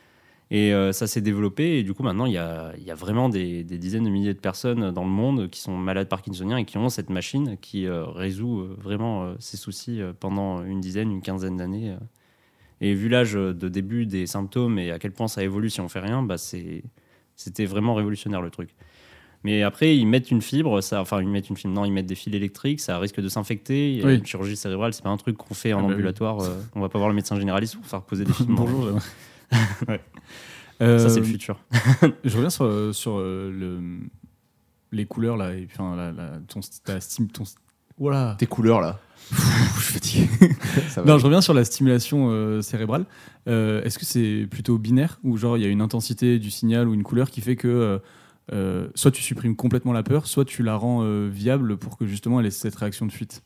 Et 0.52 0.72
euh, 0.72 0.92
ça 0.92 1.06
s'est 1.08 1.20
développé. 1.20 1.78
Et 1.78 1.82
du 1.82 1.92
coup, 1.92 2.04
maintenant, 2.04 2.26
il 2.26 2.32
y 2.32 2.38
a, 2.38 2.72
il 2.78 2.84
y 2.84 2.90
a 2.90 2.94
vraiment 2.94 3.28
des, 3.28 3.64
des 3.64 3.78
dizaines 3.78 4.04
de 4.04 4.10
milliers 4.10 4.32
de 4.34 4.38
personnes 4.38 4.92
dans 4.92 5.02
le 5.04 5.10
monde 5.10 5.50
qui 5.50 5.60
sont 5.60 5.76
malades 5.76 6.08
parkinsoniens 6.08 6.58
et 6.58 6.64
qui 6.64 6.78
ont 6.78 6.88
cette 6.88 7.10
machine 7.10 7.56
qui 7.60 7.86
euh, 7.86 8.04
résout 8.06 8.60
euh, 8.60 8.76
vraiment 8.80 9.34
ces 9.40 9.56
soucis 9.56 10.00
pendant 10.20 10.62
une 10.64 10.80
dizaine, 10.80 11.10
une 11.10 11.22
quinzaine 11.22 11.56
d'années. 11.56 11.96
Et 12.80 12.94
vu 12.94 13.08
l'âge 13.08 13.32
de 13.32 13.68
début 13.68 14.06
des 14.06 14.26
symptômes 14.26 14.78
et 14.78 14.90
à 14.92 14.98
quel 14.98 15.10
point 15.10 15.26
ça 15.28 15.42
évolue 15.42 15.70
si 15.70 15.80
on 15.80 15.88
fait 15.88 15.98
rien, 16.00 16.22
bah 16.22 16.36
c'était 16.38 17.64
vraiment 17.64 17.94
révolutionnaire 17.94 18.42
le 18.42 18.50
truc. 18.50 18.70
Mais 19.44 19.62
après, 19.62 19.96
ils 19.96 20.06
mettent 20.06 20.30
une 20.30 20.42
fibre, 20.42 20.80
ça, 20.80 21.00
enfin, 21.00 21.22
ils 21.22 21.28
mettent 21.28 21.48
une 21.50 21.56
fibre, 21.56 21.72
non, 21.72 21.84
ils 21.84 21.92
mettent 21.92 22.06
des 22.06 22.14
fils 22.14 22.34
électriques, 22.34 22.80
ça 22.80 22.98
risque 22.98 23.20
de 23.20 23.28
s'infecter. 23.28 24.00
Oui. 24.04 24.16
Une 24.16 24.26
chirurgie 24.26 24.56
cérébrale, 24.56 24.92
c'est 24.92 25.02
pas 25.04 25.10
un 25.10 25.16
truc 25.16 25.36
qu'on 25.36 25.54
fait 25.54 25.72
en 25.72 25.78
Ah 25.78 25.82
bah 25.82 25.86
oui. 25.88 25.94
ambulatoire. 25.94 26.40
euh, 26.40 26.54
on 26.74 26.80
va 26.80 26.88
pas 26.88 26.98
voir 26.98 27.08
le 27.08 27.14
médecin 27.14 27.36
généraliste 27.38 27.76
pour 27.76 27.86
faire 27.86 28.02
poser 28.02 28.24
des 28.24 28.32
fibres. 28.34 28.54
Bonjour. 28.66 28.98
Ça, 29.52 29.98
Euh, 30.82 31.08
c'est 31.08 31.20
le 31.20 31.24
futur. 31.26 31.58
Je 32.24 32.34
reviens 32.36 32.50
sur, 32.50 32.94
sur 32.94 33.18
euh, 33.18 33.50
le, 33.50 33.80
les 34.92 35.06
couleurs 35.06 35.36
là, 35.38 35.54
et 35.54 35.66
enfin, 35.72 35.96
la, 35.96 36.12
la, 36.12 36.38
ton, 36.48 36.60
ta 36.84 37.00
stim, 37.00 37.28
ton, 37.28 37.44
voilà. 37.98 38.36
Tes 38.38 38.46
couleurs 38.46 38.80
là. 38.82 39.00
Je 39.30 39.36
suis 39.82 39.92
fatigué. 39.94 40.28
Ça 40.90 41.00
va. 41.02 41.10
Non, 41.10 41.18
je 41.18 41.24
reviens 41.24 41.40
sur 41.40 41.54
la 41.54 41.64
stimulation 41.64 42.28
euh, 42.30 42.60
cérébrale. 42.60 43.06
Euh, 43.48 43.82
Est-ce 43.84 43.98
que 43.98 44.04
c'est 44.04 44.46
plutôt 44.50 44.76
binaire 44.78 45.18
ou 45.24 45.36
genre 45.38 45.56
il 45.56 45.62
y 45.62 45.66
a 45.66 45.68
une 45.68 45.80
intensité 45.80 46.38
du 46.38 46.50
signal 46.50 46.88
ou 46.88 46.94
une 46.94 47.02
couleur 47.02 47.30
qui 47.30 47.40
fait 47.40 47.56
que 47.56 47.66
euh, 47.68 47.98
euh, 48.52 48.88
soit 48.94 49.10
tu 49.10 49.22
supprimes 49.22 49.56
complètement 49.56 49.92
la 49.94 50.02
peur, 50.02 50.26
soit 50.26 50.44
tu 50.44 50.62
la 50.62 50.76
rends 50.76 51.00
euh, 51.02 51.28
viable 51.32 51.78
pour 51.78 51.96
que 51.96 52.06
justement 52.06 52.38
elle 52.38 52.46
ait 52.46 52.50
cette 52.50 52.76
réaction 52.76 53.06
de 53.06 53.12
fuite? 53.12 53.42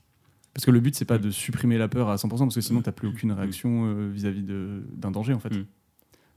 Parce 0.52 0.66
que 0.66 0.72
le 0.72 0.80
but 0.80 0.96
c'est 0.96 1.04
pas 1.04 1.18
de 1.18 1.30
supprimer 1.30 1.78
la 1.78 1.86
peur 1.86 2.08
à 2.10 2.16
100% 2.16 2.28
parce 2.28 2.54
que 2.56 2.60
sinon 2.60 2.82
t'as 2.82 2.92
plus 2.92 3.06
aucune 3.08 3.30
réaction 3.32 3.84
euh, 3.86 4.10
vis-à-vis 4.12 4.42
de- 4.42 4.82
d'un 4.96 5.12
danger 5.12 5.32
en 5.32 5.38
fait. 5.38 5.50
Mm. 5.56 5.64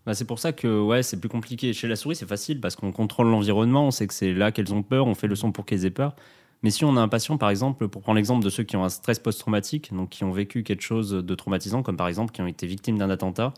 Bah, 0.05 0.13
c'est 0.13 0.25
pour 0.25 0.39
ça 0.39 0.51
que 0.51 0.81
ouais, 0.81 1.01
c'est 1.03 1.19
plus 1.19 1.29
compliqué. 1.29 1.71
Chez 1.73 1.87
la 1.87 1.95
souris, 1.95 2.15
c'est 2.15 2.27
facile 2.27 2.59
parce 2.59 2.75
qu'on 2.75 2.91
contrôle 2.91 3.27
l'environnement, 3.27 3.87
on 3.87 3.91
sait 3.91 4.05
que 4.07 4.13
c'est 4.13 4.33
là 4.33 4.51
qu'elles 4.51 4.73
ont 4.73 4.83
peur, 4.83 5.07
on 5.07 5.15
fait 5.15 5.27
le 5.27 5.35
son 5.35 5.51
pour 5.51 5.65
qu'elles 5.65 5.85
aient 5.85 5.89
peur. 5.91 6.15
Mais 6.61 6.69
si 6.71 6.85
on 6.85 6.95
a 6.97 7.01
un 7.01 7.07
patient, 7.09 7.37
par 7.37 7.49
exemple, 7.49 7.87
pour 7.87 8.01
prendre 8.01 8.15
l'exemple 8.17 8.43
de 8.43 8.49
ceux 8.49 8.63
qui 8.63 8.75
ont 8.77 8.83
un 8.83 8.89
stress 8.89 9.19
post-traumatique, 9.19 9.93
donc 9.93 10.09
qui 10.09 10.23
ont 10.23 10.31
vécu 10.31 10.63
quelque 10.63 10.81
chose 10.81 11.11
de 11.11 11.35
traumatisant, 11.35 11.83
comme 11.83 11.97
par 11.97 12.07
exemple 12.07 12.31
qui 12.31 12.41
ont 12.41 12.47
été 12.47 12.67
victimes 12.67 12.97
d'un 12.97 13.09
attentat 13.09 13.53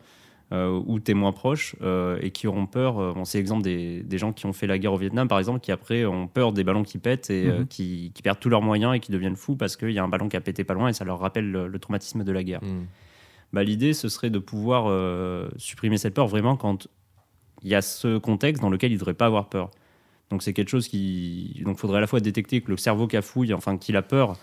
euh, 0.51 0.79
ou 0.85 0.99
témoins 0.99 1.31
proches 1.31 1.75
euh, 1.81 2.19
et 2.21 2.29
qui 2.31 2.45
auront 2.47 2.65
peur, 2.67 2.99
euh, 2.99 3.13
bon, 3.13 3.25
c'est 3.25 3.39
l'exemple 3.39 3.63
des, 3.63 4.01
des 4.03 4.17
gens 4.19 4.31
qui 4.33 4.45
ont 4.45 4.53
fait 4.53 4.67
la 4.67 4.77
guerre 4.77 4.93
au 4.93 4.97
Vietnam, 4.97 5.27
par 5.27 5.39
exemple, 5.39 5.59
qui 5.59 5.71
après 5.71 6.05
ont 6.05 6.27
peur 6.27 6.51
des 6.51 6.63
ballons 6.63 6.83
qui 6.83 6.99
pètent 6.99 7.29
et 7.31 7.47
euh, 7.47 7.59
Mhm. 7.59 7.67
qui, 7.67 8.11
qui 8.13 8.21
perdent 8.21 8.39
tous 8.39 8.49
leurs 8.49 8.61
moyens 8.61 8.95
et 8.95 8.99
qui 8.99 9.11
deviennent 9.11 9.35
fous 9.35 9.55
parce 9.55 9.75
qu'il 9.75 9.89
y 9.91 9.97
a 9.99 10.03
un 10.03 10.07
ballon 10.07 10.29
qui 10.29 10.37
a 10.37 10.41
pété 10.41 10.63
pas 10.63 10.75
loin 10.75 10.87
et 10.89 10.93
ça 10.93 11.05
leur 11.05 11.19
rappelle 11.19 11.49
le- 11.51 11.67
le 11.67 11.79
traumatisme 11.79 12.23
de 12.23 12.31
la 12.31 12.43
guerre 12.43 12.61
Hmm. 12.63 12.85
Bah, 13.55 13.63
l'idée, 13.63 13.93
ce 13.93 14.09
serait 14.09 14.29
de 14.29 14.39
pouvoir 14.39 14.87
euh, 14.87 15.47
supprimer 15.55 15.97
cette 15.97 16.13
peur 16.13 16.27
vraiment 16.27 16.57
quand 16.57 16.89
il 17.63 17.69
y 17.69 17.75
a 17.75 17.81
ce 17.81 18.17
contexte 18.19 18.61
dans 18.61 18.69
lequel 18.69 18.91
il 18.91 18.95
ne 18.95 18.99
devrait 18.99 19.13
pas 19.13 19.27
avoir 19.27 19.47
peur. 19.47 19.71
Donc 20.29 20.43
c'est 20.43 20.53
quelque 20.53 20.69
chose 20.69 20.89
qui... 20.89 21.61
Donc 21.63 21.77
faudrait 21.77 21.99
à 21.99 22.01
la 22.01 22.07
fois 22.07 22.19
détecter 22.19 22.59
que 22.59 22.69
le 22.69 22.77
cerveau 22.77 23.07
cafouille, 23.07 23.53
enfin 23.53 23.77
qu'il 23.77 23.95
a 23.95 24.01
peur, 24.01 24.35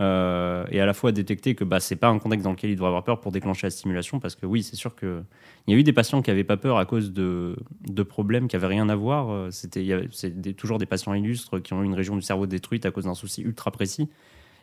euh, 0.00 0.64
et 0.70 0.80
à 0.80 0.86
la 0.86 0.92
fois 0.92 1.12
détecter 1.12 1.54
que 1.54 1.64
bah, 1.64 1.78
c'est 1.78 1.96
pas 1.96 2.08
un 2.08 2.18
contexte 2.18 2.44
dans 2.44 2.52
lequel 2.52 2.70
il 2.70 2.74
devrait 2.74 2.88
avoir 2.88 3.04
peur 3.04 3.20
pour 3.20 3.30
déclencher 3.30 3.66
la 3.66 3.70
stimulation, 3.70 4.18
parce 4.18 4.34
que 4.34 4.46
oui, 4.46 4.62
c'est 4.62 4.76
sûr 4.76 4.94
que 4.94 5.22
il 5.66 5.72
y 5.72 5.76
a 5.76 5.78
eu 5.78 5.84
des 5.84 5.92
patients 5.92 6.20
qui 6.22 6.30
n'avaient 6.30 6.44
pas 6.44 6.56
peur 6.56 6.78
à 6.78 6.84
cause 6.84 7.12
de, 7.12 7.56
de 7.86 8.02
problèmes 8.02 8.48
qui 8.48 8.56
n'avaient 8.56 8.74
rien 8.74 8.88
à 8.88 8.96
voir. 8.96 9.30
Euh, 9.30 9.50
C'était, 9.50 10.08
c'est 10.10 10.56
toujours 10.56 10.78
des 10.78 10.86
patients 10.86 11.14
illustres 11.14 11.62
qui 11.62 11.72
ont 11.74 11.82
eu 11.82 11.86
une 11.86 11.94
région 11.94 12.16
du 12.16 12.22
cerveau 12.22 12.46
détruite 12.46 12.86
à 12.86 12.90
cause 12.90 13.04
d'un 13.04 13.14
souci 13.14 13.42
ultra 13.42 13.70
précis, 13.70 14.08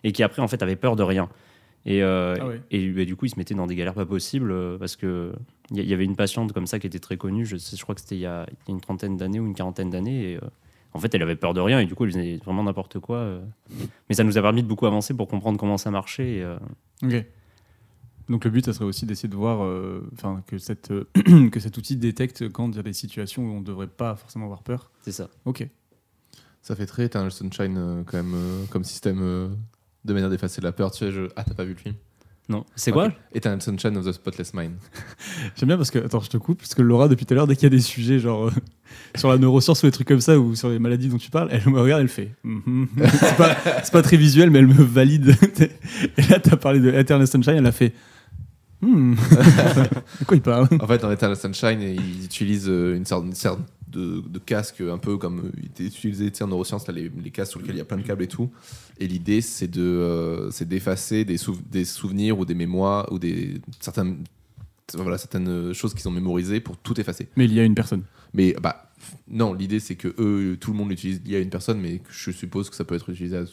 et 0.04 0.12
qui 0.12 0.24
après 0.24 0.42
en 0.42 0.48
fait 0.48 0.62
avaient 0.62 0.76
peur 0.76 0.96
de 0.96 1.04
rien. 1.04 1.30
Et, 1.86 2.02
euh, 2.02 2.36
Ah 2.40 2.48
ouais. 2.48 2.62
et 2.72 2.90
bah, 2.90 3.06
du 3.06 3.16
coup, 3.16 3.26
ils 3.26 3.30
se 3.30 3.38
mettaient 3.38 3.54
dans 3.54 3.68
des 3.68 3.76
galères 3.76 3.94
pas 3.94 4.06
possibles 4.06 4.52
euh, 4.52 4.78
parce 4.78 4.96
que 4.96 5.34
il 5.72 5.84
y, 5.84 5.94
avait 5.94 6.06
une 6.06 6.16
patiente 6.16 6.52
comme 6.54 6.68
ça 6.68 6.80
qui 6.80 6.88
était 6.88 7.00
très 7.00 7.18
connue. 7.18 7.46
Je, 7.46 7.58
sais, 7.58 7.76
je 7.76 7.82
crois 7.84 7.96
que 7.96 8.02
c'était 8.02 8.16
il 8.16 8.22
y, 8.22 8.26
a, 8.26 8.46
il 8.50 8.70
y 8.70 8.72
a 8.72 8.74
une 8.76 8.82
trentaine 8.82 9.18
d'années 9.18 9.40
ou 9.40 9.46
une 9.46 9.54
quarantaine 9.56 9.90
d'années. 9.90 10.32
Et 10.32 10.36
euh, 10.38 10.42
en 10.94 11.00
fait, 11.00 11.14
elle 11.14 11.22
avait 11.22 11.36
peur 11.36 11.54
de 11.54 11.60
rien 11.62 11.80
et 11.80 11.86
du 11.86 11.94
coup, 11.96 12.06
elle 12.06 12.12
faisait 12.12 12.38
vraiment 12.44 12.64
n'importe 12.64 13.00
quoi. 13.00 13.18
euh. 13.18 13.42
Mais 14.10 14.16
ça 14.16 14.24
nous 14.24 14.38
a 14.38 14.42
permis 14.42 14.64
de 14.64 14.68
beaucoup 14.68 14.86
avancer 14.86 15.14
pour 15.14 15.28
comprendre 15.28 15.60
comment 15.60 15.78
ça 15.78 15.92
marchait. 15.92 16.38
et, 16.38 16.44
euh, 16.44 16.58
Ok. 17.04 17.26
Donc 18.30 18.44
le 18.46 18.50
but, 18.50 18.66
ça 18.66 18.74
serait 18.74 18.86
aussi 18.86 19.06
d'essayer 19.06 19.30
de 19.30 19.36
voir 19.36 19.64
euh, 19.64 20.02
enfin, 20.14 20.44
que, 20.48 20.58
cette, 20.58 20.90
euh, 20.92 21.08
que 21.52 21.60
cet 21.60 21.78
outil 21.78 21.96
détecte 21.98 22.50
quand 22.50 22.70
il 22.72 22.76
y 22.78 22.80
a 22.80 22.84
des 22.84 22.94
situations 22.94 23.44
où 23.44 23.52
on 23.52 23.60
ne 23.60 23.66
devrait 23.66 23.88
pas 23.88 24.16
forcément 24.16 24.46
avoir 24.46 24.64
peur. 24.64 24.90
c'est 25.04 25.12
ça. 25.12 25.30
Ok. 25.46 25.68
Ça 26.64 26.76
fait 26.76 26.88
très 26.88 27.06
Eternal 27.06 27.32
Sunshine 27.32 27.76
euh, 27.78 28.04
quand 28.04 28.18
même 28.18 28.34
euh, 28.34 28.66
comme 28.72 28.84
système 28.84 29.20
euh, 29.22 29.50
de 30.06 30.14
manière 30.14 30.30
d'effacer 30.30 30.62
la 30.62 30.72
peur. 30.72 30.92
Tu 30.92 31.00
sais, 31.00 31.12
je... 31.12 31.22
Ah, 31.36 31.44
t'as 31.44 31.54
pas 31.54 31.64
vu 31.64 31.74
le 31.74 31.80
film 31.80 31.96
Non, 32.48 32.64
c'est 32.76 32.92
quoi. 32.92 33.12
Eternal 33.34 33.62
Sunshine 33.62 33.98
of 33.98 34.06
the 34.06 34.12
Spotless 34.12 34.54
Mind. 34.54 34.74
J'aime 35.56 35.68
bien 35.68 35.78
parce 35.78 35.92
que, 35.92 36.00
attends, 36.00 36.22
je 36.22 36.30
te 36.30 36.38
coupe, 36.38 36.60
parce 36.60 36.76
que 36.76 36.82
Laura, 36.82 37.08
depuis 37.08 37.26
tout 37.26 37.34
à 37.34 37.36
l'heure, 37.36 37.48
dès 37.48 37.56
qu'il 37.56 37.64
y 37.64 37.66
a 37.66 37.70
des 37.70 37.82
sujets 37.82 38.20
genre 38.20 38.48
euh, 38.48 38.52
sur 39.16 39.30
la 39.30 39.38
neuroscience 39.38 39.82
ou 39.84 39.88
des 39.88 39.92
trucs 39.92 40.08
comme 40.08 40.22
ça, 40.22 40.40
ou 40.40 40.56
sur 40.56 40.70
les 40.70 40.80
maladies 40.80 41.10
dont 41.10 41.18
tu 41.18 41.32
parles, 41.32 41.50
elle 41.52 41.68
me 41.68 41.82
regarde, 41.82 42.02
elle 42.02 42.08
fait. 42.08 42.32
C'est 43.20 43.38
pas, 43.38 43.58
c'est 43.84 43.92
pas 43.92 44.02
très 44.04 44.18
visuel, 44.18 44.52
mais 44.52 44.60
elle 44.60 44.68
me 44.68 44.84
valide. 44.84 45.36
Et 46.18 46.22
là, 46.24 46.40
t'as 46.40 46.56
parlé 46.56 46.80
de 46.80 46.92
Eternal 46.92 47.28
Sunshine, 47.28 47.56
elle 47.56 47.66
a 47.66 47.72
fait. 47.72 47.94
Hmm. 48.82 49.16
de 49.16 50.26
quoi 50.26 50.38
il 50.38 50.42
parle? 50.42 50.68
En 50.80 50.88
fait, 50.88 51.00
dans 51.00 51.12
Eternal 51.12 51.38
Sunshine, 51.38 51.82
ils 51.82 52.26
utilisent 52.26 52.70
euh, 52.70 52.96
une 52.96 53.06
sorte, 53.06 53.26
une 53.26 53.34
sorte 53.34 53.60
de, 53.96 54.22
de 54.28 54.40
casque, 54.40 54.82
un 54.82 54.98
peu 54.98 55.18
comme 55.18 55.40
euh, 55.40 55.52
il 55.58 55.66
était 55.66 55.86
utilisé 55.86 56.32
en 56.42 56.48
neurosciences, 56.48 56.88
là, 56.88 56.94
les, 56.94 57.10
les 57.10 57.32
casques 57.32 57.52
sur 57.52 57.60
lesquels 57.60 57.76
il 57.76 57.80
y 57.80 57.82
a 57.82 57.86
plein 57.86 57.98
de 57.98 58.04
câbles 58.04 58.24
et 58.24 58.28
tout. 58.28 58.50
Et 59.00 59.08
l'idée, 59.08 59.42
c'est 59.42 59.68
de, 59.68 59.82
euh, 59.82 60.52
c'est 60.52 60.68
d'effacer 60.68 61.26
des, 61.26 61.38
des 61.72 61.86
souvenirs 61.86 62.40
ou 62.40 62.46
des 62.46 62.56
mémoires 62.56 63.12
ou 63.12 63.20
des 63.20 63.62
certains 63.80 64.16
voilà, 64.94 65.18
certaines 65.18 65.74
choses 65.74 65.94
qu'ils 65.94 66.08
ont 66.08 66.12
mémorisées 66.12 66.60
pour 66.60 66.78
tout 66.78 67.00
effacer. 67.00 67.28
Mais 67.36 67.46
il 67.46 67.54
y 67.54 67.60
a 67.60 67.64
une 67.64 67.74
personne. 67.74 68.04
Mais 68.34 68.56
bah, 68.62 68.85
non, 69.28 69.54
l'idée 69.54 69.80
c'est 69.80 69.96
que 69.96 70.14
eux, 70.20 70.58
tout 70.60 70.72
le 70.72 70.78
monde 70.78 70.92
utilise 70.92 71.22
il 71.26 71.32
y 71.32 71.36
a 71.36 71.40
une 71.40 71.50
personne, 71.50 71.80
mais 71.80 72.02
je 72.10 72.32
suppose 72.32 72.70
que 72.70 72.76
ça 72.76 72.84
peut 72.84 72.96
être 72.96 73.10
utilisé. 73.10 73.38
à- 73.38 73.46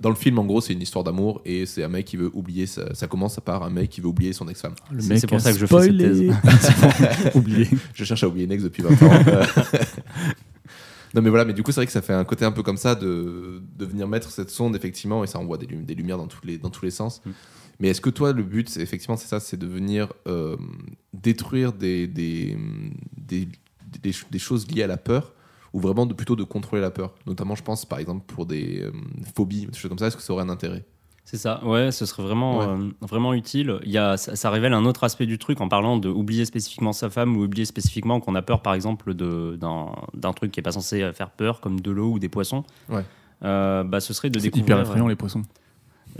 Dans 0.00 0.10
le 0.10 0.14
film, 0.16 0.38
en 0.38 0.44
gros, 0.44 0.60
c'est 0.60 0.72
une 0.72 0.82
histoire 0.82 1.04
d'amour 1.04 1.40
et 1.44 1.66
c'est 1.66 1.82
un 1.84 1.88
mec 1.88 2.04
qui 2.06 2.16
veut 2.16 2.30
oublier. 2.34 2.66
sa- 2.66 2.94
Ça 2.94 3.06
commence 3.06 3.38
par 3.44 3.62
un 3.62 3.70
mec 3.70 3.90
qui 3.90 4.00
veut 4.00 4.08
oublier 4.08 4.32
son 4.32 4.48
ex-femme. 4.48 4.74
C'est- 4.98 5.26
pour 5.26 5.40
ça 5.40 5.52
que 5.52 5.58
je 5.58 5.66
fais 5.66 5.80
cette 5.80 5.94
spoilé. 5.94 6.30
Oublié. 7.34 7.68
Je 7.94 8.04
cherche 8.04 8.22
à 8.24 8.28
oublier 8.28 8.46
Nex 8.46 8.62
depuis 8.62 8.82
20 8.82 9.02
ans. 9.02 9.22
Euh, 9.28 9.44
non, 11.14 11.22
mais 11.22 11.30
voilà, 11.30 11.44
mais 11.44 11.52
du 11.54 11.62
coup, 11.62 11.70
c'est 11.70 11.80
vrai 11.80 11.86
que 11.86 11.92
ça 11.92 12.02
fait 12.02 12.12
un 12.12 12.24
côté 12.24 12.44
un 12.44 12.52
peu 12.52 12.62
comme 12.62 12.76
ça 12.76 12.94
de, 12.94 13.62
de 13.78 13.84
venir 13.84 14.08
mettre 14.08 14.30
cette 14.30 14.50
sonde, 14.50 14.74
effectivement, 14.76 15.22
et 15.22 15.26
ça 15.26 15.38
envoie 15.38 15.58
des, 15.58 15.66
lum- 15.66 15.84
des 15.84 15.94
lumières 15.94 16.18
dans, 16.18 16.26
tous 16.26 16.44
les, 16.46 16.58
dans 16.58 16.70
tous 16.70 16.84
les 16.84 16.90
sens. 16.90 17.20
Mm. 17.24 17.30
Mais 17.80 17.88
est-ce 17.88 18.00
que 18.00 18.10
toi, 18.10 18.32
le 18.32 18.42
but, 18.42 18.68
c'est- 18.68 18.80
effectivement, 18.80 19.16
c'est 19.16 19.26
ça, 19.28 19.40
c'est 19.40 19.56
de 19.56 19.66
venir 19.66 20.12
euh, 20.26 20.56
détruire 21.12 21.72
des, 21.72 22.06
des, 22.06 22.56
des, 23.16 23.48
des, 24.02 24.12
ch- 24.12 24.26
des 24.30 24.38
choses 24.38 24.66
liées 24.70 24.82
à 24.82 24.86
la 24.86 24.96
peur 24.96 25.32
ou 25.72 25.80
vraiment 25.80 26.06
de, 26.06 26.14
plutôt 26.14 26.36
de 26.36 26.44
contrôler 26.44 26.80
la 26.82 26.90
peur 26.90 27.14
Notamment, 27.26 27.54
je 27.54 27.62
pense, 27.62 27.84
par 27.84 27.98
exemple, 27.98 28.24
pour 28.26 28.46
des 28.46 28.80
euh, 28.82 28.92
phobies, 29.34 29.66
des 29.66 29.76
choses 29.78 29.88
comme 29.88 29.98
ça, 29.98 30.06
est-ce 30.06 30.16
que 30.16 30.22
ça 30.22 30.32
aurait 30.32 30.44
un 30.44 30.48
intérêt? 30.48 30.84
C'est 31.26 31.38
ça, 31.38 31.64
ouais, 31.64 31.90
ce 31.90 32.04
serait 32.04 32.22
vraiment, 32.22 32.58
Ouais. 32.58 32.66
euh, 32.66 32.90
vraiment 33.00 33.32
utile. 33.32 33.78
Il 33.84 33.90
y 33.90 33.96
a, 33.96 34.18
ça, 34.18 34.36
ça 34.36 34.50
révèle 34.50 34.74
un 34.74 34.84
autre 34.84 35.04
aspect 35.04 35.24
du 35.24 35.38
truc 35.38 35.60
en 35.62 35.68
parlant 35.68 35.96
de 35.96 36.10
oublier 36.10 36.44
spécifiquement 36.44 36.92
sa 36.92 37.08
femme 37.08 37.36
ou 37.38 37.44
oublier 37.44 37.64
spécifiquement 37.64 38.20
qu'on 38.20 38.34
a 38.34 38.42
peur, 38.42 38.60
par 38.60 38.74
exemple, 38.74 39.14
de- 39.14 39.58
d'un 39.58 40.32
truc 40.34 40.52
qui 40.52 40.60
est 40.60 40.62
pas 40.62 40.72
censé 40.72 41.10
faire 41.14 41.30
peur, 41.30 41.60
comme 41.62 41.80
de 41.80 41.90
l'eau 41.90 42.12
ou 42.12 42.18
des 42.18 42.28
poissons. 42.28 42.62
Ouais. 42.90 43.04
Euh, 43.42 43.84
bah, 43.84 44.00
ce 44.00 44.12
serait 44.12 44.28
de 44.30 44.38
C'est 44.38 44.44
découvrir. 44.50 44.64
hyper 44.76 44.80
effrayant 44.80 45.08
les 45.08 45.16
poissons. 45.16 45.42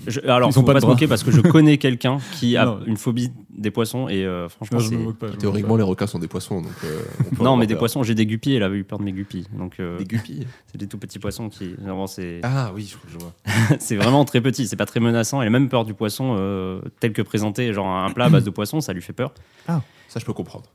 Je- 0.07 0.21
alors, 0.21 0.49
Ils 0.51 0.53
faut 0.53 0.63
pas 0.63 0.75
pas, 0.75 0.81
se 0.81 0.87
moquer 0.87 1.07
parce 1.07 1.23
que 1.23 1.31
je 1.31 1.41
connais 1.41 1.79
quelqu'un 1.79 2.19
qui 2.33 2.57
a 2.57 2.65
Non. 2.65 2.81
une 2.87 2.97
phobie 2.97 3.31
des 3.57 3.71
poissons 3.71 4.09
et 4.09 4.25
euh, 4.25 4.49
franchement, 4.49 4.81
c'est. 4.81 4.97
pas. 5.19 5.31
Théoriquement, 5.31 5.77
les 5.77 5.83
requins 5.85 6.07
sont 6.09 6.19
des 6.19 6.27
poissons, 6.27 6.61
donc. 6.63 6.73
euh, 6.85 7.01
on 7.31 7.35
peut 7.37 7.45
Non, 7.45 7.57
mais 7.57 7.67
des 7.67 7.75
peur. 7.75 7.81
poissons, 7.81 8.03
j'ai 8.03 8.15
des 8.15 8.27
guppies, 8.27 8.55
elle 8.55 8.63
avait 8.65 8.79
eu 8.79 8.85
peur 8.85 8.99
de 8.99 9.05
mes 9.05 9.13
guppies. 9.13 9.47
Donc, 9.57 9.77
euh, 9.79 9.97
Des 9.99 10.05
guppies 10.05 10.47
c'est 10.73 10.79
des 10.79 10.87
tout 10.89 10.99
petits 10.99 11.19
poissons 11.19 11.49
qui. 11.49 11.75
Vraiment, 11.81 12.07
c'est. 12.09 12.41
Ah 12.43 12.73
oui, 12.75 12.91
je, 12.91 12.97
je 13.13 13.19
vois. 13.19 13.33
c'est 13.79 13.97
vraiment 13.97 14.25
très 14.25 14.41
petit, 14.41 14.67
c'est 14.67 14.77
pas 14.77 14.87
très 14.87 15.01
menaçant. 15.01 15.41
Elle 15.43 15.49
a 15.49 15.51
même 15.51 15.69
peur 15.69 15.85
du 15.85 15.95
poisson 15.95 16.35
euh, 16.39 16.81
tel 17.01 17.13
que 17.13 17.23
présenté, 17.23 17.73
genre 17.73 17.87
un 17.87 18.11
plat 18.11 18.25
à 18.27 18.31
base 18.31 18.45
de 18.45 18.51
poisson, 18.51 18.81
ça 18.81 18.93
lui 18.93 19.03
fait 19.03 19.13
peur. 19.13 19.33
Ça, 19.67 20.21
je 20.21 20.25
peux 20.25 20.33
comprendre. 20.33 20.67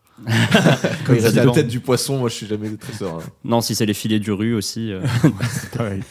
Quand 1.06 1.14
il 1.14 1.20
reste 1.22 1.36
la 1.36 1.46
tête 1.52 1.68
du 1.68 1.80
poisson, 1.80 2.18
moi, 2.18 2.28
je 2.30 2.34
suis 2.36 2.48
jamais 2.48 2.76
très 2.76 2.92
serein. 2.94 3.20
Non, 3.46 3.62
si 3.62 3.74
c'est 3.76 3.86
les 3.86 3.94
filets 3.94 4.20
du 4.20 4.32
rue 4.34 4.54
aussi. 4.54 4.92
euh. 4.92 5.02
Pareil. 5.78 6.02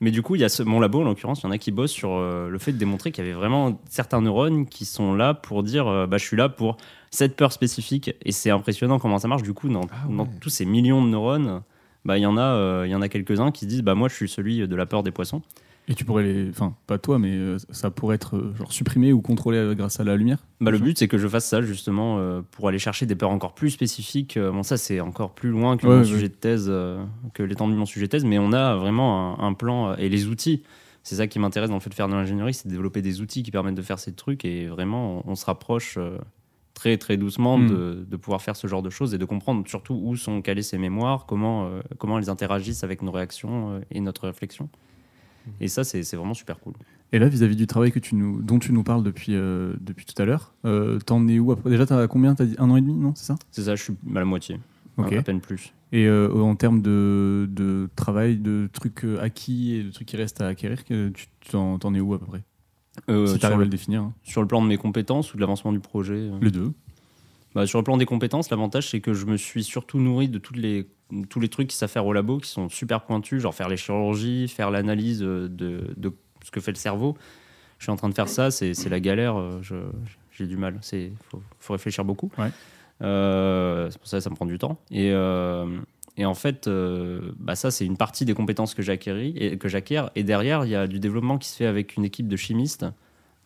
Mais 0.00 0.10
du 0.10 0.22
coup, 0.22 0.34
il 0.34 0.40
y 0.40 0.44
a 0.44 0.48
ce, 0.48 0.62
mon 0.62 0.80
labo, 0.80 1.00
en 1.00 1.04
l'occurrence, 1.04 1.42
il 1.42 1.44
y 1.44 1.46
en 1.48 1.50
a 1.50 1.58
qui 1.58 1.72
bossent 1.72 1.90
sur 1.92 2.12
euh, 2.12 2.48
le 2.48 2.58
fait 2.58 2.72
de 2.72 2.78
démontrer 2.78 3.12
qu'il 3.12 3.22
y 3.24 3.26
avait 3.26 3.36
vraiment 3.36 3.78
certains 3.88 4.22
neurones 4.22 4.66
qui 4.66 4.86
sont 4.86 5.14
là 5.14 5.34
pour 5.34 5.62
dire 5.62 5.86
euh, 5.88 6.06
bah, 6.06 6.16
je 6.16 6.24
suis 6.24 6.36
là 6.38 6.48
pour 6.48 6.78
cette 7.10 7.36
peur 7.36 7.52
spécifique. 7.52 8.14
Et 8.24 8.32
c'est 8.32 8.50
impressionnant 8.50 8.98
comment 8.98 9.18
ça 9.18 9.28
marche. 9.28 9.42
Du 9.42 9.52
coup, 9.52 9.68
dans, 9.68 9.82
Ah 9.92 10.08
ouais. 10.08 10.16
dans 10.16 10.26
tous 10.26 10.48
ces 10.48 10.64
millions 10.64 11.04
de 11.04 11.08
neurones, 11.10 11.62
bah, 12.06 12.16
il 12.16 12.22
y 12.22 12.26
en 12.26 12.38
a, 12.38 12.42
euh, 12.42 12.84
il 12.86 12.90
y 12.90 12.94
en 12.94 13.02
a 13.02 13.08
quelques-uns 13.10 13.50
qui 13.50 13.66
se 13.66 13.66
disent 13.66 13.82
bah, 13.82 13.94
moi, 13.94 14.08
je 14.08 14.14
suis 14.14 14.28
celui 14.28 14.66
de 14.66 14.74
la 14.76 14.86
peur 14.86 15.02
des 15.02 15.10
poissons. 15.10 15.42
Et 15.90 15.94
tu 15.94 16.04
pourrais 16.04 16.22
les. 16.22 16.48
Enfin, 16.48 16.74
pas 16.86 16.96
toi, 16.98 17.18
mais 17.18 17.32
euh, 17.32 17.58
ça 17.70 17.90
pourrait 17.90 18.14
être 18.14 18.36
euh, 18.36 18.54
genre 18.56 18.72
supprimé 18.72 19.12
ou 19.12 19.20
contrôlé 19.20 19.58
euh, 19.58 19.74
grâce 19.74 19.98
à 20.00 20.04
la 20.04 20.16
lumière 20.16 20.38
Bah, 20.60 20.70
le 20.70 20.78
but, 20.78 20.96
c'est 20.96 21.08
que 21.08 21.18
je 21.18 21.26
fasse 21.28 21.44
ça 21.46 21.60
justement 21.60 22.40
pour 22.52 22.68
aller 22.68 22.78
chercher 22.78 23.04
des 23.06 23.16
peurs 23.16 23.30
encore 23.30 23.54
plus 23.54 23.70
spécifiques. 23.70 24.38
Bon, 24.38 24.62
ça, 24.62 24.76
c'est 24.76 25.00
encore 25.00 25.34
plus 25.34 25.50
loin 25.50 25.76
que 25.76 25.86
Ouais, 25.86 25.92
mon 25.94 25.98
ouais. 26.00 26.06
sujet 26.06 26.28
de 26.28 26.34
thèse, 26.34 26.72
que 27.34 27.42
l'étendue 27.42 27.74
de 27.74 27.78
mon 27.78 27.86
sujet 27.86 28.06
de 28.06 28.10
thèse, 28.10 28.24
mais 28.24 28.38
on 28.38 28.52
a 28.52 28.76
vraiment 28.76 29.40
un, 29.42 29.46
un 29.48 29.52
plan 29.52 29.94
et 29.96 30.08
les 30.08 30.26
outils. 30.28 30.62
C'est 31.02 31.16
ça 31.16 31.26
qui 31.26 31.38
m'intéresse 31.38 31.70
dans 31.70 31.76
le 31.76 31.80
fait 31.80 31.90
de 31.90 31.94
faire 31.94 32.08
de 32.08 32.14
l'ingénierie, 32.14 32.54
c'est 32.54 32.68
de 32.68 32.72
développer 32.72 33.02
des 33.02 33.20
outils 33.20 33.42
qui 33.42 33.50
permettent 33.50 33.74
de 33.74 33.82
faire 33.82 33.98
ces 33.98 34.12
trucs 34.12 34.44
et 34.44 34.66
vraiment, 34.68 35.24
on, 35.26 35.32
on 35.32 35.34
se 35.34 35.44
rapproche 35.46 35.98
très 36.74 36.96
très 36.98 37.16
doucement 37.16 37.58
Mhm. 37.58 37.68
de, 37.68 38.06
de 38.08 38.16
pouvoir 38.16 38.40
faire 38.42 38.54
ce 38.56 38.66
genre 38.66 38.82
de 38.82 38.90
choses 38.90 39.12
et 39.14 39.18
de 39.18 39.24
comprendre 39.24 39.66
surtout 39.66 40.00
où 40.02 40.14
sont 40.16 40.40
calées 40.40 40.62
ces 40.62 40.78
mémoires, 40.78 41.26
comment, 41.26 41.66
euh, 41.66 41.80
comment 41.98 42.18
elles 42.18 42.30
interagissent 42.30 42.84
avec 42.84 43.02
nos 43.02 43.10
réactions 43.12 43.72
euh, 43.76 43.80
et 43.90 44.00
notre 44.00 44.26
réflexion. 44.26 44.68
Et 45.60 45.68
ça, 45.68 45.84
c'est 45.84 46.02
vraiment 46.16 46.34
super 46.34 46.58
cool. 46.60 46.74
Et 47.12 47.18
là, 47.18 47.28
vis-à-vis 47.28 47.56
du 47.56 47.66
travail 47.66 47.90
que 47.90 47.98
tu 47.98 48.14
nous, 48.14 48.40
dont 48.40 48.58
tu 48.58 48.72
nous 48.72 48.84
parles 48.84 49.02
depuis, 49.02 49.34
euh, 49.34 49.74
depuis 49.80 50.04
tout 50.06 50.20
à 50.22 50.24
l'heure, 50.24 50.54
euh, 50.64 50.98
t'en 51.00 51.26
es 51.28 51.38
où 51.38 51.54
Déjà, 51.64 51.84
t'as 51.86 52.06
combien? 52.06 52.34
T'as 52.34 52.44
dit 52.44 52.54
un 52.58 52.70
an 52.70 52.76
et 52.76 52.80
demi, 52.80 52.94
non 52.94 53.12
C'est 53.16 53.24
ça? 53.26 53.34
C'est 53.50 53.62
ça, 53.62 53.74
je 53.74 53.82
suis 53.82 53.92
à 54.14 54.18
la 54.20 54.24
moitié, 54.24 54.60
Ok. 54.96 55.12
à 55.12 55.22
peine 55.22 55.40
plus. 55.40 55.72
Et 55.92 56.06
euh, 56.06 56.32
en 56.40 56.54
termes 56.54 56.82
de, 56.82 57.48
de 57.50 57.88
travail, 57.96 58.36
de 58.36 58.68
trucs 58.72 59.04
euh, 59.04 59.20
acquis 59.20 59.74
et 59.74 59.82
de 59.82 59.90
trucs 59.90 60.06
qui 60.06 60.16
restent 60.16 60.40
à 60.40 60.46
acquérir, 60.46 60.84
tu 60.84 61.10
t'en, 61.50 61.78
es 61.94 62.00
où 62.00 62.14
à 62.14 62.18
peu 62.20 62.26
près? 62.26 62.42
Si 63.26 63.38
t'arrives 63.40 63.60
à 63.60 63.64
le- 63.64 63.68
définir. 63.68 64.02
hein. 64.02 64.12
Sur 64.22 64.40
le 64.40 64.46
plan 64.46 64.62
de 64.62 64.68
mes 64.68 64.76
compétences 64.76 65.32
ou 65.32 65.36
de 65.36 65.40
l'avancement 65.40 65.72
du 65.72 65.80
projet 65.80 66.30
Les 66.40 66.50
deux. 66.52 66.72
Bah, 67.56 67.66
Sur 67.66 67.80
le 67.80 67.84
plan 67.84 67.96
des 67.96 68.06
compétences, 68.06 68.50
l'avantage, 68.50 68.88
c'est 68.90 69.00
que 69.00 69.14
je 69.14 69.26
me 69.26 69.36
suis 69.36 69.64
surtout 69.64 69.98
nourri 69.98 70.28
de 70.28 70.38
toutes 70.38 70.56
les, 70.58 70.86
tous 71.28 71.40
les 71.40 71.48
trucs 71.48 71.68
qui 71.68 71.76
savent 71.76 71.90
faire 71.90 72.06
au 72.06 72.12
labo, 72.12 72.38
qui 72.38 72.48
sont 72.48 72.68
super 72.68 73.02
pointus, 73.02 73.42
genre 73.42 73.54
faire 73.54 73.68
les 73.68 73.76
chirurgies, 73.76 74.48
faire 74.48 74.70
l'analyse 74.70 75.22
euh, 75.22 75.48
de, 75.48 75.94
de 75.96 76.12
ce 76.44 76.50
que 76.50 76.60
fait 76.60 76.72
le 76.72 76.76
cerveau. 76.76 77.16
Je 77.78 77.84
suis 77.84 77.92
en 77.92 77.96
train 77.96 78.08
de 78.08 78.14
faire 78.14 78.28
ça, 78.28 78.50
c'est 78.50 78.88
la 78.88 79.00
galère, 79.00 79.38
euh, 79.38 79.60
j'ai 80.32 80.46
du 80.46 80.56
mal. 80.56 80.80
Il 80.92 81.12
faut, 81.30 81.42
faut 81.58 81.72
réfléchir 81.72 82.04
beaucoup. 82.04 82.30
Ouais. 82.36 82.50
Euh, 83.02 83.88
c'est 83.90 83.98
pour 83.98 84.06
ça 84.06 84.18
que 84.18 84.22
ça 84.22 84.28
me 84.28 84.34
prend 84.34 84.44
du 84.44 84.58
temps. 84.58 84.78
Et, 84.90 85.10
euh, 85.12 85.66
et 86.18 86.26
en 86.26 86.34
fait, 86.34 86.66
euh, 86.66 87.32
bah 87.38 87.54
ça, 87.54 87.70
c'est 87.70 87.86
une 87.86 87.96
partie 87.96 88.26
des 88.26 88.34
compétences 88.34 88.74
que 88.74 88.82
j'acquéris 88.82 89.32
et 89.36 89.56
que 89.56 89.68
j'acquiers. 89.68 90.04
Et 90.14 90.24
derrière, 90.24 90.66
il 90.66 90.70
y 90.70 90.74
a 90.74 90.86
du 90.86 91.00
développement 91.00 91.38
qui 91.38 91.48
se 91.48 91.56
fait 91.56 91.64
avec 91.64 91.96
une 91.96 92.04
équipe 92.04 92.28
de 92.28 92.36
chimistes. 92.36 92.84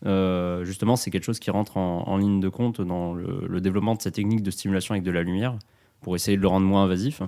Justement, 0.05 0.96
c'est 0.96 1.11
quelque 1.12 1.24
chose 1.24 1.38
qui 1.38 1.53
rentre 1.53 1.77
en, 1.77 2.09
en 2.09 2.16
ligne 2.16 2.40
de 2.40 2.48
compte 2.48 2.81
dans 2.81 3.14
le, 3.14 3.46
le 3.48 3.61
développement 3.61 3.94
de 3.94 4.03
cette 4.03 4.16
technique 4.16 4.42
de 4.42 4.50
stimulation 4.50 4.94
avec 4.94 5.05
de 5.05 5.12
la 5.12 5.22
lumière 5.22 5.57
pour 6.00 6.16
essayer 6.16 6.37
de 6.37 6.42
le 6.42 6.48
rendre 6.48 6.66
moins 6.66 6.83
invasif. 6.83 7.22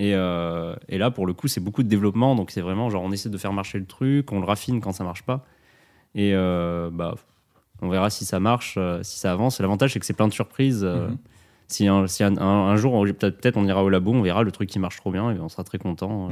Et, 0.00 0.14
euh, 0.14 0.74
et 0.88 0.96
là, 0.96 1.10
pour 1.10 1.26
le 1.26 1.34
coup, 1.34 1.46
c'est 1.46 1.60
beaucoup 1.60 1.82
de 1.82 1.88
développement. 1.88 2.34
Donc, 2.34 2.50
c'est 2.52 2.62
vraiment 2.62 2.88
genre, 2.88 3.02
on 3.02 3.12
essaie 3.12 3.28
de 3.28 3.36
faire 3.36 3.52
marcher 3.52 3.78
le 3.78 3.84
truc, 3.84 4.32
on 4.32 4.40
le 4.40 4.46
raffine 4.46 4.80
quand 4.80 4.92
ça 4.92 5.04
marche 5.04 5.22
pas. 5.24 5.44
Et 6.14 6.32
euh, 6.34 6.88
bah, 6.90 7.16
on 7.82 7.88
verra 7.90 8.08
si 8.08 8.24
ça 8.24 8.40
marche, 8.40 8.76
euh, 8.78 9.02
si 9.02 9.18
ça 9.18 9.30
avance. 9.32 9.60
L'avantage, 9.60 9.92
c'est 9.92 10.00
que 10.00 10.06
c'est 10.06 10.14
plein 10.14 10.28
de 10.28 10.32
surprises. 10.32 10.84
Mhm. 10.84 11.18
Si, 11.68 11.86
un, 11.86 12.06
si 12.06 12.24
un, 12.24 12.36
un- 12.38 12.42
un 12.70 12.76
jour, 12.76 12.94
on- 12.94 13.04
peut-être 13.04 13.38
peut-être 13.40 13.56
on 13.58 13.64
ira 13.66 13.84
au 13.84 13.90
labo, 13.90 14.12
on 14.12 14.22
verra 14.22 14.42
le 14.42 14.50
truc 14.52 14.68
qui 14.70 14.78
marche 14.78 14.96
trop 14.96 15.12
bien 15.12 15.30
et 15.32 15.38
on 15.38 15.48
sera 15.50 15.64
très 15.64 15.78
content. 15.78 16.30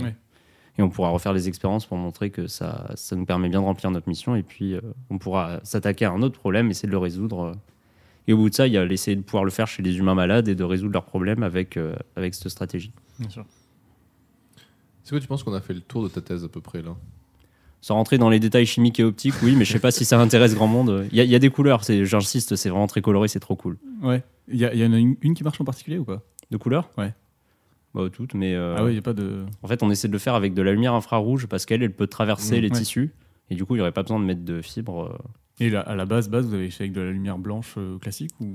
Et 0.79 0.83
on 0.83 0.89
pourra 0.89 1.11
refaire 1.11 1.33
les 1.33 1.47
expériences 1.49 1.85
pour 1.87 1.97
montrer 1.99 2.31
que 2.31 2.47
ça, 2.47 2.91
ça 2.95 3.17
nous 3.17 3.25
permet 3.27 3.49
bien 3.49 3.61
de 3.61 3.65
remplir 3.67 3.91
notre 3.91 4.09
mission. 4.09 4.35
Et 4.35 4.43
puis, 4.45 4.75
euh, 4.75 4.81
on 5.11 5.19
pourra 5.19 5.61
s'attaquer 5.65 6.07
à 6.07 6.11
un 6.13 6.23
autre 6.23 6.39
problème, 6.39 6.71
essayer 6.71 6.87
de 6.87 6.93
le 6.93 6.99
résoudre. 6.99 7.53
Et 8.29 8.33
au 8.33 8.37
bout 8.39 8.49
de 8.51 8.55
ça, 8.55 8.67
il 8.67 8.73
y 8.73 8.79
a 8.79 8.85
l'essayer 8.85 9.17
de 9.17 9.23
pouvoir 9.23 9.45
le 9.45 9.51
faire 9.51 9.67
chez 9.69 9.83
les 9.83 9.99
humains 9.99 10.15
malades 10.15 10.49
et 10.49 10.55
de 10.55 10.65
résoudre 10.65 10.93
leurs 10.95 11.05
problèmes 11.05 11.43
avec, 11.43 11.79
avec 12.17 12.35
cette 12.35 12.49
stratégie. 12.49 12.93
Bien 13.19 13.29
sûr. 13.31 13.45
C'est 15.09 15.15
quoi, 15.15 15.21
tu 15.21 15.27
penses 15.27 15.43
qu'on 15.43 15.55
a 15.55 15.63
fait 15.63 15.73
le 15.73 15.81
tour 15.81 16.03
de 16.03 16.09
ta 16.09 16.21
thèse 16.21 16.45
à 16.45 16.49
peu 16.49 16.61
près 16.61 16.83
là? 16.83 16.95
Sans 17.81 17.95
rentrer 17.95 18.19
dans 18.19 18.29
les 18.29 18.39
détails 18.41 18.67
chimiques 18.67 19.01
et 19.01 19.05
optiques, 19.05 19.33
oui, 19.43 19.55
mais 19.57 19.65
je 19.65 19.73
sais 19.73 19.79
pas 19.79 19.91
si 19.91 20.05
ça 20.05 20.21
intéresse 20.21 20.55
grand 20.55 20.67
monde. 20.67 21.07
Il 21.11 21.17
y, 21.17 21.21
a- 21.23 21.25
y 21.25 21.39
des 21.39 21.49
couleurs, 21.49 21.83
c'est- 21.83 22.05
j'insiste, 22.05 22.57
c'est 22.57 22.69
vraiment 22.69 22.89
très 22.89 23.01
coloré, 23.01 23.27
c'est 23.29 23.41
trop 23.41 23.57
cool. 23.57 23.79
Ouais. 24.03 24.23
Il 24.49 24.57
y, 24.57 24.65
y 24.65 24.85
en 24.85 24.93
a 24.93 24.99
une, 24.99 25.17
une 25.23 25.33
qui 25.33 25.45
marche 25.45 25.59
en 25.63 25.65
particulier 25.65 25.97
ou 25.97 26.05
pas? 26.05 26.21
De 26.51 26.59
couleurs? 26.59 26.91
Ouais. 26.99 27.15
Bah, 27.95 28.03
toutes, 28.13 28.35
mais 28.35 28.55
euh, 28.55 28.75
Ah 28.77 28.85
ouais, 28.85 28.91
il 28.91 28.95
n'y 28.95 28.99
a 28.99 29.03
pas 29.03 29.15
de. 29.15 29.47
en 29.63 29.67
fait, 29.69 29.83
on 29.83 29.91
essaie 29.91 30.09
de 30.09 30.13
le 30.13 30.19
faire 30.19 30.35
avec 30.35 30.53
de 30.53 30.61
la 30.61 30.73
lumière 30.73 30.93
infrarouge 30.93 31.47
parce 31.47 31.65
qu'elle, 31.65 31.83
elle 31.83 31.95
peut 31.95 32.07
traverser 32.07 32.59
Mmh, 32.59 32.63
les 32.63 32.69
ouais. 32.71 32.77
tissus. 32.79 33.15
Et 33.49 33.55
du 33.55 33.65
coup, 33.65 33.77
il 33.77 33.79
n'y 33.79 33.83
aurait 33.83 33.93
pas 33.93 34.03
besoin 34.03 34.21
de 34.21 34.27
mettre 34.27 34.45
de 34.45 34.61
fibres. 34.61 35.19
Et 35.61 35.71
là, 35.71 35.81
à 35.81 35.95
la 35.97 36.07
base, 36.07 36.29
base, 36.29 36.47
vous 36.47 36.55
avez 36.55 36.71
fait 36.71 36.85
avec 36.85 36.93
de 36.93 37.01
la 37.01 37.11
lumière 37.11 37.37
blanche 37.39 37.75
euh, 37.79 37.99
classique 37.99 38.31
ou? 38.41 38.47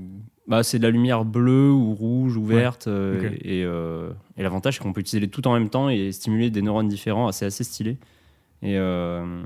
Bah, 0.46 0.62
c'est 0.62 0.78
de 0.78 0.82
la 0.84 0.90
lumière 0.90 1.24
bleue 1.24 1.70
ou 1.70 1.94
rouge 1.94 2.36
ou 2.36 2.44
verte. 2.44 2.86
euh. 2.86 3.30
Et, 3.42 3.62
euh, 3.64 4.10
et 4.36 4.42
l'avantage, 4.42 4.76
c'est 4.76 4.82
qu'on 4.82 4.92
peut 4.92 5.00
utiliser 5.00 5.20
les 5.20 5.28
toutes 5.30 5.46
en 5.46 5.52
même 5.54 5.68
temps 5.70 5.88
et 5.90 6.12
stimuler 6.12 6.50
des 6.50 6.62
neurones 6.62 6.88
différents. 6.88 7.30
C'est 7.32 7.46
assez 7.46 7.64
stylé. 7.64 7.98
Et, 8.62 8.76
euh, 8.78 9.42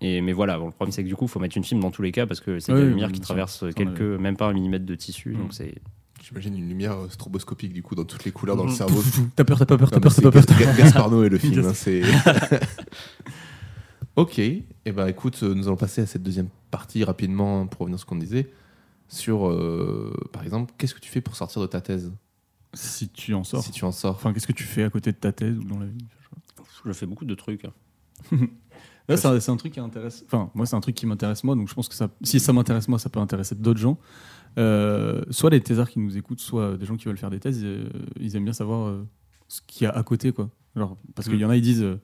et, 0.00 0.20
mais 0.22 0.32
voilà, 0.32 0.58
bon, 0.58 0.66
le 0.66 0.72
problème, 0.72 0.92
c'est 0.92 1.02
que 1.02 1.08
du 1.08 1.16
coup, 1.16 1.24
il 1.26 1.30
faut 1.30 1.40
mettre 1.40 1.56
une 1.56 1.64
fibre 1.64 1.80
dans 1.82 1.90
tous 1.90 2.02
les 2.02 2.12
cas 2.12 2.26
parce 2.26 2.40
que 2.40 2.58
c'est 2.60 2.72
de 2.72 2.76
Ouais, 2.78 2.84
la 2.84 2.88
lumière 2.90 3.12
qui 3.12 3.20
traverse 3.20 3.64
quelques, 3.74 4.00
avait- 4.00 4.18
même 4.18 4.36
pas 4.36 4.46
un 4.48 4.52
millimètre 4.54 4.84
de 4.86 4.94
tissu. 4.94 5.30
Mm. 5.30 5.38
Donc 5.38 5.52
c'est 5.54 5.74
J'imagine 6.22 6.56
une 6.56 6.68
lumière 6.68 6.96
stroboscopique 7.10 7.72
du 7.72 7.82
coup 7.82 7.94
dans 7.94 8.04
toutes 8.04 8.24
les 8.24 8.32
couleurs 8.32 8.56
dans 8.56 8.64
le 8.64 8.70
Mhm. 8.70 8.76
cerveau. 8.76 9.00
T'as 9.36 9.44
peur, 9.44 9.58
t'as 9.58 9.66
pas 9.66 9.76
peur, 9.78 9.90
t'as 9.90 10.00
peur, 10.00 10.12
t'as 10.14 10.22
pas 10.22 10.30
peur. 10.32 10.42
c'est 10.48 10.58
Ga- 10.58 10.72
Gaspard 10.72 11.10
Noé 11.10 11.28
le 11.28 11.38
film. 11.38 11.64
Hein, 11.64 11.72
c'est... 11.74 12.02
ok, 14.16 14.38
et 14.38 14.64
ben 14.86 15.06
écoute, 15.06 15.42
euh, 15.42 15.54
nous 15.54 15.68
allons 15.68 15.76
passer 15.76 16.02
à 16.02 16.06
cette 16.06 16.22
deuxième 16.22 16.48
partie 16.70 17.04
rapidement 17.04 17.60
hein, 17.60 17.66
pour 17.66 17.80
revenir 17.80 17.96
à 17.96 17.98
ce 17.98 18.04
qu'on 18.04 18.16
disait 18.16 18.50
sur, 19.08 19.46
euh, 19.46 20.12
par 20.32 20.42
exemple, 20.42 20.74
qu'est-ce 20.78 20.94
que 20.94 21.00
tu 21.00 21.10
fais 21.10 21.20
pour 21.20 21.36
sortir 21.36 21.62
de 21.62 21.66
ta 21.66 21.80
thèse? 21.80 22.12
Si 22.74 23.08
tu 23.08 23.34
en 23.34 23.44
sors. 23.44 23.62
si 23.62 23.70
tu 23.70 23.84
en 23.84 23.92
sors 23.92 24.16
Enfin, 24.16 24.32
qu'est-ce 24.32 24.46
que 24.46 24.52
tu 24.52 24.64
fais 24.64 24.82
à 24.82 24.90
côté 24.90 25.12
de 25.12 25.16
ta 25.16 25.32
thèse 25.32 25.56
ou 25.56 25.64
dans 25.64 25.78
la 25.78 25.86
vie? 25.86 26.04
Je 26.84 26.92
fais 26.92 27.06
beaucoup 27.06 27.24
de 27.24 27.34
trucs. 27.34 27.62
Là, 29.08 29.16
c'est 29.16 29.28
un, 29.28 29.38
c'est 29.38 29.50
un 29.52 29.56
truc 29.56 29.72
qui 29.72 29.80
intéresse. 29.80 30.24
Enfin, 30.26 30.50
moi, 30.54 30.66
c'est 30.66 30.74
un 30.74 30.80
truc 30.80 30.96
qui 30.96 31.06
m'intéresse 31.06 31.44
moi, 31.44 31.54
donc 31.54 31.68
je 31.68 31.74
pense 31.74 31.88
que 31.88 31.94
ça, 31.94 32.08
si 32.22 32.40
ça 32.40 32.52
m'intéresse 32.52 32.88
moi, 32.88 32.98
ça 32.98 33.08
peut 33.08 33.20
intéresser 33.20 33.54
d'autres 33.54 33.80
gens. 33.80 33.98
Euh, 34.58 35.22
soit 35.30 35.50
les 35.50 35.60
thésards 35.60 35.90
qui 35.90 36.00
nous 36.00 36.16
écoutent, 36.16 36.40
soit 36.40 36.76
des 36.76 36.86
gens 36.86 36.96
qui 36.96 37.04
veulent 37.06 37.18
faire 37.18 37.30
des 37.30 37.38
thèses, 37.38 37.64
ils 38.18 38.36
aiment 38.36 38.44
bien 38.44 38.52
savoir 38.52 38.88
euh, 38.88 39.06
ce 39.48 39.60
qu'il 39.66 39.84
y 39.84 39.86
a 39.86 39.90
à 39.90 40.02
côté, 40.02 40.32
quoi. 40.32 40.50
Alors, 40.74 40.96
parce 41.14 41.28
qu'il 41.28 41.38
y 41.38 41.44
en 41.44 41.50
a, 41.50 41.56
ils 41.56 41.62
disent, 41.62 41.82
euh, 41.82 42.00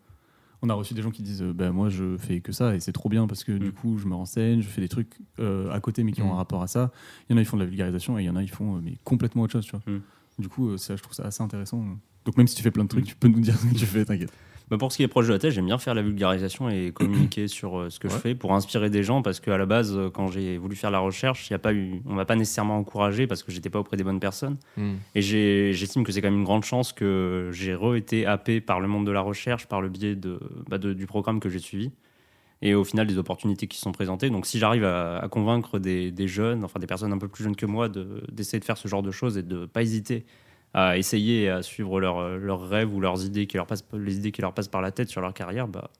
on 0.62 0.68
a 0.70 0.74
reçu 0.74 0.94
des 0.94 1.02
gens 1.02 1.10
qui 1.10 1.22
disent 1.22 1.42
euh, 1.42 1.52
bah, 1.52 1.72
moi 1.72 1.88
je 1.90 2.16
fais 2.16 2.40
que 2.40 2.52
ça 2.52 2.74
et 2.74 2.80
c'est 2.80 2.92
trop 2.92 3.08
bien 3.08 3.26
parce 3.26 3.42
que 3.44 3.52
du 3.52 3.66
Mm. 3.68 3.72
coup 3.72 3.98
je 3.98 4.06
me 4.06 4.14
renseigne, 4.14 4.60
je 4.62 4.68
fais 4.68 4.80
des 4.80 4.88
trucs 4.88 5.18
euh, 5.40 5.70
à 5.72 5.80
côté 5.80 6.04
mais 6.04 6.12
qui 6.12 6.22
ont 6.22 6.28
Mm. 6.28 6.32
un 6.32 6.36
rapport 6.36 6.62
à 6.62 6.66
ça. 6.68 6.90
Il 7.28 7.32
y 7.32 7.34
en 7.34 7.38
a 7.38 7.40
ils 7.40 7.44
font 7.46 7.56
de 7.56 7.62
la 7.62 7.68
vulgarisation 7.68 8.18
et 8.18 8.22
il 8.22 8.26
y 8.26 8.30
en 8.30 8.36
a 8.36 8.42
ils 8.42 8.50
font 8.50 8.76
euh, 8.76 8.80
mais 8.82 8.94
complètement 9.04 9.42
autre 9.42 9.52
chose, 9.52 9.64
tu 9.64 9.72
vois. 9.72 9.82
Mm. 9.86 10.00
Du 10.38 10.48
coup 10.48 10.76
ça 10.78 10.96
je 10.96 11.02
trouve 11.02 11.14
ça 11.14 11.24
assez 11.24 11.42
intéressant. 11.42 11.84
Donc 12.24 12.36
même 12.36 12.46
si 12.46 12.54
tu 12.54 12.62
fais 12.62 12.70
plein 12.70 12.84
de 12.84 12.88
trucs, 12.88 13.04
tu 13.04 13.16
peux 13.16 13.28
nous 13.28 13.40
dire 13.40 13.56
ce 13.58 13.66
que 13.66 13.74
tu 13.74 13.84
fais, 13.86 14.04
t'inquiète. 14.04 14.32
Bah, 14.72 14.78
pour 14.78 14.90
ce 14.90 14.96
qui 14.96 15.02
est 15.02 15.08
proche 15.08 15.26
de 15.26 15.34
la 15.34 15.38
thèse, 15.38 15.52
j'aime 15.52 15.66
bien 15.66 15.76
faire 15.76 15.92
la 15.92 16.00
vulgarisation 16.00 16.70
et 16.70 16.92
communiquer 16.94 17.46
sur 17.46 17.78
euh, 17.78 17.90
ce 17.90 18.00
que 18.00 18.08
je 18.08 18.14
fais 18.14 18.34
pour 18.34 18.54
inspirer 18.54 18.88
des 18.88 19.02
gens 19.02 19.20
parce 19.20 19.38
qu'à 19.38 19.58
la 19.58 19.66
base, 19.66 19.94
euh, 19.94 20.08
quand 20.08 20.28
j'ai 20.28 20.56
voulu 20.56 20.76
faire 20.76 20.90
la 20.90 20.98
recherche, 21.00 21.50
y 21.50 21.54
a 21.54 21.58
pas 21.58 21.74
eu, 21.74 22.00
on 22.06 22.14
m'a 22.14 22.24
pas 22.24 22.36
nécessairement 22.36 22.78
encouragé 22.78 23.26
parce 23.26 23.42
que 23.42 23.52
j'étais 23.52 23.68
pas 23.68 23.80
auprès 23.80 23.98
des 23.98 24.02
bonnes 24.04 24.18
personnes. 24.18 24.56
Hmm. 24.78 24.94
Et 25.14 25.20
j'estime 25.20 26.04
que 26.04 26.10
c'est 26.12 26.22
quand 26.22 26.30
même 26.30 26.38
une 26.38 26.44
grande 26.46 26.64
chance 26.64 26.94
que 26.94 27.50
j'ai 27.52 27.74
re-été 27.74 28.24
happé 28.24 28.62
par 28.62 28.80
le 28.80 28.88
monde 28.88 29.06
de 29.06 29.12
la 29.12 29.20
recherche 29.20 29.66
par 29.66 29.82
le 29.82 29.90
biais 29.90 30.16
de, 30.16 30.40
bah, 30.70 30.78
de- 30.78 30.94
du 30.94 31.06
programme 31.06 31.38
que 31.38 31.50
j'ai 31.50 31.58
suivi. 31.58 31.90
Et 32.62 32.74
au 32.74 32.84
final, 32.84 33.06
des 33.06 33.18
opportunités 33.18 33.66
qui 33.66 33.76
se 33.76 33.82
sont 33.82 33.92
présentées. 33.92 34.30
Donc, 34.30 34.46
si 34.46 34.58
j'arrive 34.58 34.84
à, 34.84 35.18
à 35.18 35.28
convaincre 35.28 35.78
des, 35.80 36.10
des 36.12 36.28
jeunes, 36.28 36.64
enfin 36.64 36.80
des 36.80 36.86
personnes 36.86 37.12
un 37.12 37.18
peu 37.18 37.28
plus 37.28 37.44
jeunes 37.44 37.56
que 37.56 37.66
moi, 37.66 37.90
de- 37.90 38.22
d'essayer 38.32 38.58
de 38.58 38.64
faire 38.64 38.78
ce 38.78 38.88
genre 38.88 39.02
de 39.02 39.10
choses 39.10 39.36
et 39.36 39.42
de 39.42 39.60
ne 39.62 39.66
pas 39.66 39.82
hésiter 39.82 40.24
à 40.74 40.96
essayer 40.96 41.48
à 41.50 41.62
suivre 41.62 42.00
leurs 42.00 42.38
leurs 42.38 42.68
rêves 42.68 42.94
ou 42.94 43.00
leurs 43.00 43.24
idées 43.24 43.46
qui 43.46 43.56
leur 43.56 43.66
passent, 43.66 43.84
les 43.92 44.16
idées 44.16 44.32
qui 44.32 44.40
leur 44.42 44.54
passent 44.54 44.68
par 44.68 44.80
la 44.82 44.90
tête 44.90 45.08
sur 45.08 45.20
leur 45.20 45.34
carrière, 45.34 45.68
bah, 45.68 45.90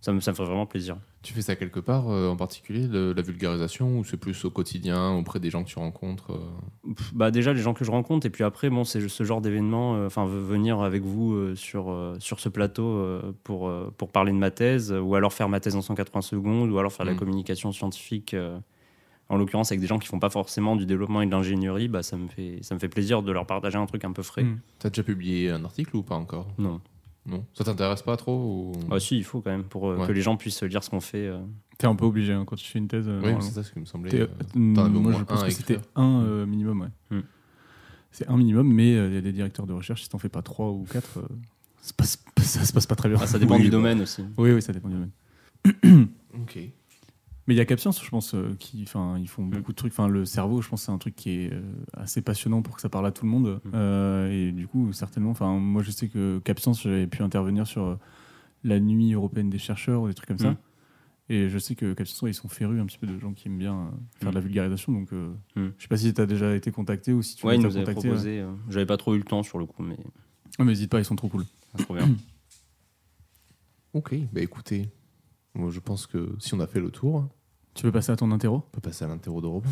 ça, 0.00 0.12
me, 0.12 0.20
ça 0.20 0.30
me 0.30 0.36
ferait 0.36 0.46
vraiment 0.46 0.66
plaisir. 0.66 0.96
Tu 1.22 1.32
fais 1.32 1.42
ça 1.42 1.56
quelque 1.56 1.80
part 1.80 2.08
euh, 2.08 2.28
en 2.28 2.36
particulier, 2.36 2.86
le- 2.86 3.12
la 3.12 3.22
vulgarisation, 3.22 3.98
ou 3.98 4.04
c'est 4.04 4.16
plus 4.16 4.44
au 4.44 4.50
quotidien, 4.50 5.10
auprès 5.14 5.40
des 5.40 5.50
gens 5.50 5.64
que 5.64 5.68
tu 5.68 5.78
rencontres 5.80 6.32
euh 6.34 6.92
Bah 7.12 7.30
déjà 7.32 7.52
les 7.52 7.60
gens 7.60 7.74
que 7.74 7.84
je 7.84 7.90
rencontre 7.90 8.24
et 8.26 8.30
puis 8.30 8.44
après 8.44 8.70
bon 8.70 8.84
c'est 8.84 9.06
ce 9.08 9.24
genre 9.24 9.40
d'événement 9.40 9.96
euh, 9.96 10.06
enfin 10.06 10.24
ve- 10.26 10.38
venir 10.38 10.80
avec 10.80 11.02
vous 11.02 11.32
euh, 11.34 11.54
sur 11.56 11.90
euh, 11.90 12.14
sur 12.20 12.38
ce 12.38 12.48
plateau 12.48 12.84
euh, 12.86 13.32
pour 13.42 13.68
euh, 13.68 13.92
pour 13.98 14.12
parler 14.12 14.30
de 14.32 14.36
ma 14.38 14.50
thèse 14.52 14.92
euh, 14.92 15.00
ou 15.00 15.16
alors 15.16 15.32
faire 15.32 15.48
ma 15.48 15.58
thèse 15.58 15.74
en 15.74 15.82
180 15.82 16.20
secondes 16.22 16.70
ou 16.70 16.78
alors 16.78 16.92
faire 16.92 17.04
la 17.06 17.14
Mm. 17.14 17.16
communication 17.18 17.72
scientifique 17.72 18.34
euh, 18.34 18.56
en 19.28 19.36
l'occurrence 19.36 19.70
avec 19.72 19.80
des 19.80 19.86
gens 19.86 19.98
qui 19.98 20.08
font 20.08 20.18
pas 20.18 20.30
forcément 20.30 20.74
du 20.76 20.86
développement 20.86 21.20
et 21.22 21.26
de 21.26 21.30
l'ingénierie 21.30 21.88
bah 21.88 22.02
ça 22.02 22.16
me 22.16 22.28
fait 22.28 22.58
ça 22.62 22.74
me 22.74 22.80
fait 22.80 22.88
plaisir 22.88 23.22
de 23.22 23.30
leur 23.32 23.46
partager 23.46 23.76
un 23.78 23.86
truc 23.86 24.04
un 24.04 24.12
peu 24.12 24.22
frais 24.22 24.42
Mm. 24.44 24.60
T'as 24.78 24.88
déjà 24.90 25.02
publié 25.02 25.50
un 25.50 25.64
article 25.64 25.96
ou 25.96 26.02
pas 26.02 26.14
encore? 26.16 26.48
Non 26.58 26.80
Non 27.26 27.44
Ça 27.54 27.64
t'intéresse 27.64 28.02
pas 28.02 28.16
trop 28.16 28.36
ou... 28.38 28.72
ah 28.90 28.98
si 29.00 29.16
il 29.18 29.24
faut 29.24 29.40
quand 29.40 29.50
même 29.50 29.64
pour 29.64 29.88
euh, 29.90 29.96
Ouais. 29.98 30.06
que 30.06 30.12
les 30.12 30.22
gens 30.22 30.36
puissent 30.36 30.62
lire 30.62 30.82
ce 30.82 30.90
qu'on 30.90 31.00
fait 31.00 31.26
euh. 31.26 31.38
T'es 31.76 31.86
un 31.86 31.94
peu 31.94 32.06
obligé 32.06 32.32
hein, 32.32 32.44
quand 32.46 32.56
tu 32.56 32.66
fais 32.66 32.78
une 32.80 32.88
thèse. 32.88 33.06
euh, 33.08 33.20
Oui, 33.22 33.34
c'est 33.40 33.52
ça 33.52 33.62
ce 33.62 33.70
qui 33.72 33.78
me 33.78 33.84
semblait. 33.84 34.12
Euh, 34.20 34.26
moi, 34.56 34.88
moins 34.88 35.18
je 35.18 35.22
pense 35.24 35.44
que 35.44 35.50
c'était 35.50 35.78
un 35.94 36.22
euh, 36.24 36.44
minimum, 36.46 36.80
ouais. 36.80 37.16
Hmm. 37.16 37.22
C'est 38.10 38.26
un 38.28 38.36
minimum, 38.36 38.66
mais 38.72 38.94
euh, 38.96 39.06
il 39.08 39.14
y 39.14 39.18
a 39.18 39.20
des 39.20 39.30
directeurs 39.32 39.64
de 39.66 39.72
recherche, 39.74 40.02
si 40.02 40.08
t'en 40.08 40.18
fais 40.18 40.28
pas 40.30 40.42
trois 40.42 40.70
ou 40.72 40.84
quatre, 40.90 41.18
euh, 41.18 41.28
ça, 41.80 41.88
se 41.90 41.94
passe, 41.94 42.24
ça 42.42 42.64
se 42.64 42.72
passe 42.72 42.86
pas 42.86 42.96
très 42.96 43.08
bien. 43.08 43.18
Ah, 43.20 43.26
ça 43.28 43.38
dépend 43.38 43.54
Oui, 43.56 43.62
du 43.62 43.70
domaine 43.70 44.00
aussi 44.00 44.24
Oui, 44.38 44.50
oui, 44.50 44.60
ça 44.62 44.72
dépend 44.72 44.88
du 44.88 44.94
domaine. 44.94 46.08
Ok. 46.34 46.58
Mais 47.48 47.54
il 47.54 47.56
y 47.56 47.60
a 47.60 47.64
Capscience, 47.64 48.04
je 48.04 48.10
pense, 48.10 48.34
euh, 48.34 48.54
qui, 48.58 48.82
enfin, 48.82 49.16
ils 49.18 49.22
Mm. 49.22 49.26
font 49.26 49.44
beaucoup 49.46 49.72
de 49.72 49.76
trucs. 49.76 49.92
Enfin, 49.92 50.06
le 50.06 50.24
cerveau, 50.26 50.60
je 50.62 50.68
pense, 50.68 50.82
c'est 50.82 50.92
un 50.92 50.98
truc 50.98 51.16
qui 51.16 51.30
est 51.30 51.52
euh, 51.52 51.62
assez 51.94 52.20
passionnant 52.22 52.60
pour 52.62 52.76
que 52.76 52.82
ça 52.82 52.88
parle 52.90 53.06
à 53.06 53.10
tout 53.10 53.24
le 53.24 53.30
monde. 53.30 53.60
Mm. 53.64 53.70
Euh, 53.74 54.30
et 54.30 54.52
du 54.52 54.68
coup, 54.68 54.92
certainement, 54.92 55.30
enfin, 55.30 55.58
moi, 55.58 55.82
je 55.82 55.90
sais 55.90 56.08
que 56.08 56.38
Capscience, 56.44 56.82
j'avais 56.82 57.06
pu 57.06 57.22
intervenir 57.22 57.66
sur 57.66 57.84
euh, 57.84 57.96
la 58.64 58.78
nuit 58.78 59.12
européenne 59.14 59.48
des 59.50 59.58
chercheurs 59.58 60.02
ou 60.02 60.08
des 60.08 60.14
trucs 60.14 60.28
comme 60.28 60.38
ça. 60.38 60.50
Mm. 60.50 60.56
Et 61.30 61.48
je 61.48 61.58
sais 61.58 61.74
que 61.74 61.94
Capscience, 61.94 62.20
ouais, 62.22 62.30
ils 62.30 62.34
sont 62.34 62.48
férus 62.48 62.80
un 62.80 62.86
petit 62.86 62.98
peu 62.98 63.06
de 63.06 63.18
gens 63.18 63.32
qui 63.32 63.48
aiment 63.48 63.58
bien 63.58 63.74
euh, 63.78 63.90
faire 64.20 64.28
de 64.30 64.34
la 64.34 64.40
Mm. 64.42 64.44
vulgarisation. 64.44 64.92
Donc, 64.92 65.12
euh, 65.14 65.30
Mm. 65.56 65.68
je 65.78 65.82
sais 65.82 65.88
pas 65.88 65.96
si 65.96 66.12
tu 66.12 66.20
as 66.20 66.26
déjà 66.26 66.54
été 66.54 66.70
contacté 66.70 67.12
ou 67.14 67.22
si 67.22 67.36
tu 67.36 67.46
ouais 67.46 67.54
as 67.54 67.56
nous 67.56 67.64
avaient 67.64 67.80
contactés. 67.84 68.08
proposé 68.08 68.40
euh, 68.40 68.52
j'avais 68.68 68.84
pas 68.86 68.98
trop 68.98 69.14
eu 69.14 69.18
le 69.18 69.24
temps 69.24 69.42
sur 69.42 69.58
le 69.58 69.64
coup 69.64 69.82
mais 69.82 69.96
Ah, 70.58 70.64
mais 70.64 70.72
n'hésite 70.72 70.90
pas, 70.90 70.98
ils 70.98 71.04
sont 71.06 71.16
trop 71.16 71.28
cool. 71.28 71.44
c'est 71.76 71.82
trop 71.84 71.94
bien 71.94 72.08
Ok, 73.94 74.14
bah 74.32 74.40
écoutez, 74.42 74.90
moi, 75.54 75.70
je 75.70 75.80
pense 75.80 76.06
que 76.06 76.34
si 76.38 76.52
on 76.54 76.60
a 76.60 76.66
fait 76.66 76.80
le 76.80 76.90
tour, 76.90 77.26
Tu 77.74 77.84
veux 77.86 77.92
passer 77.92 78.12
à 78.12 78.16
ton 78.16 78.30
interro? 78.32 78.62
Peut 78.72 78.80
passer 78.80 79.04
à 79.04 79.08
l'interro 79.08 79.40
de 79.40 79.46
Robin. 79.46 79.68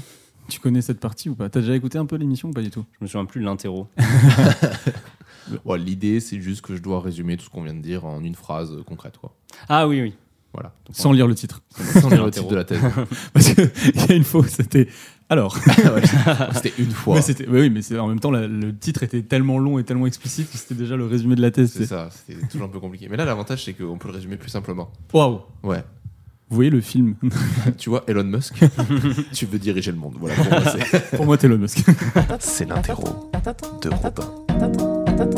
Tu 0.49 0.61
connais 0.61 0.80
cette 0.80 1.01
partie 1.01 1.28
ou 1.28 1.34
pas? 1.34 1.49
T'as 1.49 1.61
déjà 1.61 1.74
écouté 1.74 1.99
un 1.99 2.07
peu 2.07 2.14
l'émission 2.16 2.51
ou 2.51 2.53
pas 2.53 2.62
du 2.62 2.70
tout? 2.70 2.84
Je 2.92 3.05
me 3.05 3.09
souviens 3.09 3.24
plus 3.24 3.40
de 3.40 3.47
l'interro 3.47 3.88
Ouais, 5.64 5.78
L'idée, 5.78 6.20
c'est 6.20 6.40
juste 6.40 6.61
que 6.62 6.74
je 6.76 6.82
dois 6.82 7.01
résumer 7.01 7.36
tout 7.36 7.44
ce 7.44 7.51
qu'on 7.51 7.62
vient 7.62 7.74
de 7.74 7.80
dire 7.82 8.05
en 8.05 8.22
une 8.22 8.34
phrase 8.34 8.72
concrète. 8.86 9.16
Quoi. 9.18 9.32
ah 9.68 9.86
oui 9.86 10.01
oui 10.03 10.14
Voilà. 10.53 10.72
Sans 10.92 11.12
lire 11.12 11.26
le 11.28 11.34
titre. 11.34 11.62
Sans 12.01 12.09
lire 12.09 12.24
le 12.24 12.30
titre 12.30 12.49
de 12.49 12.57
la 12.57 12.64
thèse. 12.64 12.80
Parce 13.32 13.53
qu'il 13.55 13.64
y 14.09 14.12
a 14.12 14.14
une 14.14 14.24
fois 14.24 14.40
où 14.40 14.44
c'était. 14.47 14.88
Alors. 15.28 15.57
C'était 16.55 16.72
une 16.78 16.90
fois. 16.92 17.16
Mais 17.28 17.34
mais 17.49 17.61
oui, 17.62 17.70
mais 17.70 17.82
c'est- 17.82 17.99
en 17.99 18.07
même 18.07 18.20
temps, 18.20 18.30
la- 18.30 18.47
le 18.47 18.76
titre 18.76 19.03
était 19.03 19.22
tellement 19.22 19.59
long 19.59 19.80
et 19.80 19.84
tellement 19.84 20.07
explicite 20.07 20.49
que 20.51 20.57
c'était 20.57 20.76
déjà 20.76 20.94
le 20.97 21.05
résumé 21.05 21.34
de 21.34 21.42
la 21.42 21.51
thèse. 21.51 21.72
C'est 21.72 21.78
c'est- 21.80 21.86
ça, 21.86 22.11
c'était 22.11 22.47
toujours 22.47 22.68
un 22.68 22.70
peu 22.70 22.78
compliqué. 22.78 23.09
Mais 23.11 23.16
là, 23.16 23.24
l'avantage, 23.24 23.64
c'est 23.64 23.72
qu'on 23.74 23.99
peut 23.99 24.07
le 24.07 24.14
résumer 24.14 24.36
plus 24.36 24.51
simplement. 24.51 24.88
Waouh 25.12 25.40
Ouais. 25.64 25.82
Vous 26.49 26.55
voyez 26.57 26.70
le 26.70 26.80
film 26.80 27.16
tu 27.78 27.90
vois, 27.90 28.05
Elon 28.07 28.22
Musk, 28.24 28.55
tu 29.32 29.47
veux 29.47 29.59
diriger 29.59 29.90
le 29.90 29.99
monde. 29.99 30.14
Voilà, 30.20 30.34
pour 30.44 30.47
moi, 30.51 30.62
c'est- 30.90 31.16
Pour 31.16 31.26
moi, 31.26 31.38
t'es 31.38 31.47
Elon 31.49 31.59
Musk. 31.59 31.84
c'est 32.38 32.68
l'interro 32.68 33.30
de 33.82 33.88
Robin. 33.90 35.36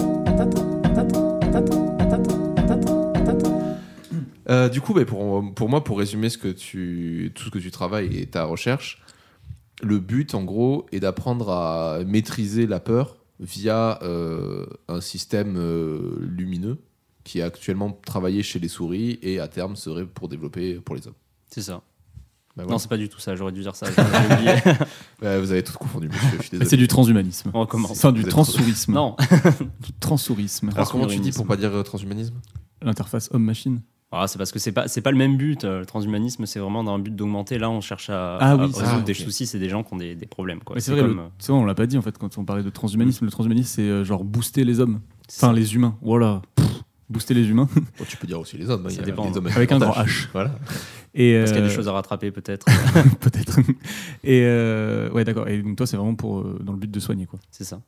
Euh, 4.50 4.68
du 4.68 4.80
coup, 4.80 4.94
bah, 4.94 5.04
pour, 5.04 5.54
pour 5.54 5.68
moi, 5.68 5.84
pour 5.84 5.98
résumer 5.98 6.30
ce 6.30 6.38
que 6.38 6.48
tu, 6.48 7.32
tout 7.34 7.44
ce 7.44 7.50
que 7.50 7.59
tu 7.59 7.70
travailles 7.70 8.16
et 8.18 8.26
ta 8.26 8.44
recherche, 8.44 9.02
le 9.82 9.98
but, 9.98 10.34
en 10.34 10.42
gros, 10.44 10.86
est 10.90 11.00
d'apprendre 11.00 11.50
à 11.50 11.98
maîtriser 12.06 12.66
la 12.66 12.80
peur 12.80 13.16
via 13.40 13.98
euh, 14.02 14.66
un 14.88 15.00
système 15.00 15.56
euh, 15.59 16.16
lumineux 16.20 16.78
qui 17.29 17.39
est 17.41 17.43
actuellement 17.43 17.91
travaillé 18.07 18.43
chez 18.43 18.59
les 18.59 18.68
souris 18.68 19.18
et 19.22 19.39
à 19.39 19.49
terme 19.49 19.76
serait 19.76 20.07
pour 20.07 20.29
développer 20.29 20.74
pour 20.76 20.95
les 20.97 21.07
hommes. 21.07 21.14
c'est 21.51 21.62
ça 21.62 21.83
Bah, 22.57 22.62
non 22.62 22.64
voilà. 22.64 22.79
c'est 22.79 22.89
pas 22.89 22.97
du 22.97 23.09
tout 23.09 23.20
ça 23.20 23.37
j'aurais 23.37 23.53
dû 23.53 23.61
dire 23.61 23.76
ça 23.76 23.87
oublié 24.33 24.55
vous 25.20 25.53
avez 25.53 25.62
tout 25.62 25.76
confondu, 25.79 26.09
monsieur. 26.09 26.29
Je 26.39 26.43
suis 26.43 26.51
désolé. 26.53 26.68
c'est 26.70 26.76
du 26.76 26.89
transhumanisme. 26.89 27.51
on 27.55 27.61
recommence 27.61 27.91
Enfin, 27.93 28.12
du 28.12 28.24
transsourisme. 28.24 28.93
non 28.95 29.16
Du 29.81 29.93
transsourisme. 30.01 30.70
Alors, 30.74 30.91
comment 30.91 31.07
tu 31.07 31.18
dis 31.20 31.33
pour 31.33 31.47
pas 31.47 31.57
dire 31.57 31.72
euh, 31.74 31.83
transhumanisme? 31.83 32.35
L'interface 32.83 33.29
homme-machine. 33.33 33.81
Ah, 34.12 34.26
c'est 34.26 34.39
parce 34.39 34.53
que 34.53 34.59
c'est 34.59 34.72
pas 34.72 34.89
c'est 34.89 35.03
pas 35.03 35.11
le 35.11 35.18
même 35.18 35.37
but. 35.37 35.64
euh, 35.64 35.81
Le 35.81 35.87
transhumanisme, 35.87 36.47
c'est 36.47 36.61
vraiment 36.61 36.83
dans 36.85 36.95
un 36.95 36.99
but 36.99 37.14
d'augmenter. 37.14 37.59
Là, 37.59 37.68
on 37.68 37.81
cherche 37.83 38.09
à, 38.09 38.39
Ah 38.41 38.53
à 38.53 38.57
oui, 38.57 38.72
résoudre 38.72 39.05
des 39.05 39.12
soucis. 39.14 39.45
C'est 39.47 39.59
des 39.59 39.68
gens 39.68 39.83
qui 39.83 39.93
ont 39.93 39.97
des, 39.99 40.14
des 40.14 40.26
problèmes. 40.26 40.61
Quoi. 40.61 40.81
C'est 40.81 40.93
vrai, 40.93 41.01
comme, 41.03 41.16
le- 41.16 41.22
euh, 41.24 41.29
c'est 41.39 41.53
vrai, 41.53 41.61
on 41.61 41.64
l'a 41.66 41.74
pas 41.74 41.87
dit 41.87 41.99
en 41.99 42.03
fait 42.03 42.16
quand 42.16 42.39
on 42.39 42.45
parlait 42.45 42.62
de 42.62 42.70
transhumanisme. 42.70 43.24
Le 43.26 43.31
transhumanisme, 43.31 43.68
c'est 43.74 43.83
euh, 43.83 44.05
genre 44.05 44.24
booster 44.24 44.64
les 44.64 44.81
hommes. 44.81 45.01
Enfin, 45.31 45.53
les 45.53 45.74
humains. 45.74 45.97
Voilà. 46.01 46.41
Booster 47.11 47.34
les 47.34 47.48
humains. 47.48 47.68
Bon, 47.98 48.04
Tu 48.06 48.16
peux 48.16 48.26
dire 48.26 48.38
aussi 48.40 48.59
les 48.59 48.68
hommes. 48.70 48.84
hein, 48.86 48.90
Ça 48.90 48.96
il 48.96 49.00
y 49.00 49.02
a 49.02 49.06
dépend. 49.06 49.28
les 49.30 49.36
hommes 49.36 49.46
Avec 49.46 49.72
un 49.72 49.78
grand. 49.78 49.92
H. 49.92 50.28
Voilà. 50.32 50.50
Et, 51.14 51.38
Parce 51.38 51.50
qu'il 51.52 51.61
y 51.61 51.62
a 51.62 51.64
euh, 51.64 51.68
des 51.68 51.74
choses 51.74 51.88
à 51.88 51.92
rattraper, 51.92 52.30
peut-être. 52.30 52.66
Peut-être. 53.20 53.59
Et 54.24 54.42
euh, 54.44 55.11
ouais, 55.12 55.24
d'accord. 55.24 55.48
Et 55.48 55.62
donc 55.62 55.76
toi, 55.76 55.86
c'est 55.86 55.96
vraiment 55.96 56.14
pour 56.14 56.40
euh, 56.40 56.59
dans 56.62 56.72
le 56.72 56.78
but 56.78 56.90
de 56.90 57.00
soigner, 57.00 57.26
quoi. 57.26 57.38
c'est 57.50 57.64
ça. 57.64 57.80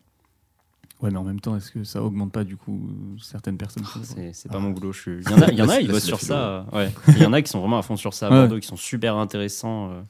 Ouais, 1.02 1.10
mais 1.10 1.16
en 1.18 1.24
même 1.24 1.40
temps, 1.40 1.56
est-ce 1.56 1.70
que 1.70 1.82
ça 1.84 2.02
augmente 2.02 2.30
pas 2.32 2.44
du 2.44 2.56
coup 2.58 2.90
certaines 3.22 3.56
personnes 3.56 3.84
qui- 3.84 4.00
C'est 4.34 4.50
pas 4.52 4.58
mon 4.58 4.70
boulot. 4.70 4.92
Je 4.92 5.00
suis... 5.00 5.12
Il 5.24 5.30
y 5.30 5.34
en 5.34 5.40
a, 5.42 5.50
il 5.50 5.58
y 5.58 5.62
en 5.62 5.68
a 5.68 5.74
Là, 5.74 5.80
ils 5.80 5.86
c'est 5.86 5.92
bossent 5.92 6.04
sur 6.04 6.20
ça. 6.20 6.38
euh, 6.38 6.62
Ouais. 6.74 6.92
Il 7.08 7.18
y 7.18 7.24
en 7.26 7.32
a 7.32 7.40
qui 7.40 7.50
sont 7.50 7.60
vraiment 7.60 7.78
à 7.78 7.82
fond 7.82 7.96
sur 7.96 8.12
ça 8.12 8.26
à 8.26 8.30
Ouais. 8.30 8.36
Bordeaux, 8.40 8.58
qui 8.60 8.66
sont 8.66 8.76
super 8.76 9.16
intéressants. 9.16 9.90
euh. 9.92 10.00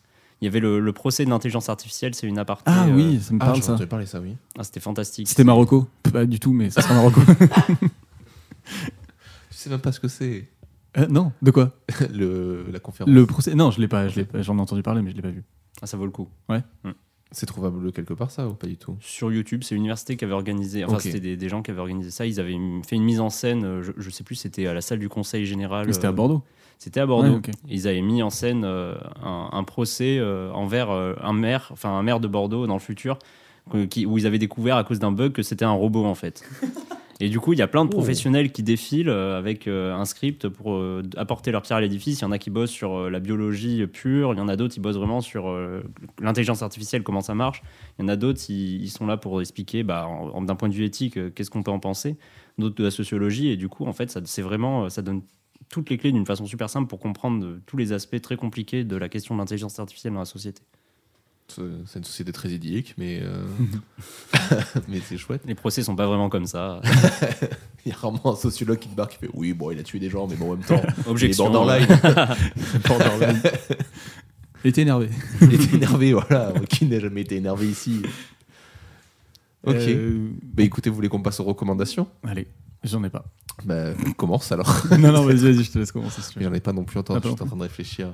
Il 0.40 0.46
y 0.46 0.48
avait 0.48 0.58
le, 0.60 0.80
le 0.80 0.92
procès 0.92 1.24
de 1.24 1.30
l'intelligence 1.30 1.68
artificielle, 1.68 2.14
c'est 2.14 2.26
une 2.26 2.38
aparté. 2.38 2.64
Ah 2.66 2.86
euh, 2.86 2.92
oui, 2.94 3.20
ça 3.20 3.32
me 3.34 3.38
Ah, 3.40 3.46
parle 3.46 3.62
j'en 3.62 3.76
ça. 3.76 3.86
parler 3.86 4.06
ça, 4.06 4.20
oui. 4.20 4.34
ah, 4.58 4.64
C'était 4.64 4.80
fantastique. 4.80 5.28
C'était 5.28 5.44
Marocco 5.44 5.86
Pas 6.12 6.24
du 6.26 6.40
tout, 6.40 6.52
mais 6.52 6.70
ça 6.70 6.80
sera 6.82 6.94
Marocco. 6.94 7.20
Je 9.60 9.64
sais 9.64 9.70
même 9.70 9.80
pas 9.80 9.92
ce 9.92 10.00
que 10.00 10.08
c'est. 10.08 10.48
Euh, 10.96 11.06
non, 11.08 11.32
de 11.42 11.50
quoi 11.50 11.72
le, 12.14 12.64
la 12.72 12.78
conférence. 12.80 13.12
Le 13.12 13.26
procès 13.26 13.54
Non, 13.54 13.70
je 13.70 13.78
l'ai 13.78 13.88
pas. 13.88 14.08
je 14.08 14.16
l'ai 14.16 14.24
pas- 14.24 14.40
J'en 14.40 14.56
ai 14.56 14.60
entendu 14.62 14.82
parler, 14.82 15.02
mais 15.02 15.10
je 15.10 15.16
l'ai 15.16 15.20
pas 15.22 15.28
vu. 15.28 15.44
Ah, 15.82 15.86
ça 15.86 15.98
vaut 15.98 16.06
le 16.06 16.10
coup. 16.10 16.28
C'est 17.32 17.44
trouvable 17.44 17.92
quelque 17.92 18.14
part, 18.14 18.30
ça, 18.30 18.48
ou 18.48 18.54
pas 18.54 18.66
du 18.66 18.78
tout? 18.78 18.96
Sur 19.00 19.30
YouTube, 19.30 19.62
c'est 19.64 19.74
l'université 19.74 20.16
qui 20.16 20.24
avait 20.24 20.32
organisé. 20.32 20.82
Enfin, 20.86 20.94
Ok. 20.94 21.02
c'était 21.02 21.20
des, 21.20 21.36
des 21.36 21.48
gens 21.50 21.60
qui 21.60 21.70
avaient 21.70 21.80
organisé 21.80 22.10
ça. 22.10 22.24
Ils 22.24 22.40
avaient 22.40 22.56
fait 22.88 22.96
une 22.96 23.04
mise 23.04 23.20
en 23.20 23.28
scène. 23.28 23.64
euh, 23.64 23.82
Je, 23.82 23.92
je 23.98 24.08
sais 24.10 24.24
plus, 24.24 24.34
c'était 24.34 24.66
à 24.66 24.72
la 24.72 24.80
salle 24.80 24.98
du 24.98 25.10
Conseil 25.10 25.44
général. 25.44 25.86
Mais 25.86 25.92
C'était 25.92 26.06
à 26.06 26.10
euh, 26.10 26.12
Bordeaux. 26.12 26.42
C'était 26.78 27.00
à 27.00 27.06
Bordeaux. 27.06 27.28
Ouais, 27.32 27.36
ok. 27.36 27.50
Ils 27.68 27.86
avaient 27.86 28.00
mis 28.00 28.22
en 28.22 28.30
scène 28.30 28.64
euh, 28.64 28.94
un, 29.22 29.50
un 29.52 29.62
procès 29.64 30.16
euh, 30.18 30.50
envers 30.52 30.90
euh, 30.90 31.14
un 31.22 31.34
maire, 31.34 31.68
enfin 31.72 31.90
un 31.90 32.02
maire 32.02 32.18
de 32.18 32.28
Bordeaux 32.28 32.66
dans 32.66 32.74
le 32.74 32.80
futur, 32.80 33.18
euh, 33.74 33.86
qui, 33.86 34.06
où 34.06 34.16
ils 34.16 34.26
avaient 34.26 34.38
découvert 34.38 34.76
à 34.78 34.84
cause 34.84 34.98
d'un 34.98 35.12
bug 35.12 35.32
que 35.32 35.42
c'était 35.42 35.66
un 35.66 35.70
robot 35.72 36.06
en 36.06 36.14
fait. 36.14 36.42
Et 37.22 37.28
du 37.28 37.38
coup, 37.38 37.52
il 37.52 37.58
y 37.58 37.62
a 37.62 37.68
plein 37.68 37.84
de 37.84 37.90
professionnels 37.90 38.50
qui 38.50 38.62
défilent 38.62 39.10
euh, 39.10 39.36
avec 39.36 39.68
euh, 39.68 39.94
un 39.94 40.06
script 40.06 40.48
pour 40.48 40.72
euh, 40.72 41.02
apporter 41.16 41.52
leur 41.52 41.60
pierre 41.60 41.76
à 41.76 41.80
l'édifice. 41.82 42.20
Il 42.20 42.22
y 42.22 42.24
en 42.24 42.32
a 42.32 42.38
qui 42.38 42.48
bossent 42.48 42.70
sur 42.70 43.10
la 43.10 43.20
biologie 43.20 43.86
pure, 43.86 44.32
il 44.32 44.38
y 44.38 44.40
en 44.40 44.48
a 44.48 44.56
d'autres 44.56 44.72
qui 44.72 44.80
bossent 44.80 44.96
vraiment 44.96 45.20
sur 45.20 45.54
l'intelligence 46.20 46.62
artificielle, 46.62 47.02
comment 47.02 47.20
ça 47.20 47.34
marche. 47.34 47.62
Il 47.98 48.02
y 48.02 48.04
en 48.06 48.08
a 48.08 48.16
d'autres, 48.16 48.40
ils 48.48 48.90
sont 48.90 49.06
là 49.06 49.18
pour 49.18 49.40
expliquer, 49.42 49.82
bah, 49.82 50.08
d'un 50.40 50.54
point 50.54 50.70
de 50.70 50.74
vue 50.74 50.84
éthique, 50.84 51.34
qu'est-ce 51.34 51.50
qu'on 51.50 51.62
peut 51.62 51.70
en 51.70 51.78
penser. 51.78 52.16
D'autres 52.58 52.76
de 52.76 52.84
la 52.84 52.90
sociologie. 52.90 53.48
Et 53.48 53.56
du 53.56 53.68
coup, 53.68 53.84
en 53.84 53.92
fait, 53.92 54.10
ça, 54.10 54.20
c'est 54.24 54.42
vraiment, 54.42 54.88
ça 54.88 55.02
donne 55.02 55.22
toutes 55.68 55.90
les 55.90 55.98
clés 55.98 56.12
d'une 56.12 56.26
façon 56.26 56.46
super 56.46 56.70
simple 56.70 56.88
pour 56.88 56.98
comprendre 56.98 57.58
tous 57.66 57.76
les 57.76 57.92
aspects 57.92 58.20
très 58.20 58.36
compliqués 58.36 58.84
de 58.84 58.96
la 58.96 59.08
question 59.08 59.34
de 59.34 59.40
l'intelligence 59.40 59.78
artificielle 59.78 60.14
dans 60.14 60.20
la 60.20 60.24
société. 60.24 60.62
C'est 61.86 61.98
une 61.98 62.04
société 62.04 62.32
très 62.32 62.50
idyllique, 62.50 62.94
mais, 62.98 63.20
euh, 63.22 63.44
mais 64.88 65.00
c'est 65.04 65.16
chouette. 65.18 65.42
Les 65.46 65.54
procès 65.54 65.82
sont 65.82 65.96
pas 65.96 66.06
vraiment 66.06 66.28
comme 66.28 66.46
ça. 66.46 66.80
Il 67.86 67.90
y 67.90 67.92
a 67.92 67.96
rarement 67.96 68.32
un 68.32 68.36
sociologue 68.36 68.78
qui 68.78 68.88
débarque 68.88 69.12
qui 69.12 69.18
fait 69.18 69.30
Oui, 69.32 69.52
bon, 69.54 69.70
il 69.70 69.78
a 69.78 69.82
tué 69.82 69.98
des 69.98 70.10
gens, 70.10 70.26
mais 70.26 70.36
bon, 70.36 70.52
en 70.52 70.56
même 70.56 70.64
temps, 70.66 70.82
Objection. 71.06 71.46
il 71.46 71.48
est 71.48 71.52
borderline. 71.52 71.98
Borderline. 72.86 73.40
Il 74.64 74.68
était 74.68 74.82
énervé. 74.82 75.08
il 75.40 75.54
était 75.54 75.76
énervé, 75.76 76.12
voilà. 76.12 76.52
Qui 76.68 76.84
n'a 76.84 77.00
jamais 77.00 77.22
été 77.22 77.36
énervé 77.36 77.66
ici 77.68 78.02
Ok. 79.64 79.76
Euh, 79.76 80.28
Bah 80.42 80.62
écoutez, 80.62 80.90
vous 80.90 80.96
voulez 80.96 81.08
qu'on 81.08 81.22
passe 81.22 81.40
aux 81.40 81.44
recommandations 81.44 82.06
allez, 82.22 82.46
j'en 82.84 83.02
ai 83.04 83.08
pas. 83.10 83.24
Bah, 83.64 83.92
commence 84.18 84.52
alors. 84.52 84.84
non, 84.98 85.12
non, 85.12 85.22
vas-y, 85.24 85.36
vas-y, 85.38 85.64
je 85.64 85.70
te 85.70 85.78
laisse 85.78 85.92
commencer. 85.92 86.20
si. 86.20 86.34
J'en 86.38 86.52
ai 86.52 86.60
pas 86.60 86.72
non 86.74 86.84
plus 86.84 86.98
entendu, 86.98 87.20
Ah, 87.24 87.28
je 87.30 87.34
suis 87.34 87.42
en 87.42 87.46
train 87.46 87.56
de 87.56 87.62
réfléchir. 87.62 88.12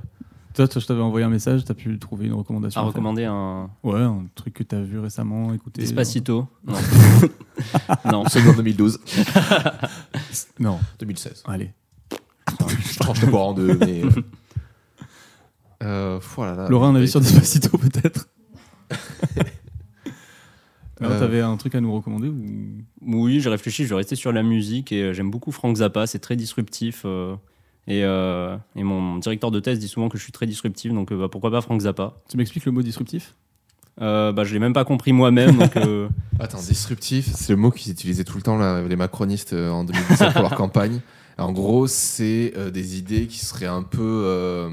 Toi, 0.56 0.66
toi, 0.68 0.80
je 0.80 0.86
t'avais 0.86 1.02
envoyé 1.02 1.26
un 1.26 1.28
message, 1.28 1.64
t'as 1.66 1.74
pu 1.74 1.98
trouver 1.98 2.26
une 2.26 2.32
recommandation. 2.32 2.80
À 2.80 2.84
recommander 2.84 3.24
un 3.24 3.68
Ouais, 3.82 4.00
un 4.00 4.24
truc 4.34 4.54
que 4.54 4.62
t'as 4.62 4.80
vu 4.80 4.98
récemment, 4.98 5.52
écouté. 5.52 5.82
Despacito. 5.82 6.48
Non. 6.66 6.74
non. 8.10 8.24
C'est 8.28 8.40
en 8.48 8.54
2012. 8.54 8.98
Non, 10.58 10.78
2016. 10.98 11.42
allez. 11.46 11.72
Je 12.90 12.98
tranche 12.98 13.20
le 13.22 13.34
en 13.34 13.52
deux, 13.52 13.76
mais. 13.78 14.02
euh, 14.02 14.10
Euh, 15.82 16.18
voilà, 16.34 16.68
Laura, 16.70 16.88
un 16.88 16.94
avis 16.96 17.08
sur 17.08 17.20
Despacito 17.20 17.76
peut-être 17.76 18.28
Non, 18.90 18.96
Euh. 21.10 21.18
t'avais 21.20 21.42
un 21.42 21.54
truc 21.58 21.74
à 21.74 21.82
nous 21.82 21.92
recommander 21.94 22.28
ou? 22.28 22.42
Oui, 23.02 23.40
j'ai 23.40 23.50
réfléchi, 23.50 23.84
je 23.84 23.90
vais 23.90 23.96
rester 23.96 24.16
sur 24.16 24.32
la 24.32 24.42
musique 24.42 24.90
et 24.92 25.02
euh, 25.02 25.12
j'aime 25.12 25.30
beaucoup 25.30 25.52
Frank 25.52 25.76
Zappa, 25.76 26.06
c'est 26.06 26.18
très 26.18 26.34
disruptif. 26.36 27.02
euh, 27.04 27.36
et, 27.88 28.04
euh, 28.04 28.56
et 28.74 28.82
mon 28.82 29.18
directeur 29.18 29.50
de 29.50 29.60
thèse 29.60 29.78
dit 29.78 29.88
souvent 29.88 30.08
que 30.08 30.18
je 30.18 30.22
suis 30.22 30.32
très 30.32 30.46
disruptif, 30.46 30.92
donc 30.92 31.12
euh, 31.12 31.18
bah, 31.18 31.28
pourquoi 31.30 31.50
pas 31.50 31.60
Frank 31.60 31.80
Zappa 31.80 32.14
Tu 32.28 32.36
m'expliques 32.36 32.64
le 32.64 32.72
mot 32.72 32.82
disruptif? 32.82 33.34
Euh, 34.00 34.32
bah, 34.32 34.44
Je 34.44 34.52
l'ai 34.52 34.58
même 34.58 34.72
pas 34.72 34.84
compris 34.84 35.12
moi-même, 35.12 35.56
donc 35.56 35.76
euh, 35.76 36.08
Attends, 36.40 36.58
disruptif, 36.58 37.30
c'est 37.32 37.52
le 37.52 37.56
mot 37.56 37.70
qu'ils 37.70 37.92
utilisaient 37.92 38.24
tout 38.24 38.36
le 38.36 38.42
temps, 38.42 38.58
là, 38.58 38.82
les 38.82 38.96
macronistes, 38.96 39.52
euh, 39.52 39.70
en 39.70 39.84
2017 39.84 40.32
pour 40.32 40.42
leur 40.42 40.54
campagne. 40.54 41.00
En 41.38 41.52
gros, 41.52 41.86
c'est 41.86 42.52
euh, 42.56 42.70
des 42.70 42.98
idées 42.98 43.26
qui 43.26 43.38
seraient 43.44 43.66
un 43.66 43.82
peu 43.82 44.22
euh, 44.24 44.68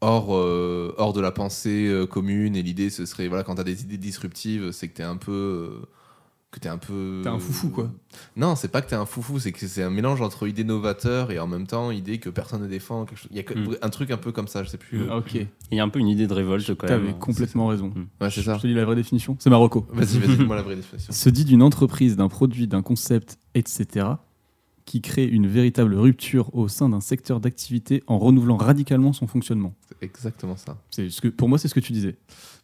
hors, 0.00 0.34
euh, 0.34 0.94
hors 0.98 1.12
de 1.12 1.20
la 1.20 1.32
pensée 1.32 1.86
euh, 1.88 2.06
commune. 2.06 2.56
Et 2.56 2.62
l'idée, 2.62 2.90
ce 2.90 3.06
serait, 3.06 3.28
voilà, 3.28 3.42
quand 3.42 3.56
tu 3.56 3.60
as 3.60 3.64
des 3.64 3.82
idées 3.82 3.98
disruptives, 3.98 4.70
c'est 4.70 4.88
que 4.88 4.94
tu 4.94 5.02
es 5.02 5.04
un 5.04 5.16
peu. 5.16 5.82
Que 6.54 6.60
t'es 6.60 6.68
un 6.68 6.78
peu. 6.78 7.20
T'es 7.22 7.28
un 7.28 7.38
foufou, 7.38 7.68
quoi. 7.68 7.90
Non, 8.36 8.54
c'est 8.54 8.68
pas 8.68 8.80
que 8.80 8.88
t'es 8.88 8.94
un 8.96 9.06
foufou, 9.06 9.38
c'est 9.40 9.50
que 9.52 9.66
c'est 9.66 9.82
un 9.82 9.90
mélange 9.90 10.20
entre 10.20 10.46
idée 10.46 10.62
novateur 10.64 11.30
et 11.32 11.38
en 11.38 11.46
même 11.46 11.66
temps 11.66 11.90
idée 11.90 12.18
que 12.18 12.30
personne 12.30 12.62
ne 12.62 12.68
défend. 12.68 13.04
quelque 13.04 13.18
chose- 13.18 13.28
Il 13.32 13.36
y 13.36 13.40
a 13.40 13.42
que- 13.42 13.54
Mm. 13.58 13.76
un 13.82 13.88
truc 13.90 14.10
un 14.10 14.16
peu 14.16 14.30
comme 14.32 14.46
ça, 14.48 14.62
je 14.62 14.68
sais 14.68 14.78
plus. 14.78 15.02
Ah, 15.10 15.18
Ok, 15.18 15.34
il 15.34 15.48
y 15.76 15.80
a 15.80 15.82
un 15.82 15.88
peu 15.88 15.98
une 15.98 16.08
idée 16.08 16.26
de 16.26 16.32
révolte 16.34 16.74
quand 16.74 16.88
même. 16.88 17.00
t'avais 17.00 17.12
complètement 17.18 17.66
raison. 17.66 17.92
Ouais, 18.20 18.30
c'est 18.30 18.42
ça. 18.42 18.56
Je 18.56 18.62
te 18.62 18.66
dis 18.68 18.74
la 18.74 18.84
vraie 18.84 18.94
définition. 18.96 19.36
C'est 19.40 19.50
Marocco. 19.50 19.86
Vas-y, 19.92 20.18
vas-y, 20.18 20.36
dis-moi 20.38 20.56
la 20.56 20.62
vraie 20.62 20.76
définition. 20.76 21.12
Se 21.12 21.28
dit 21.28 21.44
d'une 21.44 21.62
entreprise, 21.62 22.16
d'un 22.16 22.28
produit, 22.28 22.66
d'un 22.68 22.82
concept, 22.82 23.38
etc., 23.54 24.06
qui 24.84 25.00
crée 25.00 25.24
une 25.24 25.46
véritable 25.46 25.94
rupture 25.94 26.54
au 26.54 26.68
sein 26.68 26.90
d'un 26.90 27.00
secteur 27.00 27.40
d'activité 27.40 28.02
en 28.06 28.18
renouvelant 28.18 28.58
radicalement 28.58 29.14
son 29.14 29.26
fonctionnement. 29.26 29.74
C'est 29.88 30.04
exactement 30.04 30.56
ça. 30.58 30.76
C'est 30.90 31.08
ce 31.08 31.22
que, 31.22 31.28
pour 31.28 31.48
moi, 31.48 31.56
c'est 31.58 31.68
ce 31.68 31.74
que 31.74 31.80
tu 31.80 31.94
disais. 31.94 32.16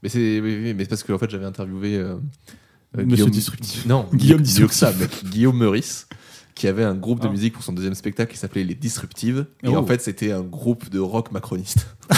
Mais 0.03 0.11
c'est 0.11 0.39
oui, 0.41 0.59
oui, 0.63 0.75
mais 0.75 0.83
c'est 0.85 0.91
parce 0.91 1.03
que 1.03 1.15
en 1.15 1.19
fait 1.19 1.31
j'avais 1.31 1.47
interviewé 1.47 1.97
euh, 1.97 2.17
Monsieur 2.95 3.07
Guillaume 3.15 3.31
Disruptif. 3.31 3.87
Non, 3.87 4.07
Guillaume 4.15 4.43
Guillaume 4.43 4.71
ça, 4.71 4.93
mec. 4.99 5.25
Guillaume 5.25 5.57
Meurice 5.59 6.07
qui 6.55 6.67
avait 6.69 6.85
un 6.85 6.95
groupe 6.95 7.21
de 7.21 7.29
Ah. 7.29 7.31
musique 7.31 7.55
pour 7.55 7.63
son 7.63 7.73
deuxième 7.73 7.95
spectacle 7.95 8.33
qui 8.33 8.39
s'appelait 8.39 8.65
Les 8.65 8.75
Disruptives 8.75 9.47
et 9.63 9.69
Oh. 9.69 9.77
en 9.77 9.87
fait 9.87 10.03
c'était 10.03 10.33
un 10.33 10.43
groupe 10.43 10.91
de 10.91 10.99
rock 10.99 11.33
macroniste. 11.33 11.87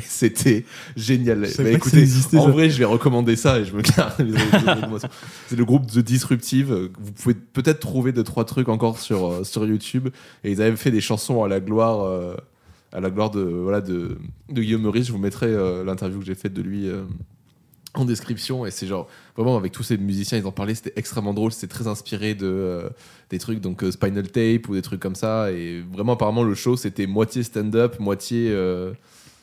C'était 0.00 0.64
génial. 0.96 1.40
Bah, 1.58 1.70
écoutez, 1.70 2.04
en 2.36 2.44
ça. 2.44 2.50
vrai, 2.50 2.70
je 2.70 2.78
vais 2.78 2.84
recommander 2.84 3.36
ça 3.36 3.58
et 3.58 3.64
je 3.64 3.74
me. 3.74 3.82
C'est 5.48 5.56
le 5.56 5.64
groupe 5.64 5.86
The 5.90 5.98
Disruptive. 5.98 6.90
Vous 6.98 7.12
pouvez 7.12 7.34
peut-être 7.34 7.80
trouver 7.80 8.12
deux 8.12 8.22
trois 8.22 8.44
trucs 8.44 8.68
encore 8.68 8.98
sur 8.98 9.26
euh, 9.30 9.44
sur 9.44 9.66
YouTube. 9.66 10.08
Et 10.44 10.52
ils 10.52 10.62
avaient 10.62 10.76
fait 10.76 10.90
des 10.90 11.00
chansons 11.00 11.42
à 11.42 11.48
la 11.48 11.60
gloire, 11.60 12.02
euh, 12.04 12.34
à 12.92 13.00
la 13.00 13.10
gloire 13.10 13.30
de 13.30 13.42
voilà 13.42 13.80
de, 13.80 14.16
de 14.50 14.62
Guillaume 14.62 14.82
Meurice. 14.82 15.08
Je 15.08 15.12
vous 15.12 15.18
mettrai 15.18 15.46
euh, 15.48 15.84
l'interview 15.84 16.20
que 16.20 16.24
j'ai 16.24 16.34
faite 16.36 16.54
de 16.54 16.62
lui. 16.62 16.88
En 17.94 18.04
description 18.04 18.64
et 18.64 18.70
c'est 18.70 18.86
genre 18.86 19.08
vraiment 19.36 19.56
avec 19.56 19.72
tous 19.72 19.82
ces 19.82 19.98
musiciens 19.98 20.38
ils 20.38 20.46
en 20.46 20.52
parlaient 20.52 20.74
c'était 20.74 20.94
extrêmement 20.96 21.34
drôle 21.34 21.52
c'était 21.52 21.72
très 21.72 21.86
inspiré 21.86 22.34
de 22.34 22.46
euh, 22.46 22.88
des 23.28 23.38
trucs 23.38 23.60
donc 23.60 23.84
euh, 23.84 23.90
Spinal 23.90 24.30
Tape 24.30 24.68
ou 24.68 24.74
des 24.74 24.82
trucs 24.82 25.00
comme 25.00 25.14
ça 25.14 25.52
et 25.52 25.82
vraiment 25.82 26.14
apparemment 26.14 26.42
le 26.42 26.54
show 26.54 26.76
c'était 26.76 27.06
moitié 27.06 27.42
stand-up 27.42 28.00
moitié 28.00 28.50
euh, 28.50 28.92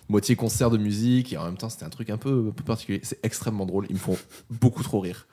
moitié 0.10 0.36
concert 0.36 0.72
de 0.72 0.78
musique 0.78 1.32
et 1.34 1.38
en 1.38 1.46
même 1.46 1.58
temps 1.58 1.70
c'était 1.70 1.86
un 1.86 1.90
truc 1.90 2.10
un 2.10 2.18
peu, 2.18 2.52
particulier. 2.66 3.00
C'est 3.04 3.24
extrêmement 3.24 3.68
drôle 3.68 3.86
ils 3.90 3.94
me 3.94 4.00
font 4.00 4.18
beaucoup 4.50 4.82
trop 4.82 5.00
rire. 5.00 5.28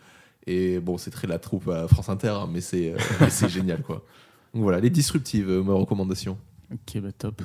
Et 0.47 0.79
bon 0.79 0.99
c'est 0.99 1.11
très 1.11 1.27
la 1.27 1.39
troupe 1.39 1.71
France 1.89 2.11
Inter 2.11 2.29
hein, 2.29 2.49
mais 2.53 2.61
c'est 2.61 2.95
c'est 3.31 3.49
génial 3.49 3.81
quoi. 3.81 4.05
Donc 4.53 4.63
voilà 4.63 4.79
les 4.79 4.91
disruptives 4.91 5.49
ma 5.49 5.73
recommandation. 5.73 6.37
Ok, 6.71 7.01
bah 7.01 7.13
top. 7.13 7.43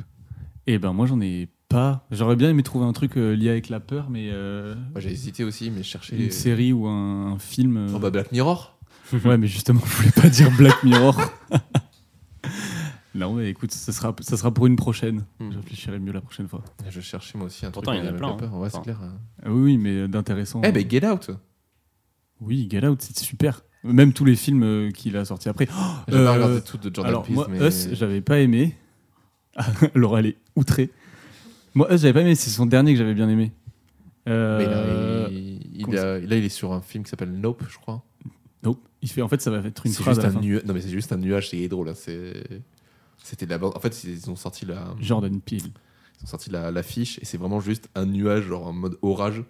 Et 0.67 0.77
ben 0.77 0.93
moi, 0.93 1.05
j'en 1.05 1.19
ai 1.21 1.49
pas. 1.71 2.05
J'aurais 2.11 2.35
bien 2.35 2.49
aimé 2.49 2.63
trouver 2.63 2.85
un 2.85 2.93
truc 2.93 3.17
euh, 3.17 3.33
lié 3.33 3.49
avec 3.49 3.69
la 3.69 3.79
peur, 3.79 4.09
mais 4.09 4.29
euh, 4.31 4.75
moi 4.91 4.99
j'ai 5.01 5.11
hésité 5.11 5.43
aussi 5.43 5.71
mais 5.71 5.83
je 5.83 5.87
cherchais 5.87 6.15
une 6.17 6.31
série 6.31 6.73
ou 6.73 6.87
un, 6.87 7.33
un 7.33 7.39
film. 7.39 7.77
euh, 7.77 7.91
oh 7.95 7.99
bah 7.99 8.09
Black 8.09 8.31
Mirror 8.31 8.77
Ouais, 9.25 9.37
mais 9.37 9.47
justement, 9.47 9.81
je 9.85 9.91
voulais 9.97 10.11
pas 10.11 10.29
dire 10.29 10.49
Black 10.57 10.83
Mirror. 10.83 11.19
non, 13.15 13.33
mais 13.33 13.49
écoute, 13.49 13.71
ça 13.71 13.91
sera, 13.91 14.15
ça 14.21 14.37
sera 14.37 14.53
pour 14.53 14.67
une 14.67 14.77
prochaine. 14.77 15.25
Hmm. 15.39 15.51
Je 15.51 15.57
réfléchirai 15.57 15.99
mieux 15.99 16.13
la 16.13 16.21
prochaine 16.21 16.47
fois. 16.47 16.63
je 16.89 17.01
cherchais 17.01 17.37
moi 17.37 17.47
aussi 17.47 17.65
un 17.65 17.71
Pourtant, 17.71 17.91
truc 17.91 18.01
il 18.01 18.05
y 18.05 18.07
en 18.09 18.13
a 18.13 18.15
avec 18.15 18.21
plein, 18.21 18.33
peur. 18.37 18.53
hein. 18.53 18.59
ouais 18.59 18.69
c'est 18.69 18.77
Enfin. 18.77 18.83
clair 18.83 18.99
hein. 19.03 19.17
Ah 19.43 19.51
oui, 19.51 19.61
oui, 19.63 19.77
mais 19.77 20.07
d'intéressant. 20.07 20.61
eh 20.63 20.71
ben 20.71 20.89
Get 20.89 21.05
Out 21.05 21.31
Oui, 22.39 22.67
Get 22.71 22.85
Out, 22.87 23.01
c'est 23.01 23.17
super. 23.19 23.61
Même 23.83 24.13
tous 24.13 24.25
les 24.25 24.35
films 24.35 24.63
euh, 24.63 24.91
qu'il 24.91 25.17
a 25.17 25.25
sortis 25.25 25.49
après. 25.49 25.67
J'ai 26.07 26.13
pas 26.13 26.19
Euh, 26.19 26.31
regardé 26.33 26.61
tout 26.61 26.77
de 26.77 26.83
Jordan 26.93 27.05
Alors, 27.07 27.23
Peele, 27.23 27.35
moi, 27.35 27.47
mais... 27.49 27.67
Us, 27.67 27.89
j'avais 27.93 28.21
pas 28.21 28.39
aimé. 28.39 28.75
Laura, 29.95 30.19
elle 30.19 30.27
est 30.27 30.37
outrée. 30.55 30.89
Moi, 31.73 31.93
Us, 31.93 32.01
j'avais 32.01 32.13
pas 32.13 32.21
aimé. 32.21 32.35
C'est 32.35 32.49
son 32.49 32.65
dernier 32.65 32.93
que 32.93 32.97
j'avais 32.99 33.13
bien 33.13 33.29
aimé. 33.29 33.51
Euh, 34.27 34.57
Mais 34.59 34.65
là, 34.65 35.29
il, 35.31 35.77
il 35.79 35.85
comment 35.85 35.97
a- 35.97 36.19
là, 36.19 36.35
il 36.35 36.43
est 36.45 36.49
sur 36.49 36.73
un 36.73 36.81
film 36.81 37.03
qui 37.03 37.09
s'appelle 37.09 37.31
Nope, 37.31 37.63
je 37.69 37.77
crois. 37.77 38.03
Nope. 38.63 38.79
Il 39.01 39.09
fait, 39.09 39.21
en 39.21 39.27
fait, 39.27 39.41
ça 39.41 39.49
va 39.49 39.57
être 39.67 39.85
une 39.85 39.93
phrase 39.93 40.15
juste 40.15 40.19
à 40.19 40.23
la 40.23 40.29
un 40.29 40.33
fin. 40.33 40.39
nuage. 40.45 40.63
Non, 40.65 40.73
mais 40.73 40.81
c'est 40.81 40.89
juste 40.89 41.11
un 41.11 41.17
nuage, 41.17 41.49
c'est 41.49 41.67
drôle. 41.67 41.91
C'est... 41.95 42.43
C'était 43.23 43.45
la 43.45 43.57
bande. 43.57 43.73
En 43.75 43.79
fait, 43.79 44.03
ils 44.03 44.29
ont 44.29 44.35
sorti 44.35 44.65
la, 44.65 44.93
Jordan 44.99 45.39
Peele. 45.41 45.61
ils 46.19 46.23
ont 46.23 46.27
sorti 46.27 46.49
la, 46.49 46.71
l'affiche 46.71 47.19
et 47.19 47.25
c'est 47.25 47.37
vraiment 47.37 47.59
juste 47.61 47.89
un 47.95 48.05
nuage, 48.05 48.43
genre 48.45 48.67
en 48.67 48.73
mode 48.73 48.97
orage. 49.01 49.43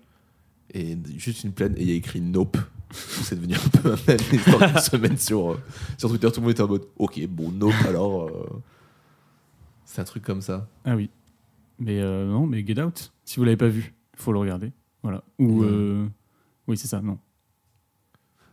Et 0.73 0.97
juste 1.17 1.43
une 1.43 1.51
plaine 1.51 1.73
et 1.77 1.81
il 1.81 1.89
y 1.89 1.91
a 1.91 1.95
écrit 1.95 2.21
Nope. 2.21 2.57
c'est 2.91 3.35
devenu 3.35 3.55
un 3.55 3.79
peu 3.79 3.91
un 3.93 3.97
pendant 4.51 4.67
une 4.67 4.79
semaine 4.79 5.17
sur, 5.17 5.51
euh, 5.51 5.59
sur 5.97 6.09
Twitter. 6.09 6.27
Tout 6.31 6.39
le 6.41 6.43
monde 6.43 6.51
était 6.51 6.61
en 6.61 6.67
mode 6.67 6.85
Ok, 6.97 7.25
bon, 7.27 7.51
Nope 7.51 7.73
alors. 7.87 8.23
euh, 8.27 8.49
C'est 9.85 10.01
un 10.01 10.05
truc 10.05 10.23
comme 10.23 10.41
ça. 10.41 10.67
Ah 10.85 10.95
oui. 10.95 11.09
Mais 11.81 11.99
euh, 11.99 12.25
non, 12.27 12.45
mais 12.45 12.65
Get 12.65 12.79
Out, 12.81 13.11
si 13.25 13.37
vous 13.37 13.43
l'avez 13.43 13.57
pas 13.57 13.67
vu, 13.67 13.93
il 14.13 14.19
faut 14.21 14.31
le 14.31 14.39
regarder. 14.39 14.71
Voilà. 15.03 15.23
Ou. 15.39 15.63
Euh, 15.63 16.05
Oui, 16.67 16.77
c'est 16.77 16.87
ça, 16.87 17.01
non. 17.01 17.17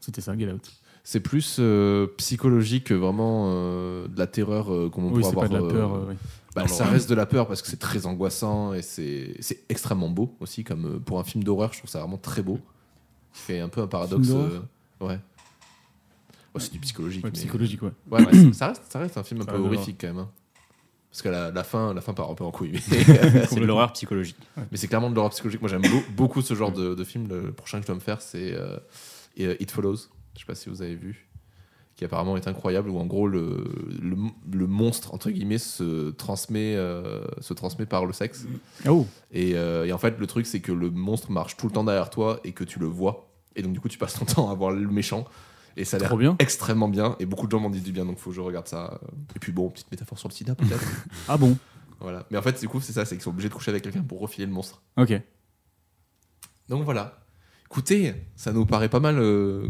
C'était 0.00 0.20
ça, 0.22 0.36
Get 0.36 0.50
Out. 0.50 0.70
C'est 1.04 1.20
plus 1.20 1.56
euh, 1.60 2.06
psychologique 2.16 2.84
que 2.84 2.94
vraiment 2.94 3.50
de 3.52 4.18
la 4.18 4.26
terreur 4.26 4.66
qu'on 4.90 5.04
oui, 5.12 5.20
pourrait 5.20 5.22
c'est 5.24 5.34
pas 5.34 5.44
avoir. 5.44 5.62
de 5.62 5.66
la 5.68 5.72
peur. 5.72 6.06
oui. 6.08 6.14
Bah, 6.54 6.66
ça 6.66 6.86
reste 6.86 7.08
de 7.08 7.14
la 7.14 7.26
peur 7.26 7.46
parce 7.46 7.62
que 7.62 7.68
c'est 7.68 7.76
très 7.78 8.06
angoissant 8.06 8.72
et 8.72 8.82
c'est 8.82 9.36
c'est 9.40 9.64
extrêmement 9.68 10.08
beau 10.08 10.34
aussi. 10.40 10.64
Comme 10.64 11.00
pour 11.00 11.20
un 11.20 11.24
film 11.24 11.44
d'horreur, 11.44 11.72
je 11.72 11.78
trouve 11.78 11.90
ça 11.90 12.00
vraiment 12.00 12.16
très 12.16 12.42
beau. 12.42 12.58
Fait 13.32 13.60
un 13.60 13.68
peu 13.68 13.80
un 13.82 13.86
paradoxe. 13.86 14.28
Ouais. 15.00 15.20
Oh, 16.54 16.58
c'est 16.58 16.72
du 16.72 16.78
psychologique. 16.80 17.22
Ouais, 17.24 17.30
mais- 17.30 17.38
psychologique, 17.38 17.82
ouais. 17.82 17.92
Ouais, 18.10 18.24
ouais, 18.24 18.32
c'est- 18.32 18.52
ça, 18.54 18.68
reste, 18.68 18.82
ça 18.88 18.98
reste 18.98 19.16
un 19.18 19.22
film 19.22 19.42
un 19.42 19.44
Ça 19.44 19.52
peu 19.52 19.58
horrifique 19.58 19.98
quand 20.00 20.08
même. 20.08 20.18
hein. 20.18 20.30
Parce 21.10 21.22
que 21.22 21.28
la, 21.30 21.50
la 21.50 21.64
fin, 21.64 21.94
la 21.94 22.00
fin 22.00 22.12
part 22.12 22.30
un 22.30 22.34
peu 22.34 22.44
en 22.44 22.50
couille. 22.50 22.78
C'est 22.80 23.54
de 23.60 23.64
l'horreur 23.64 23.92
psychologique. 23.92 24.36
mais 24.70 24.76
c'est 24.76 24.88
clairement 24.88 25.08
de 25.10 25.14
l'horreur 25.14 25.30
psychologique. 25.30 25.60
Moi, 25.62 25.70
j'aime 25.70 25.82
beau- 25.82 26.02
beaucoup 26.14 26.42
ce 26.42 26.54
genre 26.54 26.70
de, 26.70 26.94
de 26.94 27.04
film. 27.04 27.28
Le 27.28 27.52
prochain 27.52 27.78
que 27.78 27.82
je 27.82 27.86
dois 27.86 27.94
me 27.96 28.00
faire, 28.00 28.20
c'est 28.20 28.52
euh, 28.52 28.76
euh, 29.40 29.56
It 29.58 29.70
Follows. 29.70 29.96
Je 30.34 30.40
sais 30.40 30.46
pas 30.46 30.54
si 30.54 30.68
vous 30.68 30.82
avez 30.82 30.94
vu. 30.94 31.26
Qui 31.96 32.04
apparemment 32.04 32.36
est 32.36 32.46
incroyable. 32.46 32.90
Où 32.90 32.98
en 32.98 33.06
gros, 33.06 33.26
le, 33.26 33.64
le, 34.00 34.16
le 34.52 34.66
monstre, 34.66 35.14
entre 35.14 35.30
guillemets, 35.30 35.58
se 35.58 36.10
transmet, 36.10 36.76
euh, 36.76 37.22
se 37.40 37.54
transmet 37.54 37.86
par 37.86 38.04
le 38.06 38.12
sexe. 38.12 38.46
Oh, 38.86 39.06
Et, 39.32 39.54
euh, 39.56 39.86
et 39.86 39.92
en 39.92 39.98
fait, 39.98 40.18
le 40.18 40.26
truc, 40.26 40.46
c'est 40.46 40.60
que 40.60 40.72
le 40.72 40.90
monstre 40.90 41.32
marche 41.32 41.56
tout 41.56 41.66
le 41.66 41.72
temps 41.72 41.84
derrière 41.84 42.10
toi 42.10 42.38
et 42.44 42.52
que 42.52 42.62
tu 42.64 42.78
le 42.78 42.86
vois. 42.86 43.30
Et 43.56 43.62
donc, 43.62 43.72
du 43.72 43.80
coup, 43.80 43.88
tu 43.88 43.98
passes 43.98 44.14
ton 44.14 44.24
temps 44.26 44.50
à 44.50 44.54
voir 44.54 44.70
le 44.72 44.86
méchant. 44.86 45.24
Et 45.76 45.84
ça 45.84 45.96
a 45.96 46.00
l'air 46.00 46.16
bien. 46.16 46.36
extrêmement 46.38 46.88
bien. 46.88 47.16
Et 47.20 47.26
beaucoup 47.26 47.46
de 47.46 47.50
gens 47.52 47.60
m'en 47.60 47.70
disent 47.70 47.82
du 47.84 47.92
bien, 47.92 48.04
donc 48.04 48.18
faut 48.18 48.30
que 48.30 48.36
je 48.36 48.40
regarde 48.40 48.66
ça. 48.68 49.00
Et 49.36 49.38
puis, 49.38 49.52
bon, 49.52 49.68
petite 49.70 49.90
métaphore 49.90 50.18
sur 50.18 50.28
le 50.28 50.34
sida, 50.34 50.54
peut-être. 50.54 50.84
Ah 51.28 51.36
bon 51.36 51.56
voilà. 52.00 52.24
Mais 52.30 52.38
en 52.38 52.42
fait, 52.42 52.60
du 52.60 52.68
coup, 52.68 52.80
c'est 52.80 52.92
ça 52.92 53.04
c'est 53.04 53.16
qu'ils 53.16 53.22
sont 53.22 53.30
obligés 53.30 53.48
de 53.48 53.54
coucher 53.54 53.70
avec 53.72 53.82
quelqu'un 53.82 54.02
pour 54.02 54.20
refiler 54.20 54.46
le 54.46 54.52
monstre. 54.52 54.82
Ok. 54.96 55.20
Donc 56.68 56.84
voilà. 56.84 57.18
Écoutez, 57.66 58.14
ça 58.36 58.52
nous 58.52 58.66
paraît 58.66 58.88
pas 58.88 59.00
mal 59.00 59.18
euh, 59.18 59.68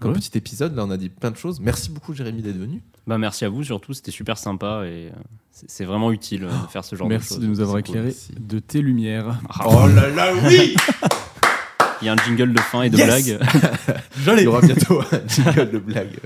comme 0.00 0.12
Ouais. 0.12 0.18
petit 0.18 0.36
épisode. 0.38 0.74
Là, 0.74 0.84
on 0.84 0.90
a 0.90 0.96
dit 0.96 1.08
plein 1.10 1.30
de 1.30 1.36
choses. 1.36 1.60
Merci 1.60 1.90
beaucoup, 1.90 2.14
Jérémy, 2.14 2.40
d'être 2.42 2.56
venu. 2.58 2.82
Bah, 3.06 3.18
merci 3.18 3.44
à 3.44 3.48
vous 3.48 3.64
surtout, 3.64 3.92
c'était 3.94 4.10
super 4.12 4.38
sympa 4.38 4.84
et 4.86 5.08
euh, 5.08 5.12
c'est 5.50 5.84
vraiment 5.84 6.10
utile 6.12 6.44
euh, 6.44 6.48
de 6.62 6.66
faire 6.68 6.84
ce 6.84 6.94
genre 6.96 7.08
de 7.08 7.12
Merci 7.14 7.28
choses. 7.30 7.40
de 7.40 7.46
nous 7.46 7.60
avoir 7.60 7.74
cool, 7.76 7.80
éclairé 7.90 8.06
merci. 8.06 8.32
de 8.38 8.58
tes 8.60 8.80
lumières. 8.80 9.40
Oh 9.66 9.86
là 9.88 10.08
là, 10.08 10.32
oui 10.46 10.74
Il 12.02 12.06
y 12.06 12.08
a 12.08 12.12
un 12.14 12.16
jingle 12.16 12.52
de 12.52 12.60
fin 12.60 12.82
et 12.82 12.90
de 12.90 12.96
Yes 12.96 13.06
blague. 13.06 13.38
Il 14.38 14.42
y 14.42 14.46
aura 14.46 14.60
bientôt 14.60 15.00
un 15.00 15.28
jingle 15.28 15.70
de 15.70 15.78
blague. 15.78 16.18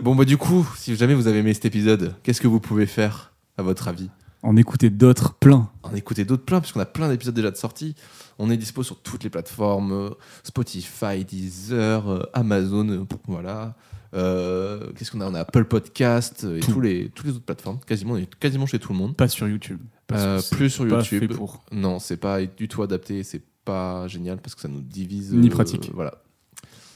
Bon, 0.00 0.14
bah, 0.14 0.24
du 0.24 0.36
coup, 0.36 0.66
si 0.76 0.94
jamais 0.96 1.14
vous 1.14 1.26
avez 1.26 1.40
aimé 1.40 1.52
cet 1.54 1.64
épisode, 1.64 2.14
qu'est-ce 2.22 2.40
que 2.40 2.46
vous 2.46 2.60
pouvez 2.60 2.86
faire, 2.86 3.32
à 3.56 3.62
votre 3.62 3.88
avis? 3.88 4.08
En 4.44 4.56
écouter 4.56 4.90
d'autres 4.90 5.34
plein. 5.34 5.68
en 5.82 5.92
écouter 5.96 6.24
d'autres 6.24 6.44
plein, 6.44 6.60
puisqu'on 6.60 6.78
a 6.80 6.86
plein 6.86 7.08
d'épisodes 7.08 7.34
déjà 7.34 7.50
de 7.50 7.56
sortie. 7.56 7.96
On 8.38 8.48
est 8.50 8.56
dispo 8.56 8.84
sur 8.84 9.00
toutes 9.02 9.24
les 9.24 9.30
plateformes 9.30 9.90
euh, 9.92 10.10
Spotify, 10.44 11.24
Deezer, 11.24 12.08
euh, 12.08 12.22
Amazon, 12.32 12.88
euh, 12.88 13.04
voilà. 13.26 13.74
Euh, 14.14 14.92
Qu'est-ce 14.96 15.10
qu'on 15.10 15.20
a? 15.20 15.26
On 15.26 15.34
a 15.34 15.40
Apple 15.40 15.64
Podcast 15.64 16.46
et 16.56 16.60
tous 16.60 16.80
les, 16.80 17.08
toutes 17.10 17.26
les 17.26 17.32
autres 17.32 17.44
plateformes. 17.44 17.80
Quasiment, 17.84 18.14
on 18.14 18.16
est 18.18 18.32
quasiment 18.36 18.66
chez 18.66 18.78
tout 18.78 18.92
le 18.92 18.98
monde. 18.98 19.16
Pas 19.16 19.26
sur 19.26 19.48
YouTube. 19.48 19.80
Parce 20.06 20.22
Euh, 20.22 20.36
que 20.36 20.42
c'est 20.42 20.56
plus 20.56 20.70
sur 20.70 20.86
pas 20.86 20.98
YouTube. 21.00 21.20
fait 21.32 21.36
pour. 21.36 21.64
Non, 21.72 21.98
c'est 21.98 22.16
pas 22.16 22.40
du 22.46 22.68
tout 22.68 22.82
adapté, 22.84 23.24
c'est 23.24 23.42
pas 23.68 24.08
génial 24.08 24.38
parce 24.38 24.54
que 24.54 24.60
ça 24.60 24.68
nous 24.68 24.80
divise. 24.80 25.32
Ni 25.32 25.50
pratique. 25.50 25.90
Voilà. 25.94 26.22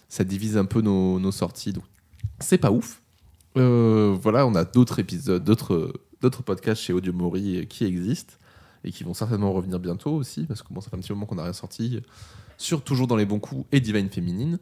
Ça 0.08 0.24
divise 0.24 0.56
un 0.56 0.64
peu 0.64 0.80
nos, 0.80 1.20
nos 1.20 1.32
sorties, 1.32 1.72
donc 1.72 1.84
c'est 2.40 2.58
pas 2.58 2.70
ouf. 2.70 3.00
Euh, 3.56 4.16
voilà, 4.20 4.46
on 4.46 4.54
a 4.54 4.64
d'autres 4.64 4.98
épisodes, 4.98 5.44
d'autres 5.44 5.92
d'autres 6.20 6.42
podcasts 6.42 6.80
chez 6.80 6.92
Audio 6.92 7.12
Mori 7.12 7.66
qui 7.68 7.84
existent 7.84 8.34
et 8.84 8.92
qui 8.92 9.04
vont 9.04 9.12
certainement 9.12 9.52
revenir 9.52 9.78
bientôt 9.78 10.12
aussi 10.12 10.44
parce 10.44 10.62
que 10.62 10.72
bon, 10.72 10.80
ça 10.80 10.88
fait 10.90 10.96
un 10.96 11.00
petit 11.00 11.12
moment 11.12 11.26
qu'on 11.26 11.34
n'a 11.34 11.44
rien 11.44 11.52
sorti 11.52 12.00
sur 12.56 12.82
Toujours 12.82 13.06
dans 13.06 13.16
les 13.16 13.26
bons 13.26 13.40
coups 13.40 13.66
et 13.72 13.80
Divine 13.80 14.08
Féminine. 14.08 14.58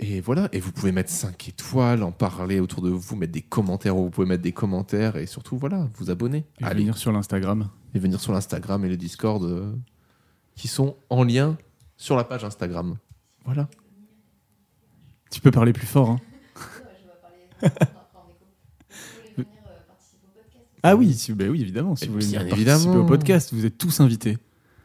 Et 0.00 0.20
voilà, 0.20 0.48
et 0.52 0.58
vous 0.58 0.72
pouvez 0.72 0.90
mettre 0.90 1.10
5 1.10 1.48
étoiles, 1.48 2.02
en 2.02 2.10
parler 2.10 2.58
autour 2.58 2.82
de 2.82 2.90
vous, 2.90 3.14
mettre 3.14 3.32
des 3.32 3.42
commentaires 3.42 3.96
où 3.96 4.04
vous 4.04 4.10
pouvez 4.10 4.26
mettre 4.26 4.42
des 4.42 4.52
commentaires 4.52 5.16
et 5.16 5.26
surtout, 5.26 5.56
voilà, 5.56 5.88
vous 5.94 6.10
abonner. 6.10 6.44
Et 6.60 6.64
Allez, 6.64 6.80
venir 6.80 6.96
sur 6.98 7.12
l'Instagram. 7.12 7.68
et 7.94 8.00
venir 8.00 8.20
sur 8.20 8.32
l'Instagram 8.32 8.84
et 8.84 8.88
le 8.88 8.96
Discord 8.96 9.44
euh, 9.44 9.72
qui 10.56 10.68
sont 10.68 10.96
en 11.10 11.24
lien 11.24 11.56
sur 11.96 12.16
la 12.16 12.24
page 12.24 12.44
Instagram. 12.44 12.96
Voilà. 13.44 13.68
Tu 15.30 15.40
peux 15.40 15.50
parler 15.50 15.72
plus 15.72 15.86
fort. 15.86 16.10
hein. 16.10 16.20
Ah 20.84 20.96
oui, 20.96 21.12
si- 21.14 21.32
bah 21.32 21.44
oui, 21.48 21.60
évidemment. 21.62 21.94
Si 21.94 22.04
Et 22.04 22.08
vous 22.08 22.14
voulez 22.14 22.26
participer 22.32 22.56
évidemment. 22.56 22.94
au 22.96 23.04
podcast, 23.04 23.50
vous 23.54 23.64
êtes 23.64 23.78
tous 23.78 24.00
invités. 24.00 24.36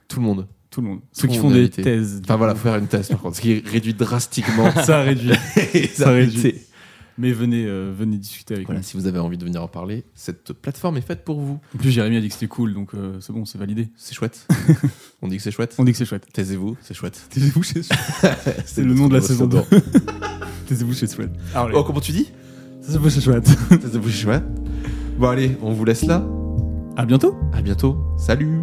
Tout 0.07 0.19
le 0.19 0.25
monde. 0.27 0.47
Tout 0.69 0.81
le 0.81 0.87
monde. 0.89 0.99
Tout 0.99 1.21
Ceux 1.21 1.27
qui 1.27 1.37
font 1.37 1.49
des 1.49 1.61
invité. 1.61 1.81
thèses. 1.81 2.21
Enfin 2.23 2.35
voilà, 2.35 2.53
faut 2.53 2.61
faire 2.61 2.75
une 2.75 2.87
thèse 2.87 3.07
par 3.09 3.19
contre, 3.19 3.37
ce 3.37 3.41
qui 3.41 3.59
réduit 3.61 3.95
drastiquement 3.95 4.71
ça 4.85 5.01
réduit. 5.01 5.33
Ça 5.93 6.11
réduit. 6.11 6.53
Mais 7.17 7.31
venez, 7.31 7.65
euh, 7.65 7.91
venez 7.97 8.17
discuter 8.17 8.53
avec 8.53 8.67
Voilà, 8.67 8.81
nous. 8.81 8.85
si 8.85 8.95
vous 8.95 9.07
avez 9.07 9.17
envie 9.19 9.37
de 9.37 9.43
venir 9.43 9.61
en 9.63 9.67
parler, 9.67 10.03
cette 10.13 10.53
plateforme 10.53 10.97
est 10.97 11.01
faite 11.01 11.23
pour 11.25 11.39
vous. 11.41 11.59
En 11.73 11.77
plus, 11.77 11.89
Jérémy 11.91 12.17
a 12.17 12.21
dit 12.21 12.27
que 12.27 12.33
c'était 12.33 12.47
cool, 12.47 12.73
donc 12.73 12.93
euh, 12.93 13.19
c'est 13.21 13.33
bon, 13.33 13.45
c'est 13.45 13.57
validé. 13.57 13.89
C'est 13.95 14.13
chouette. 14.13 14.47
On 15.21 15.27
dit 15.27 15.37
que 15.37 15.43
c'est 15.43 15.51
chouette. 15.51 15.75
On 15.79 15.83
dit 15.83 15.91
que 15.93 15.97
c'est 15.97 16.05
chouette. 16.05 16.27
Taisez-vous, 16.31 16.77
c'est 16.81 16.93
chouette. 16.93 17.19
Taisez-vous 17.31 17.63
chez 17.63 17.81
C'est 18.65 18.83
le 18.83 18.93
nom 18.93 19.07
de 19.07 19.15
la 19.15 19.21
saison 19.21 19.47
2. 19.47 19.57
slogan. 19.63 19.81
Taisez-vous 20.67 20.93
chez 20.93 21.07
chouette. 21.07 21.31
Oh, 21.73 21.83
comment 21.83 22.01
tu 22.01 22.11
dis 22.11 22.31
Taisez-vous 22.85 23.09
chez 23.09 23.21
chouette. 23.21 23.49
Taisez-vous, 23.69 24.09
c'est 24.09 24.15
chouette. 24.21 24.43
Bon 25.17 25.29
allez, 25.29 25.57
on 25.61 25.73
vous 25.73 25.85
laisse 25.85 26.03
là. 26.05 26.23
À 26.95 27.05
bientôt. 27.05 27.35
À 27.53 27.61
bientôt. 27.61 27.97
Salut 28.17 28.61